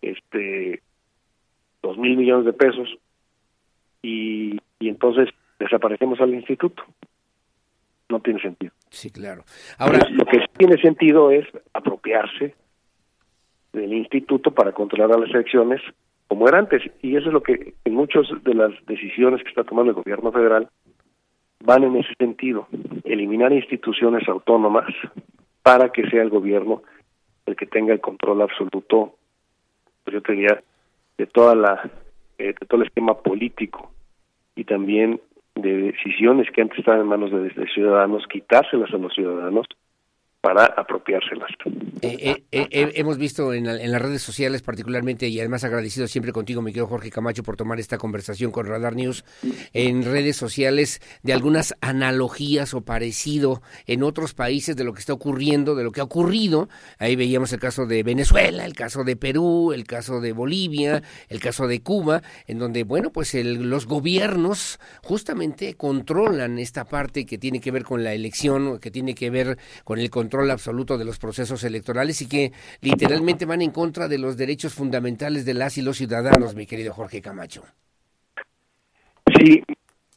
[0.00, 0.82] este
[1.82, 2.88] dos mil millones de pesos
[4.02, 5.28] y, y entonces
[5.58, 6.82] desaparecemos al instituto.
[8.08, 8.72] No tiene sentido.
[8.90, 9.44] Sí, claro.
[9.78, 12.54] Ahora, lo que sí tiene sentido es apropiarse
[13.72, 15.82] del instituto para controlar las elecciones
[16.26, 16.82] como era antes.
[17.02, 20.32] Y eso es lo que en muchas de las decisiones que está tomando el gobierno
[20.32, 20.68] federal
[21.64, 22.66] van en ese sentido.
[23.04, 24.86] Eliminar instituciones autónomas
[25.62, 26.82] para que sea el gobierno
[27.46, 29.16] el que tenga el control absoluto,
[30.04, 30.62] pues yo te diría,
[31.16, 31.90] de toda la,
[32.36, 33.90] eh, de todo el esquema político
[34.54, 35.20] y también
[35.62, 39.66] de decisiones que antes estaban en manos de, de ciudadanos, quitárselas a los ciudadanos
[40.40, 41.50] para apropiárselas.
[42.00, 46.06] Eh, eh, eh, eh, hemos visto en, en las redes sociales particularmente y además agradecido
[46.06, 49.24] siempre contigo, mi querido Jorge Camacho, por tomar esta conversación con Radar News
[49.72, 55.12] en redes sociales de algunas analogías o parecido en otros países de lo que está
[55.12, 56.68] ocurriendo, de lo que ha ocurrido.
[56.98, 61.40] Ahí veíamos el caso de Venezuela, el caso de Perú, el caso de Bolivia, el
[61.40, 67.38] caso de Cuba, en donde, bueno, pues el- los gobiernos justamente controlan esta parte que
[67.38, 71.04] tiene que ver con la elección, que tiene que ver con el control absoluto de
[71.04, 75.78] los procesos electorales y que literalmente van en contra de los derechos fundamentales de las
[75.78, 77.62] y los ciudadanos, mi querido Jorge Camacho.
[79.36, 79.62] Sí,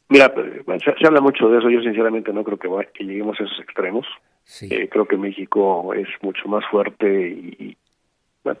[0.08, 1.70] mira, pues, se, se habla mucho de eso.
[1.70, 4.06] Yo sinceramente no creo que, lleguemos a esos extremos.
[4.62, 7.76] Eh, creo que México es mucho más fuerte y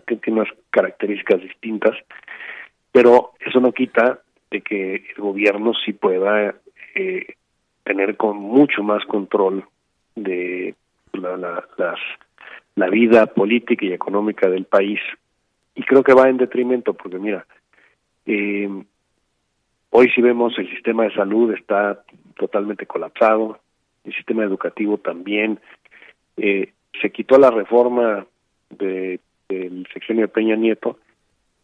[0.06, 1.96] que tiene unas características distintas,
[2.92, 4.20] pero eso no quita
[4.50, 6.54] de que el gobierno sí pueda
[6.94, 7.34] eh,
[7.82, 9.64] tener con mucho más control
[10.14, 10.74] de
[11.12, 11.98] la- la- las
[12.74, 14.98] la vida política y económica del país.
[15.74, 17.46] Y creo que va en detrimento, porque mira,
[18.24, 18.68] eh,
[19.90, 22.02] hoy si vemos el sistema de salud está
[22.36, 23.58] totalmente colapsado,
[24.04, 25.60] el sistema educativo también.
[26.38, 28.26] Eh, se quitó la reforma
[28.70, 30.98] de, del sexenio de Peña Nieto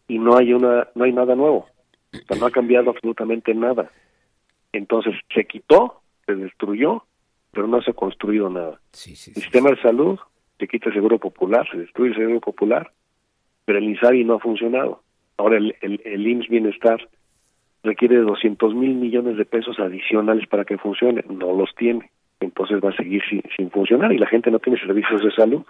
[0.08, 1.68] y no hay una no hay nada nuevo.
[2.12, 3.90] O sea, no ha cambiado absolutamente nada.
[4.72, 7.04] Entonces se quitó, se destruyó,
[7.52, 8.80] pero no se ha construido nada.
[8.92, 10.18] el sistema de salud
[10.58, 12.92] se quita el seguro popular, se destruye el seguro popular,
[13.64, 15.02] pero el INSABI no ha funcionado.
[15.36, 17.08] Ahora el, el, el IMSS Bienestar
[17.82, 22.10] requiere de 200 mil millones de pesos adicionales para que funcione, no los tiene,
[22.40, 25.62] entonces va a seguir sin, sin funcionar y la gente no tiene servicios de salud.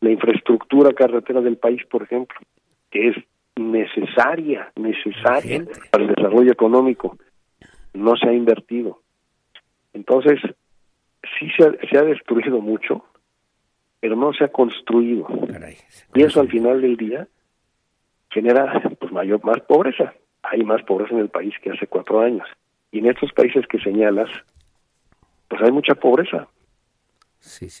[0.00, 2.38] La infraestructura carretera del país, por ejemplo,
[2.90, 3.16] que es
[3.56, 7.16] necesaria, necesaria para el desarrollo económico,
[7.94, 9.00] no se ha invertido.
[9.94, 10.38] Entonces,
[11.38, 13.04] sí se ha, se ha destruido mucho,
[14.00, 15.26] pero no se ha construido.
[16.14, 17.26] y eso al final del día
[18.30, 20.14] genera pues mayor más pobreza.
[20.42, 22.46] Hay más pobreza en el país que hace cuatro años.
[22.92, 24.30] Y en estos países que señalas,
[25.48, 26.46] pues hay mucha pobreza.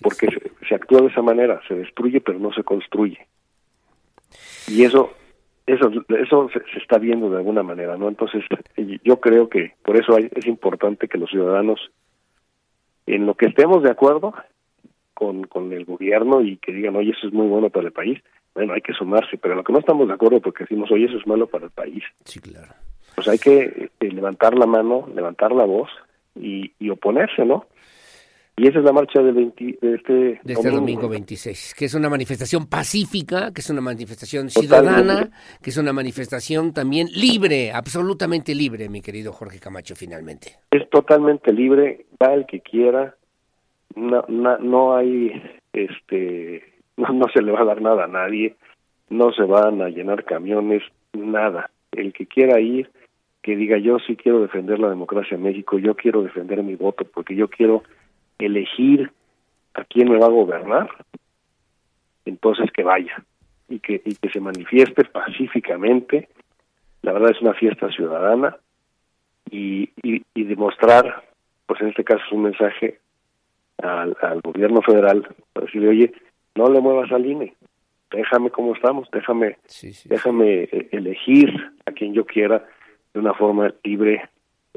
[0.02, 3.26] porque Se, se actúa de esa manera, se destruye pero no se construye.
[4.68, 5.12] Y eso
[5.66, 8.08] eso eso se, se, está viendo de alguna manera, ¿no?
[8.08, 8.44] Entonces,
[9.04, 11.90] yo creo que por eso hay, es importante que los ciudadanos
[13.06, 14.34] en lo que estemos de acuerdo
[15.14, 18.20] con, con el gobierno y que digan, oye, eso es muy bueno para el país,
[18.54, 21.18] bueno, hay que sumarse, pero lo que no estamos de acuerdo porque decimos, oye, eso
[21.18, 22.02] es malo para el país.
[22.24, 22.72] Sí, claro.
[23.14, 25.90] Pues hay que eh, levantar la mano, levantar la voz
[26.34, 27.66] y, y oponerse, ¿no?
[28.58, 30.80] Y esa es la marcha del 20, de este, de este domingo.
[30.80, 35.36] domingo 26, que es una manifestación pacífica, que es una manifestación ciudadana, Totalmente.
[35.62, 40.52] que es una manifestación también libre, absolutamente libre, mi querido Jorge Camacho, finalmente.
[40.70, 43.14] Es totalmente libre, va el que quiera,
[43.94, 45.32] no, no, no hay,
[45.74, 46.64] este,
[46.96, 48.56] no, no se le va a dar nada a nadie,
[49.10, 51.70] no se van a llenar camiones, nada.
[51.92, 52.90] El que quiera ir,
[53.42, 57.04] que diga yo sí quiero defender la democracia en México, yo quiero defender mi voto
[57.04, 57.82] porque yo quiero
[58.38, 59.10] elegir
[59.74, 60.88] a quién me va a gobernar,
[62.24, 63.22] entonces que vaya
[63.68, 66.28] y que, y que se manifieste pacíficamente.
[67.02, 68.56] La verdad es una fiesta ciudadana
[69.50, 71.24] y, y, y demostrar,
[71.66, 72.98] pues en este caso es un mensaje
[73.78, 76.12] al, al gobierno federal para decirle, oye,
[76.54, 77.54] no le muevas al INE,
[78.10, 80.88] déjame como estamos, déjame, sí, sí, déjame sí.
[80.92, 81.52] elegir
[81.84, 82.66] a quien yo quiera
[83.12, 84.28] de una forma libre,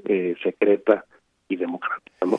[0.06, 1.06] eh, secreta
[1.48, 2.38] y democrática, ¿no?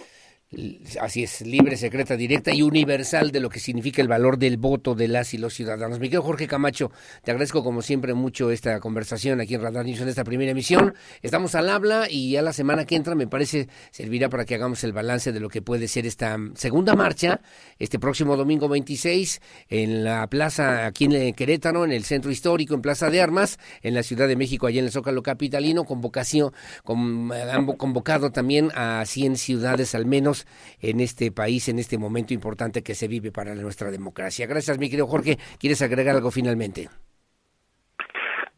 [1.01, 4.97] Así es, libre, secreta, directa y universal de lo que significa el valor del voto
[4.97, 6.01] de las y los ciudadanos.
[6.01, 6.91] Mi querido Jorge Camacho,
[7.23, 10.95] te agradezco como siempre mucho esta conversación aquí en Radar News en esta primera emisión.
[11.23, 14.83] Estamos al habla y ya la semana que entra me parece servirá para que hagamos
[14.83, 17.41] el balance de lo que puede ser esta segunda marcha
[17.79, 22.83] este próximo domingo 26 en la plaza aquí en Querétaro, en el centro histórico, en
[22.83, 26.53] Plaza de Armas, en la Ciudad de México, allá en el Zócalo Capitalino, convocación,
[26.83, 30.40] con, han convocado también a 100 ciudades al menos
[30.81, 34.47] en este país, en este momento importante que se vive para nuestra democracia.
[34.47, 35.39] Gracias, mi querido Jorge.
[35.59, 36.89] ¿Quieres agregar algo finalmente?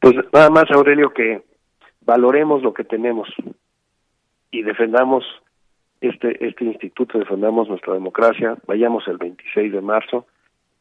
[0.01, 1.43] Pues nada más, Aurelio, que
[2.01, 3.29] valoremos lo que tenemos
[4.51, 5.25] y defendamos
[6.01, 10.27] este, este instituto, defendamos nuestra democracia, vayamos el 26 de marzo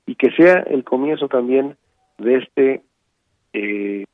[0.05, 1.77] y que sea el comienzo también
[2.17, 2.81] de este
[3.53, 4.05] eh,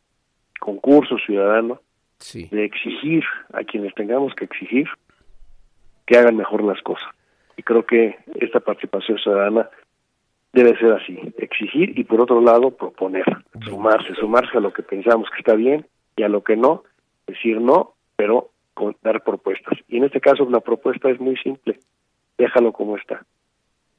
[0.60, 1.82] concurso ciudadano
[2.20, 2.50] sí.
[2.52, 3.24] de exigir
[3.54, 4.88] a quienes tengamos que exigir
[6.08, 7.10] que hagan mejor las cosas.
[7.56, 9.70] Y creo que esta participación ciudadana
[10.54, 13.26] debe ser así, exigir y por otro lado proponer,
[13.64, 15.86] sumarse, sumarse a lo que pensamos que está bien
[16.16, 16.84] y a lo que no,
[17.28, 19.78] decir no, pero con, dar propuestas.
[19.88, 21.80] Y en este caso la propuesta es muy simple,
[22.38, 23.24] déjalo como está.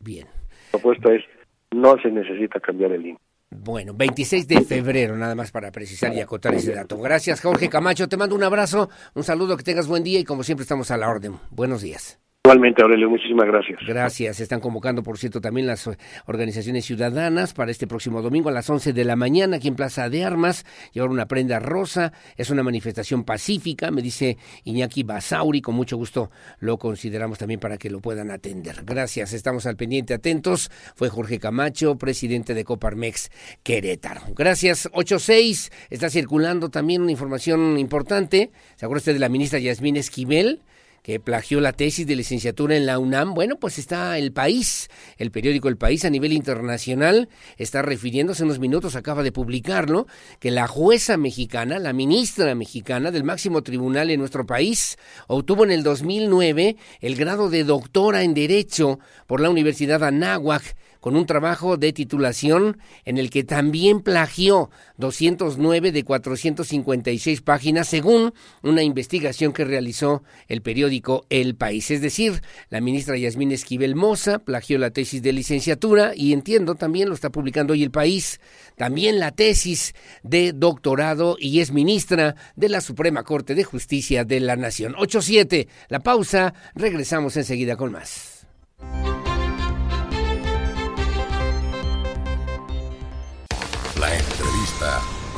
[0.00, 0.26] Bien.
[0.72, 1.24] La propuesta es,
[1.70, 3.18] no se necesita cambiar el INE.
[3.50, 6.98] Bueno, 26 de febrero, nada más para precisar y acotar ese dato.
[6.98, 8.08] Gracias, Jorge Camacho.
[8.08, 10.96] Te mando un abrazo, un saludo, que tengas buen día y como siempre estamos a
[10.96, 11.38] la orden.
[11.50, 12.18] Buenos días.
[12.48, 13.78] Igualmente, Aurelio, muchísimas gracias.
[13.86, 14.40] Gracias.
[14.40, 15.86] Están convocando, por cierto, también las
[16.24, 20.08] organizaciones ciudadanas para este próximo domingo a las 11 de la mañana aquí en Plaza
[20.08, 20.64] de Armas.
[20.94, 22.14] Llevar una prenda rosa.
[22.38, 25.60] Es una manifestación pacífica, me dice Iñaki Basauri.
[25.60, 26.30] Con mucho gusto
[26.60, 28.76] lo consideramos también para que lo puedan atender.
[28.82, 29.34] Gracias.
[29.34, 30.70] Estamos al pendiente, atentos.
[30.96, 33.28] Fue Jorge Camacho, presidente de Coparmex
[33.62, 34.22] Querétaro.
[34.34, 34.90] Gracias.
[34.92, 35.70] 8-6.
[35.90, 38.52] Está circulando también una información importante.
[38.76, 40.62] ¿Se acuerda usted de la ministra Yasmín Esquivel?
[41.02, 45.30] Que plagió la tesis de licenciatura en la UNAM, bueno, pues está El País, el
[45.30, 50.06] periódico El País a nivel internacional, está refiriéndose en unos minutos, acaba de publicarlo,
[50.38, 55.70] que la jueza mexicana, la ministra mexicana del máximo tribunal en nuestro país, obtuvo en
[55.70, 61.76] el 2009 el grado de doctora en Derecho por la Universidad Anáhuac, con un trabajo
[61.76, 69.64] de titulación en el que también plagió 209 de 456 páginas según una investigación que
[69.64, 71.90] realizó el periódico El País.
[71.90, 77.08] Es decir, la ministra Yasmín Esquivel Moza plagió la tesis de licenciatura y entiendo también
[77.08, 78.40] lo está publicando hoy El País,
[78.76, 84.40] también la tesis de doctorado y es ministra de la Suprema Corte de Justicia de
[84.40, 84.94] la Nación.
[84.94, 88.46] 8-7, la pausa, regresamos enseguida con más.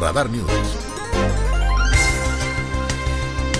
[0.00, 0.50] Radar News.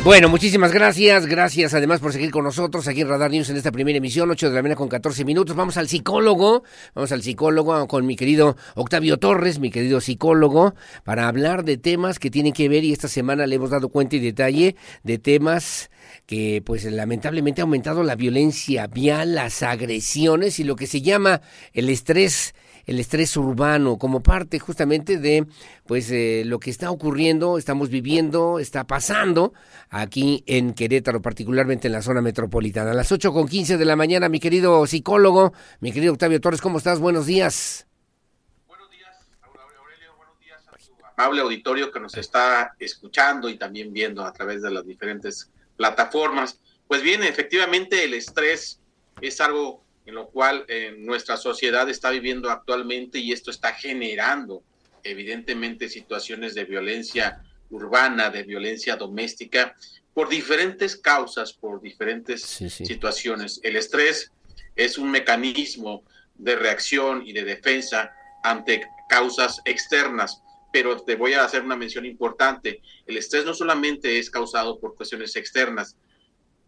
[0.03, 1.27] Bueno, muchísimas gracias.
[1.27, 4.49] Gracias además por seguir con nosotros aquí en Radar News en esta primera emisión, 8
[4.49, 5.55] de la mañana con 14 minutos.
[5.55, 10.75] Vamos al psicólogo, vamos al psicólogo con mi querido Octavio Torres, mi querido psicólogo,
[11.05, 14.17] para hablar de temas que tienen que ver y esta semana le hemos dado cuenta
[14.17, 15.91] y detalle de temas
[16.27, 21.43] que pues lamentablemente ha aumentado la violencia vial, las agresiones y lo que se llama
[21.75, 22.55] el estrés
[22.87, 25.47] el estrés urbano como parte justamente de
[25.87, 29.53] pues eh, lo que está ocurriendo, estamos viviendo, está pasando
[29.89, 32.93] aquí en Querétaro, particularmente en la zona metropolitana.
[32.93, 36.61] A las ocho con quince de la mañana, mi querido psicólogo, mi querido Octavio Torres,
[36.61, 37.01] ¿cómo estás?
[37.01, 37.87] Buenos días.
[41.21, 46.59] amable auditorio que nos está escuchando y también viendo a través de las diferentes plataformas.
[46.89, 48.81] Pues bien, efectivamente el estrés
[49.21, 54.63] es algo en lo cual eh, nuestra sociedad está viviendo actualmente y esto está generando
[55.03, 59.77] evidentemente situaciones de violencia urbana, de violencia doméstica,
[60.13, 63.61] por diferentes causas, por diferentes situaciones.
[63.63, 64.33] El estrés
[64.75, 66.03] es un mecanismo
[66.35, 68.13] de reacción y de defensa
[68.43, 72.81] ante causas externas, pero te voy a hacer una mención importante.
[73.07, 75.97] El estrés no solamente es causado por cuestiones externas,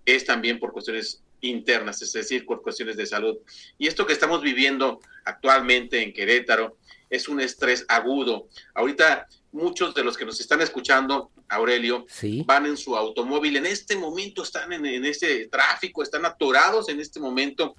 [0.04, 3.36] es también por cuestiones internas, es decir, por cuestiones de salud.
[3.78, 6.78] Y esto que estamos viviendo actualmente en Querétaro
[7.10, 8.48] es un estrés agudo.
[8.74, 12.06] Ahorita muchos de los que nos están escuchando, Aurelio,
[12.46, 17.00] van en su automóvil, en este momento están en, en este tráfico, están atorados en
[17.00, 17.76] este momento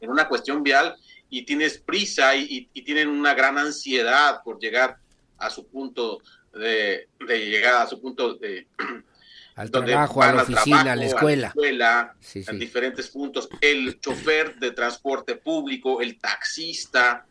[0.00, 0.96] en una cuestión vial
[1.28, 4.96] y tienes prisa y, y, tienen una gran ansiedad por llegar
[5.36, 6.20] a su punto
[6.52, 8.66] de, de llegar a su punto de,
[9.60, 13.46] al trabajo, a la oficina, a la escuela, a escuela en diferentes puntos.
[13.60, 17.26] El chofer de transporte público, el taxista,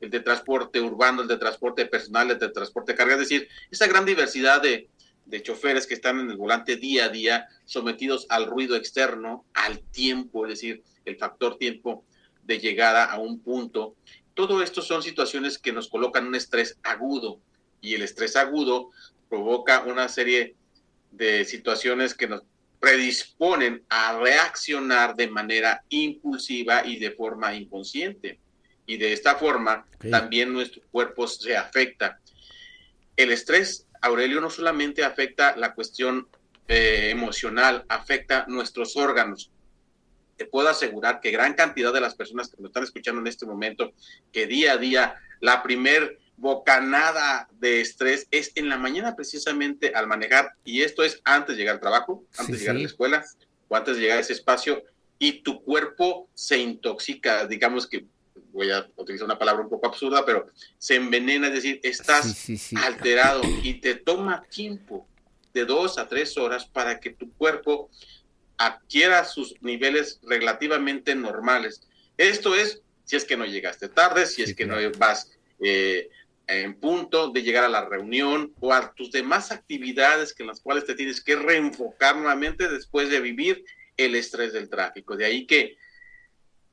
[0.00, 3.48] el de transporte urbano, el de transporte personal, el de transporte de carga, es decir,
[3.70, 4.88] esa gran diversidad de,
[5.26, 9.80] de choferes que están en el volante día a día, sometidos al ruido externo, al
[9.80, 12.02] tiempo, es decir, el factor tiempo
[12.44, 13.94] de llegada a un punto.
[14.32, 17.40] Todo esto son situaciones que nos colocan un estrés agudo
[17.82, 18.90] y el estrés agudo
[19.28, 20.56] provoca una serie
[21.16, 22.42] de situaciones que nos
[22.80, 28.38] predisponen a reaccionar de manera impulsiva y de forma inconsciente.
[28.86, 32.20] Y de esta forma también nuestro cuerpo se afecta.
[33.16, 36.28] El estrés, Aurelio, no solamente afecta la cuestión
[36.68, 39.50] eh, emocional, afecta nuestros órganos.
[40.36, 43.46] Te puedo asegurar que gran cantidad de las personas que me están escuchando en este
[43.46, 43.92] momento,
[44.32, 50.06] que día a día la primer bocanada de estrés es en la mañana precisamente al
[50.06, 53.24] manejar, y esto es antes de llegar al trabajo, antes de llegar a la escuela
[53.68, 54.82] o antes de llegar a ese espacio,
[55.18, 58.04] y tu cuerpo se intoxica, digamos que
[58.52, 60.46] voy a utilizar una palabra un poco absurda, pero
[60.78, 65.08] se envenena, es decir, estás alterado y te toma tiempo
[65.52, 67.90] de dos a tres horas para que tu cuerpo
[68.56, 71.82] adquiera sus niveles relativamente normales.
[72.16, 75.30] Esto es si es que no llegaste tarde, si es que no vas
[75.60, 76.08] eh,
[76.46, 80.60] en punto de llegar a la reunión o a tus demás actividades que en las
[80.60, 83.64] cuales te tienes que reenfocar nuevamente después de vivir
[83.96, 85.16] el estrés del tráfico.
[85.16, 85.76] De ahí que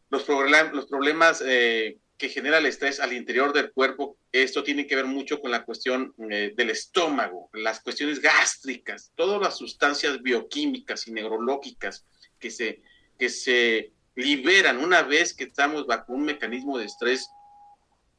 [0.09, 4.85] los, problemas, los problemas eh, que genera el estrés al interior del cuerpo, esto tiene
[4.85, 10.21] que ver mucho con la cuestión eh, del estómago, las cuestiones gástricas, todas las sustancias
[10.21, 12.05] bioquímicas y neurológicas
[12.39, 12.81] que se,
[13.17, 17.29] que se liberan una vez que estamos bajo un mecanismo de estrés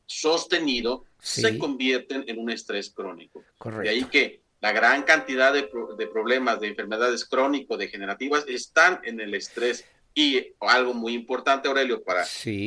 [0.06, 3.44] sostenido, se convierten en un estrés crónico.
[3.80, 9.34] De ahí que la gran cantidad de, de problemas, de enfermedades crónico-degenerativas están en el
[9.34, 9.84] estrés.
[10.14, 12.24] Y algo muy importante, Aurelio, para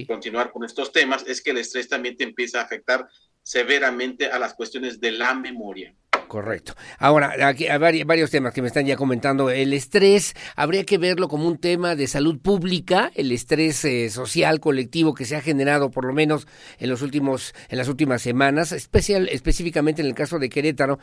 [0.08, 3.08] continuar con estos temas, es que el estrés también te empieza a afectar
[3.44, 5.94] severamente a las cuestiones de la memoria.
[6.36, 6.74] Correcto.
[7.00, 9.50] Ahora, aquí hay vari- varios temas que me están ya comentando.
[9.50, 14.60] El estrés, habría que verlo como un tema de salud pública, el estrés eh, social
[14.60, 16.46] colectivo que se ha generado por lo menos
[16.78, 21.00] en los últimos, en las últimas semanas, especial, específicamente en el caso de Querétaro,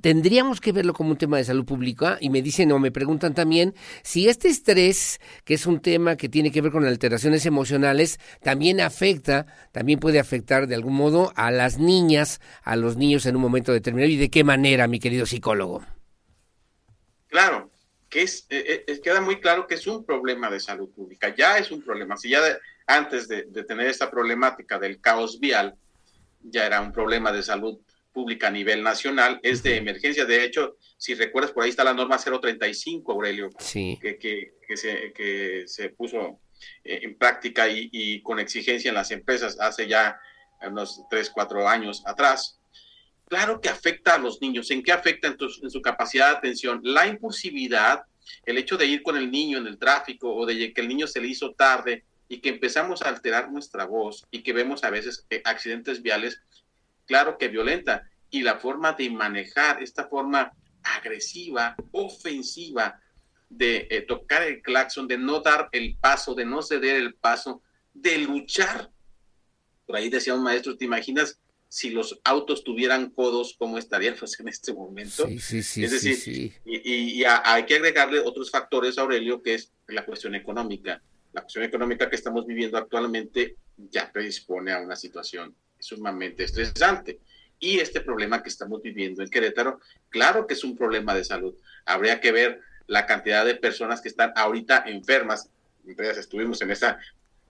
[0.00, 3.32] tendríamos que verlo como un tema de salud pública y me dicen o me preguntan
[3.32, 8.18] también si este estrés, que es un tema que tiene que ver con alteraciones emocionales,
[8.42, 13.36] también afecta, también puede afectar de algún modo a las niñas, a los niños en
[13.36, 15.84] un momento determinado y de qué manera, mi querido psicólogo.
[17.28, 17.70] Claro,
[18.08, 21.58] que es, eh, eh, queda muy claro que es un problema de salud pública, ya
[21.58, 22.16] es un problema.
[22.16, 25.74] Si ya de- antes de, de tener esta problemática del caos vial,
[26.42, 27.78] ya era un problema de salud
[28.12, 30.24] pública a nivel nacional, es de emergencia.
[30.24, 33.98] De hecho, si recuerdas, por ahí está la norma 035, Aurelio, Sí.
[34.00, 36.38] que, que, que se, que se puso
[36.84, 40.18] eh, en práctica y, y con exigencia en las empresas hace ya
[40.62, 42.58] unos 3, 4 años atrás.
[43.26, 44.70] Claro que afecta a los niños.
[44.70, 46.80] ¿En qué afecta en, tu- en su capacidad de atención?
[46.82, 48.04] La impulsividad,
[48.44, 51.06] el hecho de ir con el niño en el tráfico o de que el niño
[51.06, 54.90] se le hizo tarde y que empezamos a alterar nuestra voz y que vemos a
[54.90, 56.40] veces eh, accidentes viales,
[57.06, 58.08] claro que violenta.
[58.30, 60.52] Y la forma de manejar esta forma
[60.82, 63.00] agresiva, ofensiva,
[63.48, 67.62] de eh, tocar el claxon, de no dar el paso, de no ceder el paso,
[67.92, 68.90] de luchar.
[69.86, 71.38] Por ahí decía un maestro, ¿te imaginas
[71.74, 75.26] si los autos tuvieran codos, cómo estaríamos en este momento?
[75.26, 79.54] Sí, sí, sí, es decir, y- y a- hay que agregarle otros factores, Aurelio, que
[79.54, 81.02] es la cuestión económica.
[81.32, 83.56] La cuestión económica que estamos viviendo actualmente
[83.90, 87.18] ya predispone a una situación sumamente estresante.
[87.58, 89.80] Y este problema que estamos viviendo en Querétaro,
[90.10, 91.56] claro que es un problema de salud.
[91.86, 95.50] Habría que ver la cantidad de personas que están ahorita enfermas.
[95.88, 97.00] Entonces estuvimos en esa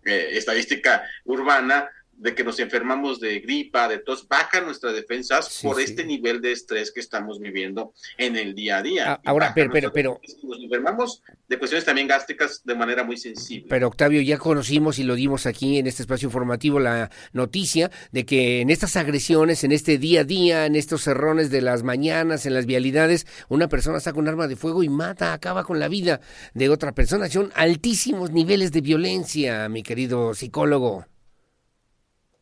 [0.07, 5.77] eh, estadística urbana de que nos enfermamos de gripa, de tos, bajan nuestras defensas por
[5.77, 5.83] sí.
[5.85, 9.13] este nivel de estrés que estamos viviendo en el día a día.
[9.13, 13.67] Ah, ahora, pero- pero- y Nos enfermamos de cuestiones también gástricas de manera muy sensible.
[13.69, 18.25] Pero Octavio, ya conocimos y lo dimos aquí en este espacio informativo la noticia de
[18.25, 22.47] que en estas agresiones, en este día a día, en estos cerrones de las mañanas,
[22.47, 25.89] en las vialidades, una persona saca un arma de fuego y mata, acaba con la
[25.89, 26.21] vida
[26.55, 27.29] de otra persona.
[27.29, 31.07] Son altísimos niveles de violencia, mi querido psicólogo.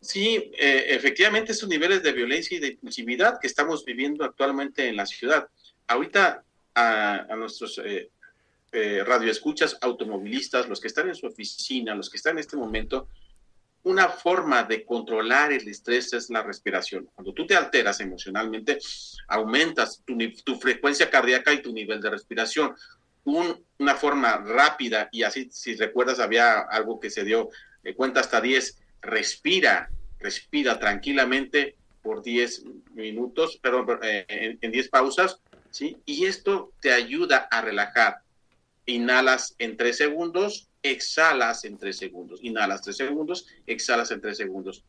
[0.02, 4.96] Sí, eh, efectivamente esos niveles de violencia y de impulsividad que estamos viviendo actualmente en
[4.96, 5.46] la ciudad.
[5.86, 6.42] Ahorita
[6.74, 8.10] a, nuestros eh,
[8.72, 13.08] eh, radioescuchas automovilistas, los que están en su oficina, los que están en este momento,
[13.84, 17.08] una forma de controlar el estrés es la respiración.
[17.14, 18.78] Cuando tú te alteras emocionalmente,
[19.28, 20.02] aumentas
[20.44, 22.74] tu, frecuencia cardíaca y tu nivel de respiración.
[23.24, 27.50] Un- una forma rápida, y así, si recuerdas, había algo que se dio
[27.96, 32.64] cuenta hasta 10, respira, respira tranquilamente por 10
[32.94, 35.96] minutos, perdón, eh, en, en 10 pausas, ¿sí?
[36.06, 38.18] Y esto te ayuda a relajar.
[38.86, 42.40] Inhalas en 3 segundos, exhalas en 3 segundos.
[42.42, 44.84] Inhalas 3 segundos, exhalas en 3 segundos.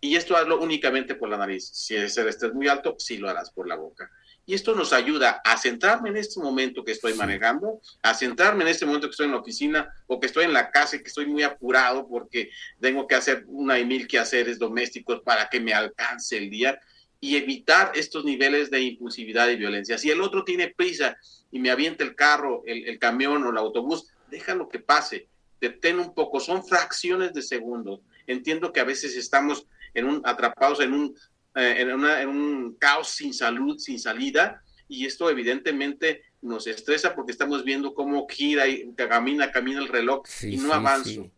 [0.00, 1.68] Y esto hazlo únicamente por la nariz.
[1.72, 4.10] Si es el estrés muy alto, sí lo harás por la boca.
[4.50, 8.70] Y esto nos ayuda a centrarme en este momento que estoy manejando, a centrarme en
[8.70, 11.06] este momento que estoy en la oficina o que estoy en la casa y que
[11.06, 12.50] estoy muy apurado porque
[12.80, 16.80] tengo que hacer una y mil quehaceres domésticos para que me alcance el día
[17.20, 19.98] y evitar estos niveles de impulsividad y violencia.
[19.98, 21.16] Si el otro tiene prisa
[21.52, 25.28] y me avienta el carro, el, el camión o el autobús, déjalo que pase,
[25.60, 28.00] detén un poco, son fracciones de segundos.
[28.26, 31.14] Entiendo que a veces estamos en un, atrapados en un,
[31.54, 37.14] eh, en, una- en un caos sin salud, sin salida, y esto evidentemente nos estresa
[37.14, 41.10] porque estamos viendo cómo gira y camina, camina el reloj Sí, y no sí, avanzo.
[41.10, 41.30] sí.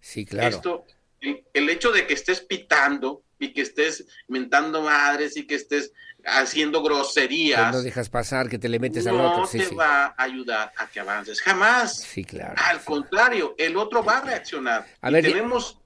[0.00, 0.48] Sí, claro.
[0.56, 0.84] Esto,
[1.20, 5.92] el, el hecho de que estés pitando y que estés mentando madres y que estés
[6.24, 9.46] haciendo Que groserías, no dejas pasar, que te le metes al no otro.
[9.46, 9.74] Sí, te sí.
[9.74, 11.40] va a ayudar a que avances.
[11.42, 11.98] Jamás.
[11.98, 12.54] Sí, claro.
[12.56, 14.86] Al contrario, el otro va a reaccionar.
[15.00, 15.78] A y ver, tenemos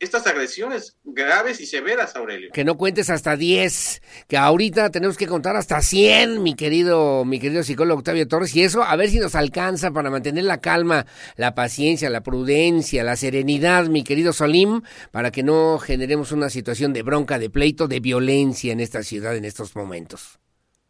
[0.00, 2.50] estas agresiones graves y severas, Aurelio.
[2.52, 7.38] Que no cuentes hasta 10, que ahorita tenemos que contar hasta 100, mi querido, mi
[7.38, 11.06] querido psicólogo Octavio Torres, y eso a ver si nos alcanza para mantener la calma,
[11.36, 16.92] la paciencia, la prudencia, la serenidad, mi querido Solim, para que no generemos una situación
[16.92, 20.38] de bronca, de pleito, de violencia en esta ciudad en estos momentos.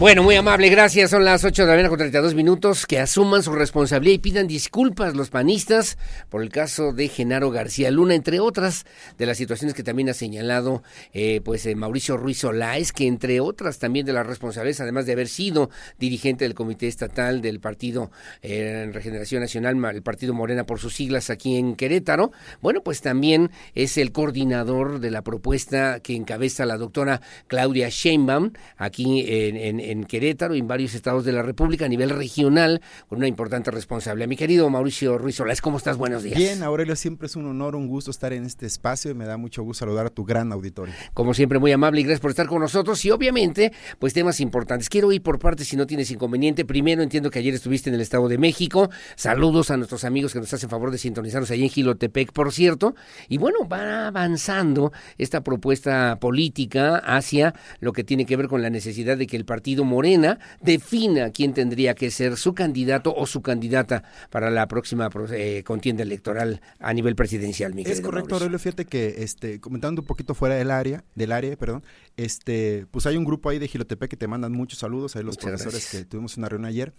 [0.00, 1.10] Bueno, muy amable, gracias.
[1.10, 2.86] Son las 8 de la mañana con 32 minutos.
[2.86, 5.98] Que asuman su responsabilidad y pidan disculpas los panistas
[6.30, 8.86] por el caso de Genaro García Luna, entre otras
[9.18, 10.82] de las situaciones que también ha señalado
[11.12, 15.12] eh, pues eh, Mauricio Ruiz Olaez, que entre otras también de las responsabilidades, además de
[15.12, 15.68] haber sido
[15.98, 18.10] dirigente del Comité Estatal del Partido
[18.40, 22.32] eh, en Regeneración Nacional, el Partido Morena por sus siglas aquí en Querétaro,
[22.62, 28.52] bueno, pues también es el coordinador de la propuesta que encabeza la doctora Claudia Sheinbaum
[28.78, 32.80] aquí en, en- en Querétaro y en varios estados de la República a nivel regional,
[33.08, 34.28] con una importante responsabilidad.
[34.28, 35.96] Mi querido Mauricio Ruiz Olaez, ¿cómo estás?
[35.96, 36.38] Buenos días.
[36.38, 39.36] Bien, Aurelio, siempre es un honor, un gusto estar en este espacio y me da
[39.36, 40.94] mucho gusto saludar a tu gran auditorio.
[41.12, 43.04] Como siempre, muy amable y gracias por estar con nosotros.
[43.04, 44.88] Y obviamente, pues temas importantes.
[44.88, 46.64] Quiero ir por partes si no tienes inconveniente.
[46.64, 48.90] Primero, entiendo que ayer estuviste en el Estado de México.
[49.16, 52.94] Saludos a nuestros amigos que nos hacen favor de sintonizarnos allí en Gilotepec, por cierto.
[53.28, 58.70] Y bueno, va avanzando esta propuesta política hacia lo que tiene que ver con la
[58.70, 63.42] necesidad de que el partido Morena defina quién tendría que ser su candidato o su
[63.42, 67.74] candidata para la próxima eh, contienda electoral a nivel presidencial.
[67.74, 68.34] Mi Es correcto.
[68.34, 71.84] Aurelio, fíjate que este, comentando un poquito fuera del área, del área, perdón,
[72.16, 75.36] este, pues hay un grupo ahí de Gilotepec que te mandan muchos saludos, ahí los
[75.36, 76.02] Muchas profesores gracias.
[76.02, 76.92] que tuvimos una reunión ayer.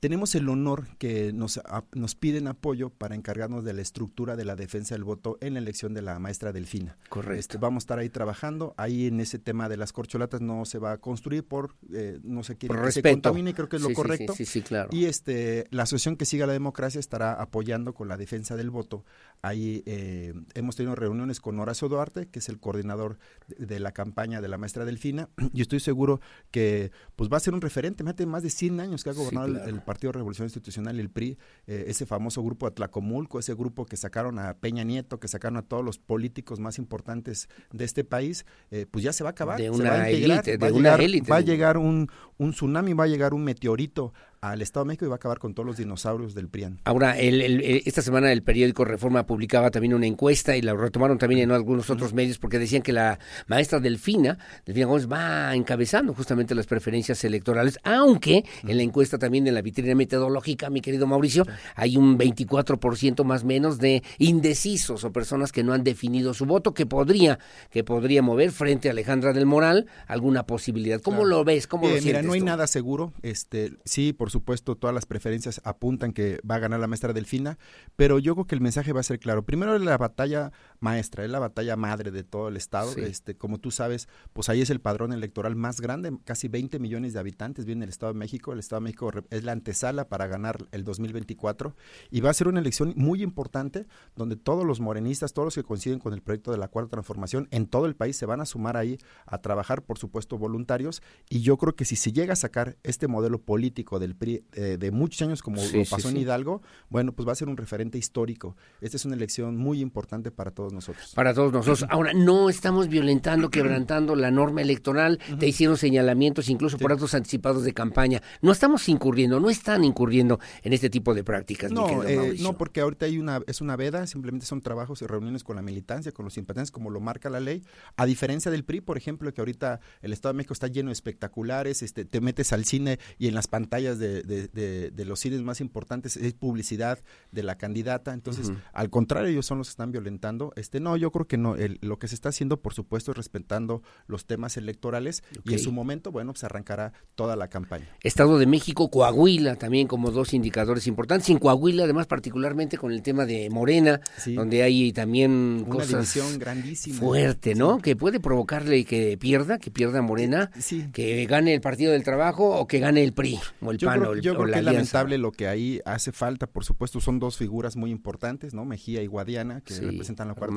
[0.00, 4.44] Tenemos el honor que nos, a- nos piden apoyo para encargarnos de la estructura de
[4.44, 6.96] la defensa del voto en la elección de la maestra Delfina.
[7.08, 7.40] Correcto.
[7.40, 8.74] Este, vamos a estar ahí trabajando.
[8.76, 12.44] Ahí en ese tema de las corcholatas no se va a construir por, eh, no
[12.44, 13.14] se quiere Por que se respeto.
[13.14, 14.34] contamine, creo que es Sí, lo correcto.
[14.34, 14.88] sí, sí, sí, claro.
[14.92, 19.04] Y este, la asociación que siga la democracia estará apoyando con la defensa del voto.
[19.42, 23.18] Ahí eh, hemos tenido reuniones con Horacio Duarte, que es el coordinador
[23.48, 26.20] de, de la campaña de la maestra Delfina, y estoy seguro
[26.52, 28.04] que pues va a ser un referente.
[28.04, 31.08] Fíjate, más de 100 años que ha Sí, gobernado el- el, Partido Revolución Institucional, el
[31.10, 35.56] PRI, eh, ese famoso grupo Atlacomulco, ese grupo que sacaron a Peña Nieto, que sacaron
[35.56, 39.32] a todos los políticos más importantes de este país, eh, pues ya se va a
[39.32, 39.56] acabar.
[39.58, 41.40] De se una va a integrar, élite, va a de una llegar- élite, Va a
[41.40, 45.14] llegar un, un tsunami, va a llegar un meteorito al Estado de México y va
[45.14, 46.80] a acabar con todos los dinosaurios del PRIAN.
[46.84, 51.18] Ahora, el- el- esta semana el periódico Reforma publicaba también una encuesta y la retomaron
[51.18, 56.14] también en algunos otros medios porque decían que la maestra Delfina, Delfina Gómez, va encabezando
[56.14, 61.06] justamente las preferencias electorales, aunque en la encuesta también en la vitrina metodológica, mi querido
[61.06, 61.44] Mauricio,
[61.74, 66.74] hay un 24% más menos de indecisos o personas que no han definido su voto
[66.74, 67.38] que podría,
[67.70, 71.00] que podría mover frente a Alejandra del Moral alguna posibilidad.
[71.00, 71.28] ¿Cómo Claro.
[71.38, 71.66] lo ves?
[71.66, 72.46] ¿Cómo Eh, lo mira, sientes no hay tú?
[72.46, 73.12] nada seguro.
[73.22, 77.58] Este, sí, por supuesto, todas las preferencias apuntan que va a ganar la maestra Delfina,
[77.96, 79.44] pero yo creo que el mensaje va a ser claro.
[79.44, 82.92] Primero es la batalla maestra, es la batalla madre de todo el estado.
[82.92, 83.00] Sí.
[83.00, 87.12] Este, como tú sabes, pues ahí es el padrón electoral más grande, casi 20 millones
[87.12, 88.52] de habitantes viene el Estado de México.
[88.52, 91.74] El Estado de México es la antesala para ganar el 2024
[92.10, 93.86] y va a ser una elección muy importante
[94.16, 97.48] donde todos los morenistas, todos los que coinciden con el proyecto de la Cuarta Transformación
[97.50, 101.40] en todo el país se van a sumar ahí a trabajar, por supuesto, voluntarios y
[101.40, 104.90] yo creo que si se llega a sacar este modelo político del PRI eh, de
[104.90, 106.18] muchos años como Sí, lo sí, pasó en.
[106.18, 108.56] Hidalgo, bueno, pues va a ser un referente histórico.
[108.80, 111.12] Esta es una elección muy importante para todos nosotros.
[111.14, 111.84] para todos nosotros.
[111.90, 117.64] Ahora, no estamos violentando, quebrantando la norma electoral, te hicieron señalamientos incluso por actos anticipados
[117.64, 118.22] de campaña.
[118.42, 122.80] No estamos incurriendo, no están incurriendo en este tipo de prácticas, No, eh, no, porque
[122.80, 126.24] ahorita hay una, es una veda, simplemente son trabajos y reuniones con la militancia, con
[126.24, 127.62] los simpatizantes, como lo marca la ley.
[127.96, 130.94] A diferencia del PRI, por ejemplo, que ahorita el Estado de México está lleno de
[130.94, 135.04] espectaculares, este, te metes al cine y en las pantallas de, de, de- de- de
[135.04, 136.98] los cines más importantes es publicidad
[137.32, 138.12] de la candidata.
[138.12, 140.52] Entonces, al contrario, ellos son los que están violentando.
[140.56, 141.56] Este, no, yo creo que no.
[141.56, 145.58] El- lo que se está haciendo, por supuesto, es respetando los temas electorales y en
[145.58, 147.88] su momento, bueno, pues arrancará toda la campaña.
[148.02, 151.28] Estado de México, Coahuila también como dos indicadores importantes.
[151.30, 154.34] En Coahuila, además, particularmente con el tema de Morena, Sí.
[154.34, 156.98] donde hay también Una cosas división grandísima.
[156.98, 157.78] fuerte, ¿no?
[157.78, 160.50] Que puede provocarle que pierda, que pierda Morena,
[160.92, 164.10] que gane el Partido del Trabajo o que gane el PRI o el PAN creo,
[164.10, 166.64] o, el, yo o creo la que es lamentable lo que ahí hace falta, por
[166.64, 168.64] supuesto, son dos figuras muy importantes, ¿no?
[168.64, 170.54] Mejía y Guadiana, que Sí, representan la cuarta.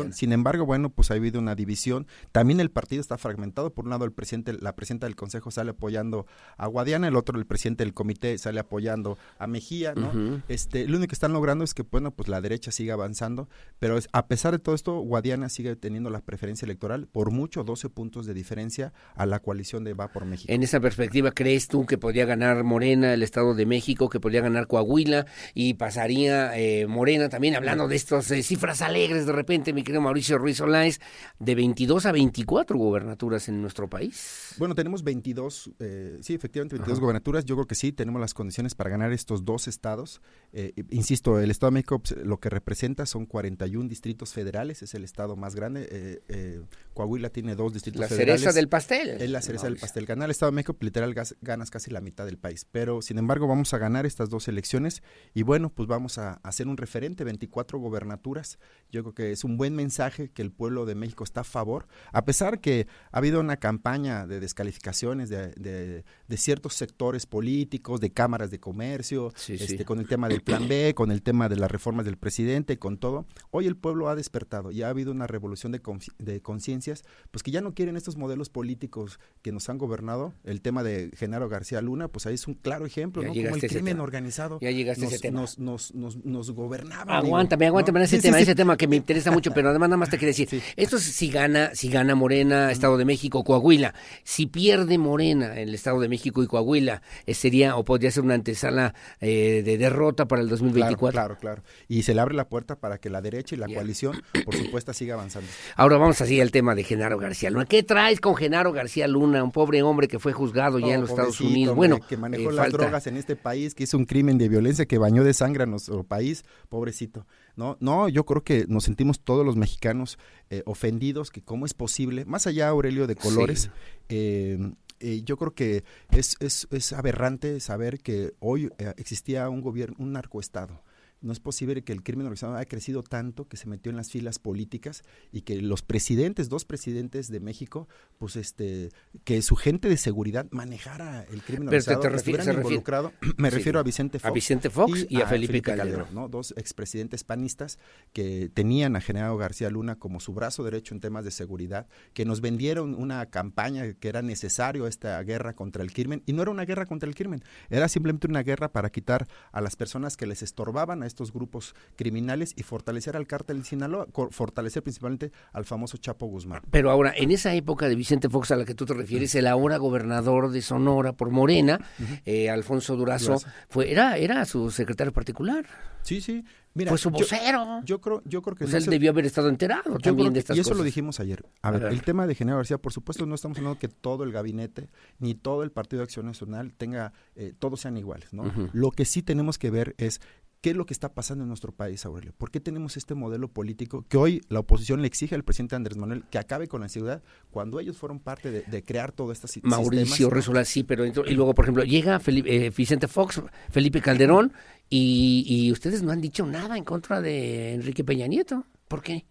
[0.00, 0.16] Guadiana.
[0.16, 2.06] Sin embargo, bueno, pues ha habido una división.
[2.32, 3.72] También el partido está fragmentado.
[3.72, 6.26] Por un lado, el presidente, la presidenta del consejo sale apoyando
[6.56, 10.42] a Guadiana, el otro, el presidente del comité, sale apoyando a Mejía, ¿no?
[10.48, 13.48] Este, lo único que están logrando es que, bueno, pues la derecha siga avanzando,
[13.78, 17.64] pero es- a pesar de todo esto, Guadiana sigue teniendo la preferencia electoral por mucho,
[17.64, 20.52] 12 puntos de diferencia a la coalición de Va por México.
[20.52, 24.40] En esa perspectiva, ¿crees tú que podría ganar Morena el Estado de México, que podría
[24.40, 29.82] ganar Coahuila y pasaría eh, Morena también, hablando de estas cifras alegres de repente, mi
[29.82, 30.98] querido Mauricio Ruiz Olaez,
[31.38, 34.54] de 22 a 24 gubernaturas en nuestro país?
[34.56, 37.02] Bueno, tenemos 22, eh, sí, efectivamente 22 Ajá.
[37.02, 37.44] gobernaturas.
[37.44, 40.22] Yo creo que sí, tenemos las condiciones para ganar estos dos estados.
[40.54, 44.94] Eh, insisto, el Estado de México pues, lo que representa son 41 distritos federales, es
[44.94, 45.86] el estado más grande.
[45.90, 46.62] Eh, eh,
[46.94, 48.40] Coahuila tiene dos distritos La federales.
[48.40, 49.20] cereza del pastel.
[49.20, 50.06] Es la cereza del pastel.
[50.06, 52.64] Ganar el Estado de México, literal, ganas casi la mitad del país.
[52.72, 55.02] Pero, sin embargo, vamos a ganar estas dos elecciones
[55.34, 58.58] y bueno, pues vamos a hacer un referente, 24 gobernaturas.
[58.90, 61.86] Yo creo que es un buen mensaje que el pueblo de México está a favor,
[62.12, 68.00] a pesar que ha habido una campaña de descalificaciones de, de- de ciertos sectores políticos,
[68.00, 69.84] de cámaras de comercio, Sí, este, sí.
[69.84, 72.98] con el tema del plan B, con el tema de las reformas del presidente, con
[72.98, 73.26] todo.
[73.50, 75.80] Hoy el pueblo ha despertado y ha habido una revolución de,
[76.18, 77.02] de conciencias,
[77.32, 80.34] pues que ya no quieren estos modelos políticos que nos han gobernado.
[80.44, 83.34] El tema de Genaro García Luna, pues ahí es un claro ejemplo, Ya ¿no?
[83.34, 84.02] Como el crimen tema.
[84.02, 85.40] organizado Ya llegaste a nos, ese tema.
[85.40, 87.16] Nos, nos, nos, nos gobernaba.
[87.18, 88.04] Aguántame, aguántame ¿no?
[88.04, 88.56] ese Sí, tema, sí, ese sí.
[88.56, 91.30] tema que me interesa mucho, pero además nada más te quiero decir, esto es si
[91.30, 96.42] gana, si gana Morena, Estado de México, Coahuila, si pierde Morena el Estado de México
[96.42, 101.12] y Coahuila, eh, sería o podría ser una antesala eh, de derrota para el 2024.
[101.12, 101.62] Claro, claro, claro.
[101.88, 104.92] Y se le abre la puerta para que la derecha y la coalición, por supuesto,
[104.92, 105.48] siga avanzando.
[105.76, 107.64] Ahora vamos así al tema de Genaro García Luna.
[107.66, 111.00] ¿Qué traes con Genaro García Luna, un pobre hombre que fue juzgado ya Oh, en
[111.02, 111.72] los Estados pobrecito, Unidos?
[111.72, 112.06] hombre, Bueno,
[112.40, 114.86] que manejó eh, las falta- drogas en este país, que hizo un crimen de violencia,
[114.86, 117.26] que bañó de sangre a nuestro país, pobrecito.
[117.56, 120.18] No, no, yo creo que nos sentimos todos los mexicanos
[120.50, 123.70] eh, ofendidos, que cómo es posible, más allá, Aurelio, de colores, Sí.
[124.10, 129.60] eh, eh, yo creo que es, es, es aberrante saber que hoy eh, existía un
[129.62, 130.82] gobierno, un narcoestado.
[131.22, 134.10] No es posible que el crimen organizado haya crecido tanto que se metió en las
[134.10, 135.02] filas políticas
[135.32, 137.88] y que los presidentes, dos presidentes de México,
[138.18, 138.88] pues este,
[139.24, 142.68] que su gente de seguridad manejara el crimen Pero organizado, te refi- estuvieran se refiere-
[142.68, 143.12] involucrado.
[143.36, 143.56] Me Sí.
[143.56, 144.34] refiero a Vicente A Fox.
[144.34, 146.08] Vicente Fox y a Felipe Calderón.
[146.12, 146.28] ¿no?
[146.28, 147.78] Dos expresidentes panistas
[148.12, 152.24] que tenían a General García Luna como su brazo derecho en temas de seguridad, que
[152.24, 156.50] nos vendieron una campaña que era necesario esta guerra contra el crimen, y no era
[156.50, 160.26] una guerra contra el crimen, era simplemente una guerra para quitar a las personas que
[160.26, 165.64] les estorbaban a estos grupos criminales y fortalecer al cártel de Sinaloa, fortalecer principalmente al
[165.64, 166.62] famoso Chapo Guzmán.
[166.70, 169.46] Pero ahora, en esa época de Vicente Fox a la que tú te refieres, el
[169.46, 171.80] ahora gobernador de Sonora por Morena,
[172.24, 173.48] eh, Alfonso Durazo, Durazo.
[173.68, 175.66] fue era era su secretario particular.
[176.02, 176.44] Sí, sí.
[176.72, 177.80] Mira, fue su vocero.
[177.84, 180.60] Yo, creo, yo creo que Pues él debió haber estado enterado también de estas y
[180.60, 181.44] eso lo dijimos ayer.
[181.62, 184.22] A A ver, el tema de Genaro García, por supuesto, no estamos hablando que todo
[184.22, 184.88] el gabinete
[185.18, 188.52] ni todo el Partido de Acción Nacional tenga, eh, todos sean iguales, ¿no?
[188.72, 190.20] Lo que sí tenemos que ver es
[190.60, 192.32] qué es lo que está pasando en nuestro país, Aurelio.
[192.36, 195.96] ¿Por qué tenemos este modelo político que hoy la oposición le exige al presidente Andrés
[195.96, 199.48] Manuel que acabe con la ciudad cuando ellos fueron parte de, de crear todo este
[199.48, 200.28] si- Mauricio.
[200.28, 204.52] Resola, sí, pero y luego, por ejemplo, llega Felipe, eh, Vicente Fox, Felipe Calderón,
[204.88, 208.66] y, y ustedes no han dicho nada en contra de Enrique Peña Nieto.
[208.88, 209.24] ¿Por qué?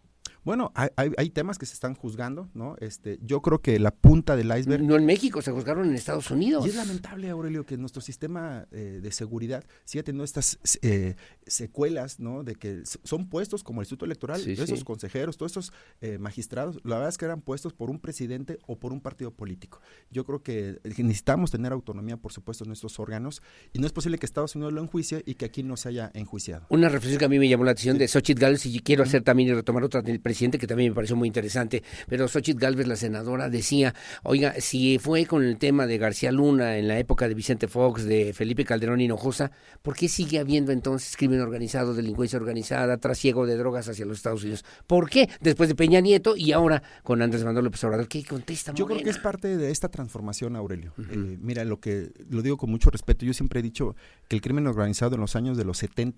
[0.44, 2.76] Bueno, hay, hay- hay temas que se están juzgando, ¿no?
[2.80, 6.32] Este, yo creo que la punta del iceberg No en México, se juzgaron en Estados
[6.32, 6.66] Unidos.
[6.66, 12.20] Y es lamentable, Aurelio, que nuestro sistema eh, de seguridad siga teniendo estas eh, secuelas,
[12.20, 12.44] ¿no?
[12.44, 14.86] De que son puestos como el Instituto Electoral, Sí, esos sí.
[14.86, 18.78] consejeros, todos estos eh, magistrados, la verdad es que eran puestos por un presidente o
[18.78, 19.82] por un partido político.
[20.12, 23.42] Yo creo que eh, necesitamos tener autonomía, por supuesto, en nuestros órganos,
[23.74, 26.12] y no es posible que Estados Unidos lo enjuicie y que aquí no se haya
[26.14, 26.66] enjuiciado.
[26.70, 29.24] Una reflexión que a mí me llamó la atención de Xochitl Gálvez y quiero hacer
[29.24, 31.82] también y retomar otra del presidente, que también me pareció muy interesante.
[32.08, 36.78] Pero Xochitl Galvez, la senadora, decía, oiga, si fue con el tema de García Luna
[36.78, 39.52] en la época de Vicente Fox, de Felipe Calderón Hinojosa,
[39.82, 44.44] ¿por qué sigue habiendo entonces crimen organizado, delincuencia organizada, trasiego de drogas hacia los Estados
[44.44, 44.66] Unidos?
[44.86, 45.30] ¿Por qué?
[45.42, 48.08] Después de Peña Nieto y ahora con Andrés Manuel López Obrador.
[48.08, 50.94] ¿Qué contesta Yo creo que es parte de esta transformación, Aurelio.
[50.98, 53.96] Eh, mira, lo que lo digo con mucho respeto, yo siempre he dicho
[54.28, 56.10] que el crimen organizado en los años de los 70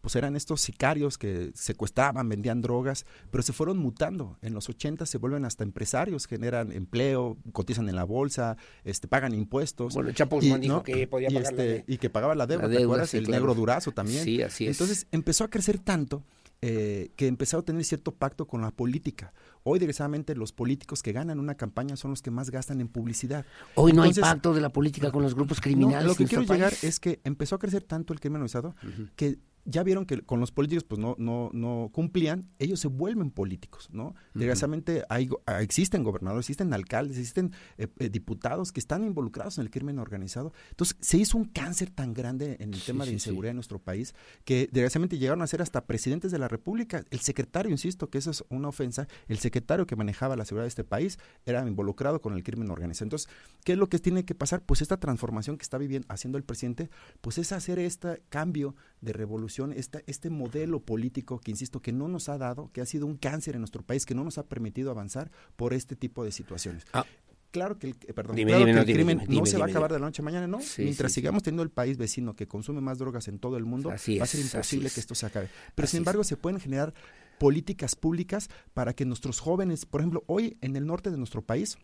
[0.00, 4.38] pues eran estos sicarios que secuestraban, vendían drogas, pero se fueron mutando.
[4.42, 9.34] En los 80 se vuelven hasta empresarios, generan empleo, cotizan en la bolsa, este pagan
[9.34, 9.94] impuestos.
[9.94, 12.68] Bueno, Chapo Guzmán dijo que podía y, pagar la este, y que pagaba la deuda,
[12.68, 13.10] la ¿te acuerdas?
[13.10, 13.40] sí, el claro.
[13.40, 14.24] negro durazo también.
[14.24, 14.72] Sí, así es.
[14.72, 16.24] Entonces empezó a crecer tanto
[16.62, 19.32] eh, que empezó a tener cierto pacto con la política.
[19.62, 23.46] Hoy, desgraciadamente, los políticos que ganan una campaña son los que más gastan en publicidad.
[23.76, 26.06] Hoy no hay pacto de la política con los grupos no, criminales.
[26.06, 26.84] lo que en quiero llegar país.
[26.84, 28.74] es que empezó a crecer tanto el crimen organizado
[29.16, 33.30] que ya vieron que con los políticos pues no, no, no cumplían, ellos se vuelven
[33.30, 34.14] políticos, ¿no?
[34.34, 39.62] Desgraciadamente hay, ah, existen gobernadores, existen alcaldes, existen eh, eh, diputados que están involucrados en
[39.62, 40.52] el crimen organizado.
[40.70, 43.28] Entonces se hizo un cáncer tan grande en el tema de sí, sí.
[43.30, 44.14] inseguridad en nuestro país
[44.44, 47.04] que desgraciadamente llegaron a ser hasta presidentes de la República.
[47.10, 50.68] El secretario, insisto, que eso es una ofensa, el secretario que manejaba la seguridad de
[50.68, 53.06] este país era involucrado con el crimen organizado.
[53.06, 53.28] Entonces,
[53.64, 54.62] ¿qué es lo que tiene que pasar?
[54.62, 59.12] Pues esta transformación que está viviendo, haciendo el presidente, pues es hacer este cambio de
[59.12, 63.06] revolución, esta, este modelo político que, insisto, que no nos ha dado, que ha sido
[63.06, 66.32] un cáncer en nuestro país, que no nos ha permitido avanzar por este tipo de
[66.32, 66.84] situaciones.
[67.50, 69.58] Claro que el, eh, perdón, Dime, claro dime, que no, el crimen dime, no se
[69.58, 70.60] va a acabar de la noche a mañana, ¿no?
[70.60, 71.20] Sí, Mientras sí, sí.
[71.20, 74.24] sigamos teniendo el país vecino que consume más drogas en todo el mundo, Así va
[74.24, 74.94] a ser imposible es.
[74.94, 75.48] que esto se acabe.
[75.74, 76.00] Pero Así sin es.
[76.02, 76.94] embargo se pueden generar
[77.38, 81.76] políticas públicas para que nuestros jóvenes, por ejemplo, hoy en el norte de nuestro país,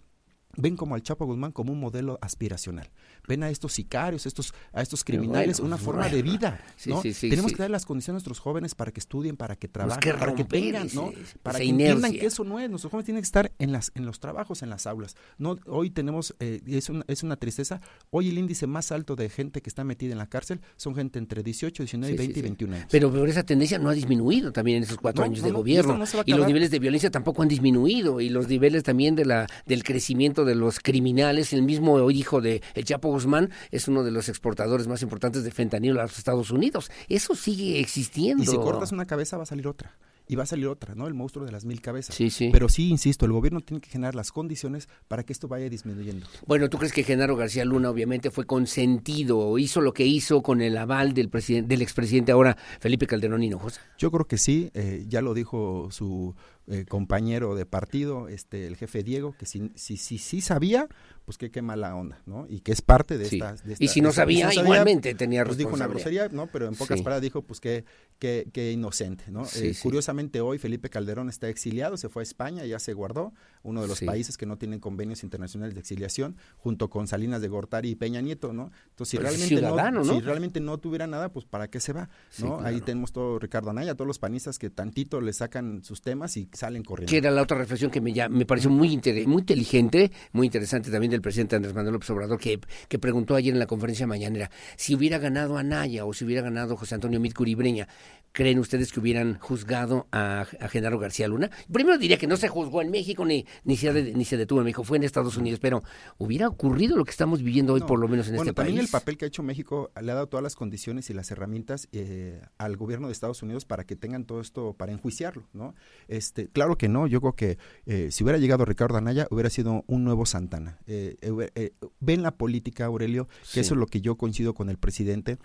[0.57, 2.89] ven como al Chapo Guzmán como un modelo aspiracional.
[3.29, 6.61] Ven a estos sicarios, estos, a estos criminales, bueno, una forma de vida.
[6.87, 7.03] ¿no?
[7.03, 9.69] sí, sí, Tenemos que dar las condiciones a nuestros jóvenes para que estudien, para que
[9.69, 11.13] trabajen, que para que tengan, ese- ¿no?
[11.43, 12.71] Para que entiendan que eso no es.
[12.71, 15.17] Nuestros jóvenes tienen que estar en las, en los trabajos, en las aulas.
[15.39, 17.81] No, hoy tenemos, eh, es, una, es una tristeza,
[18.11, 21.19] hoy el índice más alto de gente que está metida en la cárcel son gente
[21.19, 22.43] entre 18, 19, Sí, sí, 20 y sí.
[22.43, 22.89] 21 años.
[22.91, 25.53] Pero, pero esa tendencia no ha disminuido también en esos cuatro No, años no, de
[25.53, 26.05] gobierno.
[26.25, 28.21] y los niveles de violencia tampoco han disminuido.
[28.21, 31.53] Y los niveles también de la del crecimiento de los criminales.
[31.53, 35.51] El mismo hijo de el Chapo Guzmán es uno de los exportadores más importantes de
[35.51, 36.91] fentanilo a los Estados Unidos.
[37.09, 38.43] Eso sigue existiendo.
[38.43, 39.97] Y si cortas una cabeza va a salir otra.
[40.29, 41.07] Y va a salir otra, ¿no?
[41.07, 42.15] El monstruo de las mil cabezas.
[42.15, 42.49] Sí, sí.
[42.53, 46.27] Pero sí, insisto, el gobierno tiene que generar las condiciones para que esto vaya disminuyendo.
[46.47, 50.63] Bueno, ¿tú crees que Genaro García Luna obviamente fue consentido, hizo lo que hizo con
[50.63, 53.81] el aval del presidente, del expresidente ahora Felipe Calderón Hinojosa?
[53.99, 56.35] Yo creo que sí, eh, ya lo dijo su
[56.69, 60.89] eh, compañero de partido, este, el jefe Diego, que si sí si, si, sabía,
[61.25, 62.47] pues que qué mala onda, ¿no?
[62.49, 63.37] Y que es parte de, Sí.
[63.37, 66.47] esta, de Y esta- si no esta- sabía, igualmente tenía Pues dijo una grosería, ¿no?
[66.49, 67.05] Pero en pocas Sí.
[67.05, 67.85] palabras dijo, pues que,
[68.19, 69.45] que, que inocente, ¿no?
[69.45, 69.77] Sí, Eh.
[69.83, 73.33] Curiosamente hoy Felipe Calderón está exiliado, se fue a España, ya se guardó,
[73.63, 77.49] uno de los países que no tienen convenios internacionales de exiliación, junto con Salinas de
[77.49, 78.71] Gortari y Peña Nieto, ¿no?
[78.91, 80.05] Entonces, si Pero realmente no, ¿no?
[80.15, 82.09] si realmente no tuviera nada, pues ¿para qué se va?
[82.39, 82.61] ¿no?
[82.61, 86.49] Ahí tenemos todo Ricardo Anaya, todos los panistas que tantito le sacan sus temas y
[86.57, 87.11] salen corriendo.
[87.11, 90.47] Que era la otra reflexión que me, ya- me pareció muy, inter- muy inteligente, muy
[90.47, 92.59] interesante también del presidente Andrés Manuel López Obrador, que,
[92.89, 96.77] que preguntó ayer en la conferencia mañanera, si hubiera ganado Anaya o si hubiera ganado
[96.77, 97.87] José Antonio Mit Curibreña,
[98.33, 101.51] ¿creen ustedes que hubieran juzgado a, a Genaro García Luna?
[101.73, 104.61] Primero diría que no se juzgó en México ni, ni, se, de- ni se detuvo
[104.61, 105.83] en México, fue en Estados Unidos, pero
[106.19, 108.77] ¿hubiera ocurrido lo que estamos viviendo hoy, No, por lo menos en bueno, este también
[108.79, 108.89] país?
[108.89, 111.89] el papel que ha hecho México le ha dado todas las condiciones y las herramientas
[111.93, 115.75] eh, al gobierno de Estados Unidos para que tengan todo esto para enjuiciarlo, ¿no?
[116.09, 119.85] Este, claro que no, yo creo que eh, si hubiera llegado Ricardo Anaya hubiera sido
[119.87, 120.79] un nuevo Santana.
[120.87, 123.61] Eh, eh, eh, ven la política, Aurelio, que Sí.
[123.61, 125.39] eso es lo que yo coincido con el presidente.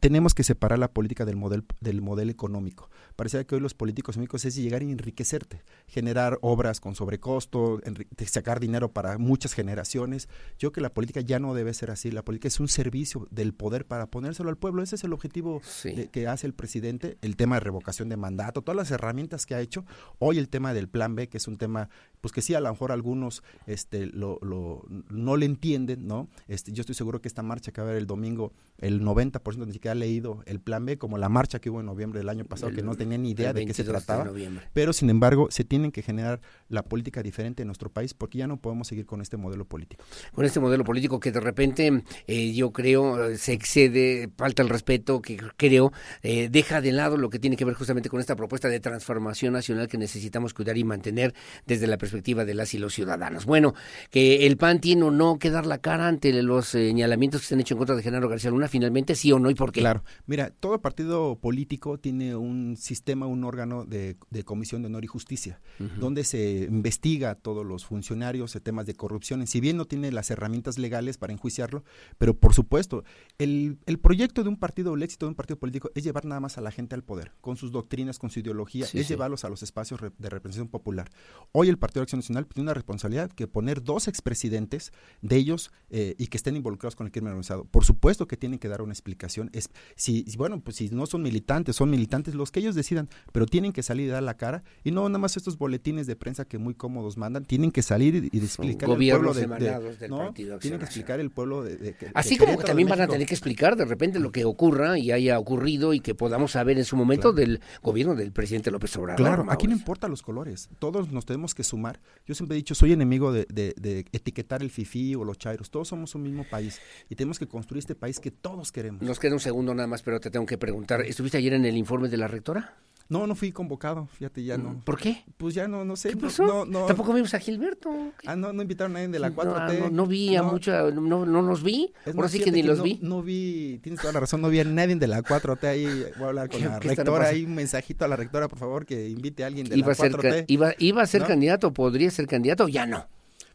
[0.00, 2.90] Tenemos que separar la política del modelo del modelo económico.
[3.14, 7.80] Parece que hoy los políticos económicos es llegar y enriquecerte, generar obras con sobrecosto,
[8.26, 10.28] sacar dinero para muchas generaciones.
[10.58, 12.10] Yo creo que la política ya no debe ser así.
[12.10, 14.82] La política es un servicio del poder para ponérselo al pueblo.
[14.82, 15.60] Ese es el objetivo
[15.94, 17.18] de- que hace el presidente.
[17.22, 19.84] El tema de revocación de mandato, todas las herramientas que ha hecho.
[20.18, 21.90] Hoy el tema del plan B, que es un tema,
[22.22, 26.28] pues que sí, a lo mejor algunos este, lo, lo- no le entienden, ¿no?
[26.48, 29.66] Este, yo estoy seguro que esta marcha que va a haber el domingo, el 90%
[29.66, 32.28] ni siquiera ha leído el plan B, como la marcha que hubo en noviembre del
[32.28, 34.24] año pasado, El- que no tenía ni idea de qué se 22 de trataba.
[34.72, 38.46] Pero sin embargo, se tienen que generar la política diferente en nuestro país porque ya
[38.46, 40.04] no podemos seguir con este modelo político.
[40.32, 44.68] con este modelo político que de repente eh, yo creo eh, se excede, falta el
[44.68, 45.92] respeto, que creo
[46.22, 49.54] eh, deja de lado lo que tiene que ver justamente con esta propuesta de transformación
[49.54, 51.34] nacional que necesitamos cuidar y mantener
[51.66, 53.46] desde la perspectiva perspectiva de las y los ciudadanos.
[53.46, 53.74] Bueno,
[54.10, 57.54] que el PAN tiene o no que dar la cara ante los señalamientos que se
[57.54, 59.80] han hecho en contra de Genaro García Luna, finalmente sí o no y por qué.
[59.80, 65.04] Claro, mira, todo partido político tiene un sistema, un órgano de, de comisión de honor
[65.04, 65.60] y justicia,
[65.98, 70.12] donde se investiga a todos los funcionarios de temas de corrupción, si bien no tiene
[70.12, 71.84] las herramientas legales para enjuiciarlo,
[72.18, 73.04] pero por supuesto,
[73.38, 76.40] el, el proyecto de un partido, el éxito de un partido político es llevar nada
[76.40, 79.14] más a la gente al poder, con sus doctrinas, con su ideología, Sí, es sí.
[79.14, 81.10] llevarlos a los espacios de representación popular.
[81.52, 85.70] Hoy el Partido de Acción Nacional tiene una responsabilidad que poner dos expresidentes de ellos
[85.90, 87.64] eh, y que estén involucrados con el crimen organizado.
[87.64, 89.50] Por supuesto que tienen que dar una explicación.
[89.52, 93.46] Es, si, bueno, pues si no son militantes, son militantes los que ellos decidan, pero
[93.46, 96.44] tienen que salir y dar la cara y no nada más estos boletines de prensa
[96.44, 100.32] que muy cómodos mandan, tienen que salir y, explicar gobiernos pueblo de, de- del ¿no?
[100.32, 103.26] Tienen que explicar el pueblo de, de- de Así como que también van a tener
[103.26, 106.84] que explicar de repente lo que ocurra y haya ocurrido y que podamos saber en
[106.84, 109.16] su momento del gobierno del presidente López Obrador.
[109.24, 111.91] Claro, aquí no importa los colores, todos nos tenemos que sumar.
[112.26, 115.88] Yo siempre he dicho, soy enemigo de, de- etiquetar el fifí o los chairos, todos
[115.88, 119.02] somos un mismo país y tenemos que construir este país que todos queremos.
[119.02, 121.00] Nos queda un segundo nada más, pero te tengo que preguntar.
[121.02, 122.76] ¿Estuviste ayer en el informe de la rectora?
[123.08, 124.80] No, no fui convocado, fíjate, ya no.
[124.84, 125.22] ¿Por qué?
[125.36, 126.10] Pues ya no, no sé.
[126.10, 126.44] ¿Qué pasó?
[126.46, 126.86] No, no.
[126.86, 127.90] Tampoco vimos a Gilberto.
[128.26, 129.78] Ah, no, no invitaron a nadie de la No, 4T.
[129.80, 130.52] no, no vi a No.
[130.52, 131.92] mucha, no, no los vi.
[132.06, 132.98] Es Ahora sí que ni los no, vi.
[133.02, 135.86] No vi, tienes toda la razón, no vi a nadie de la 4T ahí.
[136.16, 138.86] Voy a hablar con ¿Qué- la rectora, ahí un mensajito a la rectora, por favor,
[138.86, 140.30] que invite a alguien de Iba la ser, 4T.
[140.40, 143.06] ca- iba, iba a ser candidato, podría ser candidato, ya no.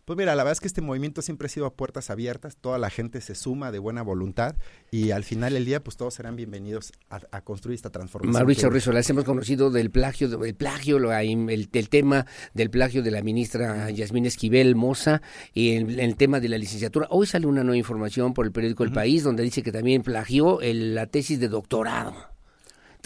[0.07, 2.77] Pues mira, la verdad es que este movimiento siempre ha sido a puertas abiertas, toda
[2.77, 4.55] la gente se suma de buena voluntad
[4.89, 8.31] y al final del día pues todos serán bienvenidos a, a construir esta transformación.
[8.41, 13.21] Mauricio Rizolas, hemos conocido del plagio, del plagio, el, el tema del plagio de la
[13.21, 15.21] ministra Yasmín Esquivel Moza
[15.53, 17.07] y el, el tema de la licenciatura.
[17.09, 20.61] Hoy sale una nueva información por el periódico El País donde dice que también plagió
[20.61, 22.15] el- la tesis de doctorado.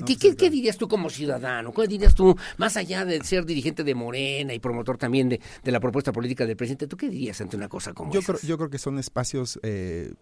[0.05, 1.71] ¿Qué, qué- qué dirías tú como ciudadano?
[1.73, 5.71] ¿Qué dirías tú, más allá de ser dirigente de Morena y promotor también de, de
[5.71, 8.33] la propuesta política del presidente, ¿tú qué dirías ante una cosa como yo esa?
[8.33, 10.13] creo, yo creo que son espacios eh,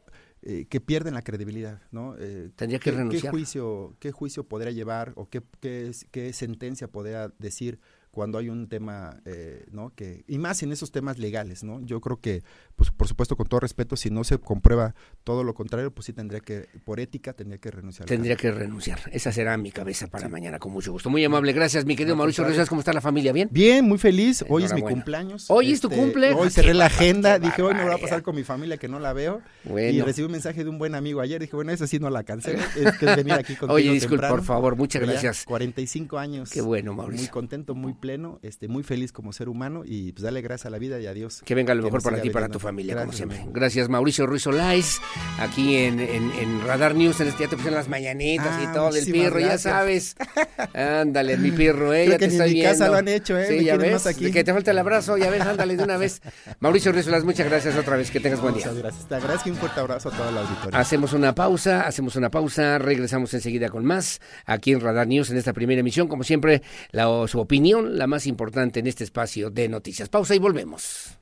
[0.42, 2.16] eh, que pierden la credibilidad, ¿no?
[2.18, 3.22] Eh, Tendría que ¿qué- renunciar.
[3.24, 7.80] ¿Qué juicio, qué juicio podría llevar o qué, qué, qué sentencia podría decir
[8.20, 9.94] cuando hay un tema, eh, ¿no?
[9.96, 11.80] Que, y más en esos temas legales, ¿no?
[11.86, 12.44] Yo creo que,
[12.76, 14.94] pues, por supuesto, con todo respeto, si no se comprueba
[15.24, 18.10] todo lo contrario, pues sí tendría que, por ética, tendría que renunciar.
[18.10, 19.00] Tendría que renunciar.
[19.14, 21.10] Esa será mi cabeza para mañana, con mucho gusto.
[21.10, 22.44] Muy amable, gracias, mi querido Al Mauricio.
[22.44, 22.68] Rizos.
[22.68, 23.32] ¿Cómo está la familia?
[23.32, 23.48] ¿Bien?
[23.54, 24.44] Bien, muy feliz.
[24.50, 25.46] Hoy es mi cumpleaños.
[25.50, 26.34] Hoy es tu Este, cumple.
[26.34, 27.40] Hoy Ah, cerré la agenda.
[27.40, 29.42] Dije, hoy me voy a pasar con mi familia que no la veo.
[29.64, 30.04] Y Bueno.
[30.04, 31.40] recibí un mensaje de un buen amigo ayer.
[31.40, 32.58] Dije, bueno, esa sí no la cansé.
[32.76, 35.46] Es que es venir aquí contigo Oye, disculpe, por favor, muchas ya gracias.
[35.46, 36.50] 45 años.
[36.50, 37.24] Qué bueno, Mauricio.
[37.28, 38.09] Muy contento, muy pleno,
[38.42, 41.14] este, muy feliz como ser humano y pues dale gracias a la vida y a
[41.14, 41.42] Dios.
[41.46, 43.38] Que venga lo mejor para ti y para tu familia, como Gracias, siempre.
[43.40, 43.52] amigo.
[43.54, 45.00] Gracias, Mauricio Ruiz Olais,
[45.40, 48.74] aquí en, en, en Radar News, en este ya te pusieron las mañanitas Ah, y
[48.74, 49.62] todo del pirro, ya gracias.
[49.62, 50.16] sabes.
[50.74, 52.92] Ándale, mi pirro, eh, Creo ya que te ni en estoy mi casa viendo.
[52.94, 53.46] lo han hecho, ¿eh?
[53.60, 54.32] Sí, ya ves, más aquí.
[54.32, 56.22] que te falta el abrazo, ya ves, ándale de una vez.
[56.60, 58.66] Mauricio Ruiz Olais, muchas gracias otra vez, que tengas buen día.
[58.66, 59.08] Muchas gracias.
[59.08, 60.80] Te agradezco un fuerte abrazo a toda la auditoría.
[60.80, 65.38] Hacemos una pausa, hacemos una pausa, regresamos enseguida con más aquí en Radar News en
[65.38, 66.08] esta primera emisión.
[66.08, 66.62] Como siempre,
[66.92, 70.10] la, su opinión, la más importante en este espacio de noticias.
[70.10, 71.18] Pausa y volvemos.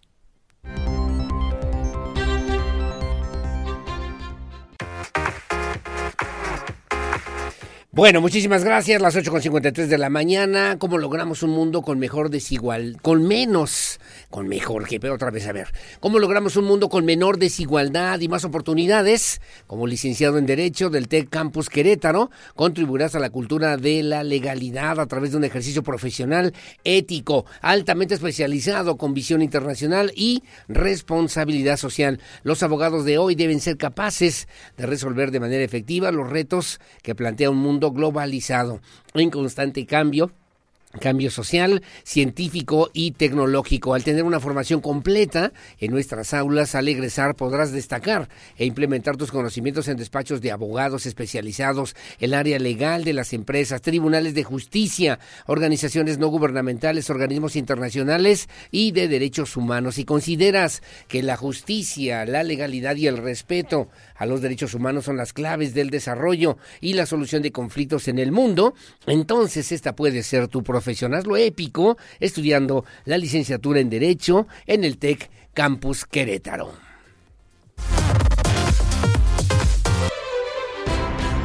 [7.97, 9.01] Bueno, muchísimas gracias.
[9.01, 10.77] Las 8.53 de la mañana.
[10.77, 13.99] ¿Cómo logramos un mundo con mejor desigual, con menos,
[14.29, 15.69] con mejor, que pero otra vez a ver.
[15.99, 19.41] ¿Cómo logramos un mundo con menor desigualdad y más oportunidades?
[19.65, 24.99] Como licenciado en Derecho del TEC Campus Querétaro, contribuirás a la cultura de la legalidad
[24.99, 26.53] a través de un ejercicio profesional
[26.83, 32.19] ético, altamente especializado, con visión internacional y responsabilidad social.
[32.43, 34.47] Los abogados de hoy deben ser capaces
[34.77, 38.81] de resolver de manera efectiva los retos que plantea un mundo globalizado,
[39.13, 40.31] en constante cambio
[40.97, 43.93] cambio social, científico y tecnológico.
[43.93, 49.31] Al tener una formación completa en nuestras aulas, al egresar podrás destacar e implementar tus
[49.31, 55.19] conocimientos en despachos de abogados especializados, el área legal de las empresas, tribunales de justicia,
[55.45, 59.95] organizaciones no gubernamentales, organismos internacionales y de derechos humanos.
[59.95, 65.17] Si consideras que la justicia, la legalidad y el respeto a los derechos humanos son
[65.17, 68.73] las claves del desarrollo y la solución de conflictos en el mundo,
[69.05, 70.86] entonces esta puede ser tu profesión.
[70.87, 76.71] Hazlo épico estudiando la licenciatura en Derecho en el TEC Campus Querétaro.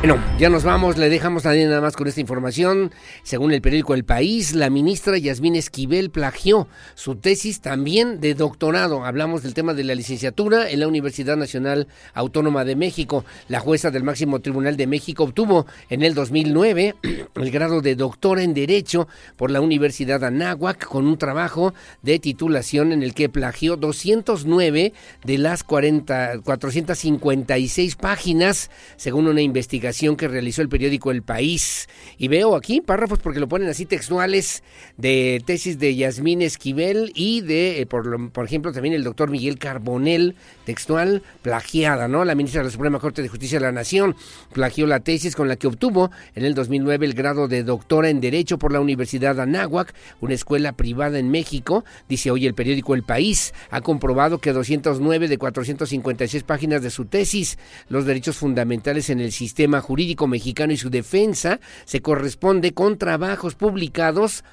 [0.05, 2.91] Bueno, ya nos vamos, le dejamos a nada más con esta información.
[3.23, 6.67] Según el periódico El País, la ministra Yasmín Esquivel plagió
[6.97, 9.05] su tesis también de doctorado.
[9.05, 13.25] Hablamos del tema de la licenciatura en la Universidad Nacional Autónoma de México.
[13.47, 16.97] La jueza del máximo tribunal de México obtuvo en el 2009
[17.37, 19.07] el grado de doctora en Derecho
[19.37, 25.39] por la Universidad Anáhuac con un trabajo de titulación en el que plagió 209 de
[25.39, 31.89] las 40, 456 páginas, según una investigación que realizó el periódico El País.
[32.19, 34.63] Y veo aquí párrafos porque lo ponen así textuales
[34.97, 39.59] de tesis de Yasmín Esquivel y de, eh, por, por ejemplo, también el doctor Miguel
[39.59, 42.25] Carbonel, textual, plagiada, ¿no?
[42.25, 44.17] La ministra de la Suprema Corte de Justicia de la Nación
[44.53, 48.21] plagió la tesis con la que obtuvo en el 2009 el grado de doctora en
[48.21, 51.85] Derecho por la Universidad Anáhuac, una escuela privada en México.
[52.09, 57.05] Dice hoy el periódico El País ha comprobado que 209 de 456 páginas de su
[57.05, 57.59] tesis,
[57.89, 63.55] los derechos fundamentales en el sistema jurídico mexicano y su defensa se corresponde con trabajos
[63.55, 64.45] publicados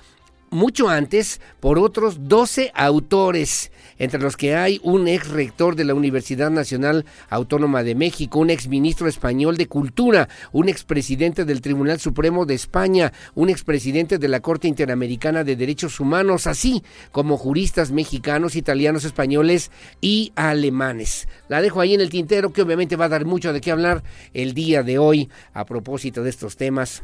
[0.51, 5.93] mucho antes por otros 12 autores, entre los que hay un ex rector de la
[5.93, 11.99] Universidad Nacional Autónoma de México, un ex ministro español de Cultura, un expresidente del Tribunal
[11.99, 17.91] Supremo de España, un expresidente de la Corte Interamericana de Derechos Humanos, así como juristas
[17.91, 19.71] mexicanos, italianos, españoles
[20.01, 21.27] y alemanes.
[21.47, 24.03] La dejo ahí en el tintero que obviamente va a dar mucho de qué hablar
[24.33, 27.03] el día de hoy a propósito de estos temas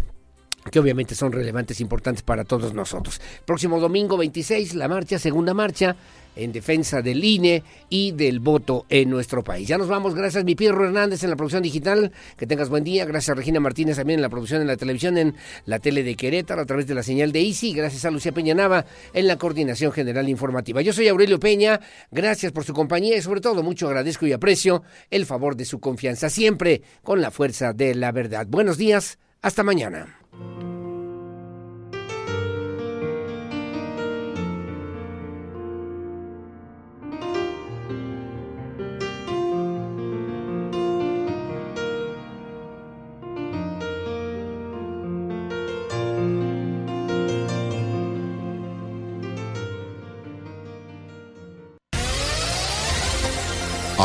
[0.71, 3.21] que obviamente son relevantes e importantes para todos nosotros.
[3.45, 5.95] Próximo domingo 26, la marcha, segunda marcha,
[6.35, 9.67] en defensa del INE y del voto en nuestro país.
[9.67, 13.05] Ya nos vamos, gracias mi Pierro Hernández en la producción digital, que tengas buen día,
[13.05, 15.35] gracias a Regina Martínez también en la producción en la televisión, en
[15.65, 18.53] la tele de Querétaro a través de la señal de ICI, gracias a Lucía Peña
[18.53, 20.81] Nava en la coordinación general informativa.
[20.81, 21.79] Yo soy Aurelio Peña,
[22.11, 25.79] gracias por su compañía y sobre todo mucho agradezco y aprecio el favor de su
[25.79, 28.47] confianza siempre con la fuerza de la verdad.
[28.47, 30.24] Buenos días, hasta mañana.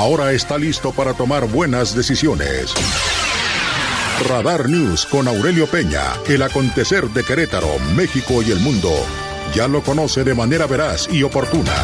[0.00, 2.74] Ahora está listo para tomar buenas decisiones.
[4.28, 8.92] Radar News con Aurelio Peña, el acontecer de Querétaro, México y el mundo.
[9.54, 11.74] Ya lo conoce de manera veraz y oportuna.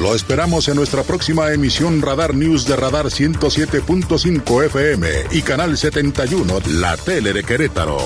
[0.00, 6.60] Lo esperamos en nuestra próxima emisión Radar News de Radar 107.5 FM y Canal 71,
[6.70, 7.98] la tele de Querétaro.